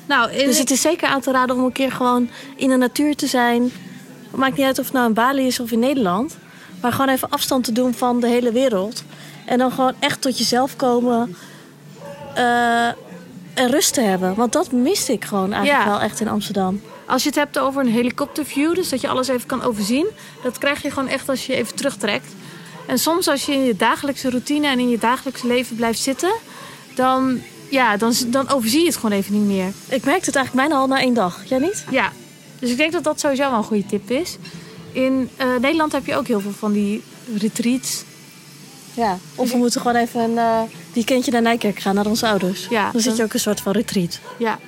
Nou, 0.07 0.33
Dus 0.33 0.59
het 0.59 0.71
is 0.71 0.81
zeker 0.81 1.09
aan 1.09 1.21
te 1.21 1.31
raden 1.31 1.57
om 1.57 1.65
een 1.65 1.73
keer 1.73 1.93
gewoon 1.93 2.31
in 2.57 2.69
de 2.69 2.77
natuur 2.77 3.17
te 3.17 3.27
zijn. 3.27 3.71
Maakt 4.35 4.57
niet 4.57 4.67
uit 4.67 4.79
of 4.79 4.85
het 4.85 4.95
nou 4.95 5.07
in 5.07 5.15
Bali 5.15 5.47
is 5.47 5.61
of 5.61 5.71
in 5.71 5.79
Nederland. 5.79 6.37
Maar 6.81 6.93
gewoon 6.93 7.09
even 7.09 7.31
afstand 7.31 7.65
te 7.65 7.73
doen 7.73 7.95
van 7.95 8.21
de 8.21 8.29
hele 8.29 8.53
wereld. 8.53 9.05
En 9.45 9.59
dan 9.59 9.73
gewoon 9.73 9.93
echt 9.99 10.21
tot 10.21 10.39
jezelf 10.39 10.77
komen. 10.77 11.37
eh, 12.35 12.87
en 13.55 13.71
rust 13.71 13.95
te 13.95 14.01
hebben. 14.01 14.35
Want 14.35 14.53
dat 14.53 14.73
miste 14.73 15.13
ik 15.13 15.25
gewoon 15.25 15.53
eigenlijk 15.53 15.85
Ja. 15.85 15.91
wel 15.91 16.01
echt 16.01 16.21
in 16.21 16.29
Amsterdam. 16.29 16.81
Als 17.07 17.23
je 17.23 17.29
het 17.29 17.39
hebt 17.39 17.59
over 17.59 17.81
een 17.83 17.93
helikopterview, 17.93 18.75
dus 18.75 18.89
dat 18.89 19.01
je 19.01 19.09
alles 19.09 19.29
even 19.29 19.47
kan 19.47 19.63
overzien, 19.63 20.07
dat 20.43 20.59
krijg 20.59 20.83
je 20.83 20.91
gewoon 20.91 21.09
echt 21.09 21.29
als 21.29 21.47
je 21.47 21.53
je 21.53 21.59
even 21.59 21.75
terugtrekt. 21.77 22.35
En 22.89 22.99
soms 22.99 23.29
als 23.29 23.47
je 23.47 23.53
in 23.53 23.65
je 23.65 23.77
dagelijkse 23.77 24.31
routine 24.31 24.67
en 24.67 24.79
in 24.79 24.89
je 24.89 24.99
dagelijkse 24.99 25.47
leven 25.47 25.77
blijft 25.77 25.99
zitten, 25.99 26.33
dan, 26.95 27.41
ja, 27.71 27.97
dan, 27.97 28.13
dan 28.27 28.49
overzie 28.49 28.81
je 28.81 28.87
het 28.87 28.97
gewoon 28.97 29.17
even 29.17 29.33
niet 29.33 29.57
meer. 29.57 29.73
Ik 29.89 30.05
merkte 30.05 30.27
het 30.27 30.37
eigenlijk 30.37 30.69
bijna 30.69 30.75
al 30.81 30.87
na 30.87 31.01
één 31.01 31.15
dag. 31.15 31.43
Jij 31.45 31.59
niet? 31.59 31.85
Ja, 31.91 32.13
dus 32.59 32.71
ik 32.71 32.77
denk 32.77 32.93
dat 32.93 33.05
dat 33.05 33.21
sowieso 33.21 33.51
wel 33.51 33.59
een 33.59 33.65
goede 33.65 33.87
tip 33.87 34.11
is. 34.11 34.37
In 34.93 35.31
eh, 35.37 35.47
Nederland 35.61 35.93
heb 35.93 36.07
je 36.07 36.17
ook 36.17 36.27
heel 36.27 36.41
veel 36.41 36.53
van 36.59 36.73
die 36.73 37.03
retreats. 37.37 38.05
Ja. 38.95 39.19
Of 39.35 39.51
we 39.51 39.57
moeten 39.57 39.81
gewoon 39.81 39.97
even 39.97 40.21
een 40.21 40.69
weekendje 40.93 41.31
naar 41.31 41.43
Nijkerk 41.43 41.79
gaan, 41.79 41.95
naar 41.95 42.07
onze 42.07 42.29
ouders. 42.29 42.67
Ja, 42.71 42.91
dan 42.93 43.01
zit 43.01 43.17
je 43.17 43.23
ook 43.23 43.33
een 43.33 43.41
soort 43.41 43.61
van 43.61 43.73
retreat. 43.73 44.21
Ja. 44.39 44.59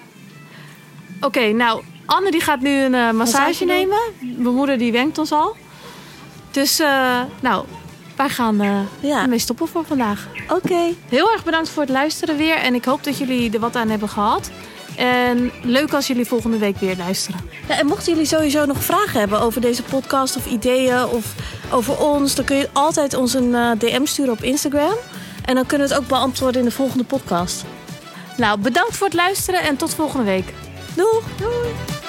Oké, 1.21 1.53
nou, 1.53 1.83
Anne 2.07 2.31
die 2.31 2.41
gaat 2.41 2.61
nu 2.61 2.71
een 2.71 2.95
eh, 2.95 3.11
massage, 3.11 3.65
nemen. 3.65 3.99
Mijn 4.21 4.55
moeder 4.55 4.79
die 4.79 4.93
wenkt 4.93 5.19
ons 5.19 5.33
al. 5.33 5.57
Dus, 6.51 6.79
eh, 6.79 7.21
nou, 7.41 7.65
wij 8.21 8.29
gaan 8.29 8.61
eh 8.61 8.81
Ja. 9.01 9.23
ermee 9.23 9.39
stoppen 9.39 9.69
voor 9.69 9.85
vandaag. 9.85 10.29
Oké. 10.49 10.93
Heel 11.09 11.33
erg 11.33 11.45
bedankt 11.45 11.69
voor 11.69 11.83
het 11.83 11.91
luisteren 11.93 12.37
weer. 12.37 12.57
En 12.57 12.75
ik 12.75 12.85
hoop 12.85 13.05
dat 13.05 13.19
jullie 13.19 13.51
er 13.53 13.61
wat 13.61 13.77
aan 13.77 13.89
hebben 13.89 14.09
gehad. 14.09 14.51
En 14.97 15.53
leuk 15.63 15.93
als 15.93 16.07
jullie 16.07 16.25
volgende 16.27 16.59
week 16.59 16.77
weer 16.77 16.97
luisteren. 16.97 17.41
Ja, 17.69 17.79
en 17.79 17.87
mochten 17.87 18.13
jullie 18.13 18.27
sowieso 18.29 18.65
nog 18.67 18.85
vragen 18.85 19.21
hebben 19.21 19.41
over 19.41 19.61
deze 19.61 19.83
podcast 19.83 20.37
of 20.37 20.47
ideeën 20.47 21.05
of 21.05 21.35
over 21.71 21.99
ons, 21.99 22.35
dan 22.35 22.45
kun 22.45 22.57
je 22.57 22.69
altijd 22.73 23.15
ons 23.15 23.35
een 23.35 23.55
eh, 23.55 23.71
DM 23.79 24.05
sturen 24.05 24.33
op 24.33 24.43
Instagram. 24.43 24.95
En 25.45 25.55
dan 25.55 25.67
kunnen 25.67 25.89
we 25.89 25.95
het 25.95 26.03
ook 26.03 26.09
beantwoorden 26.09 26.61
in 26.61 26.67
de 26.67 26.75
volgende 26.75 27.05
podcast. 27.05 27.65
Nou, 28.37 28.59
bedankt 28.59 28.97
voor 28.97 29.07
het 29.07 29.17
luisteren 29.17 29.63
en 29.63 29.77
tot 29.77 29.95
volgende 29.95 30.25
week. 30.25 30.53
Doeg! 30.95 31.23
Doei! 31.39 32.00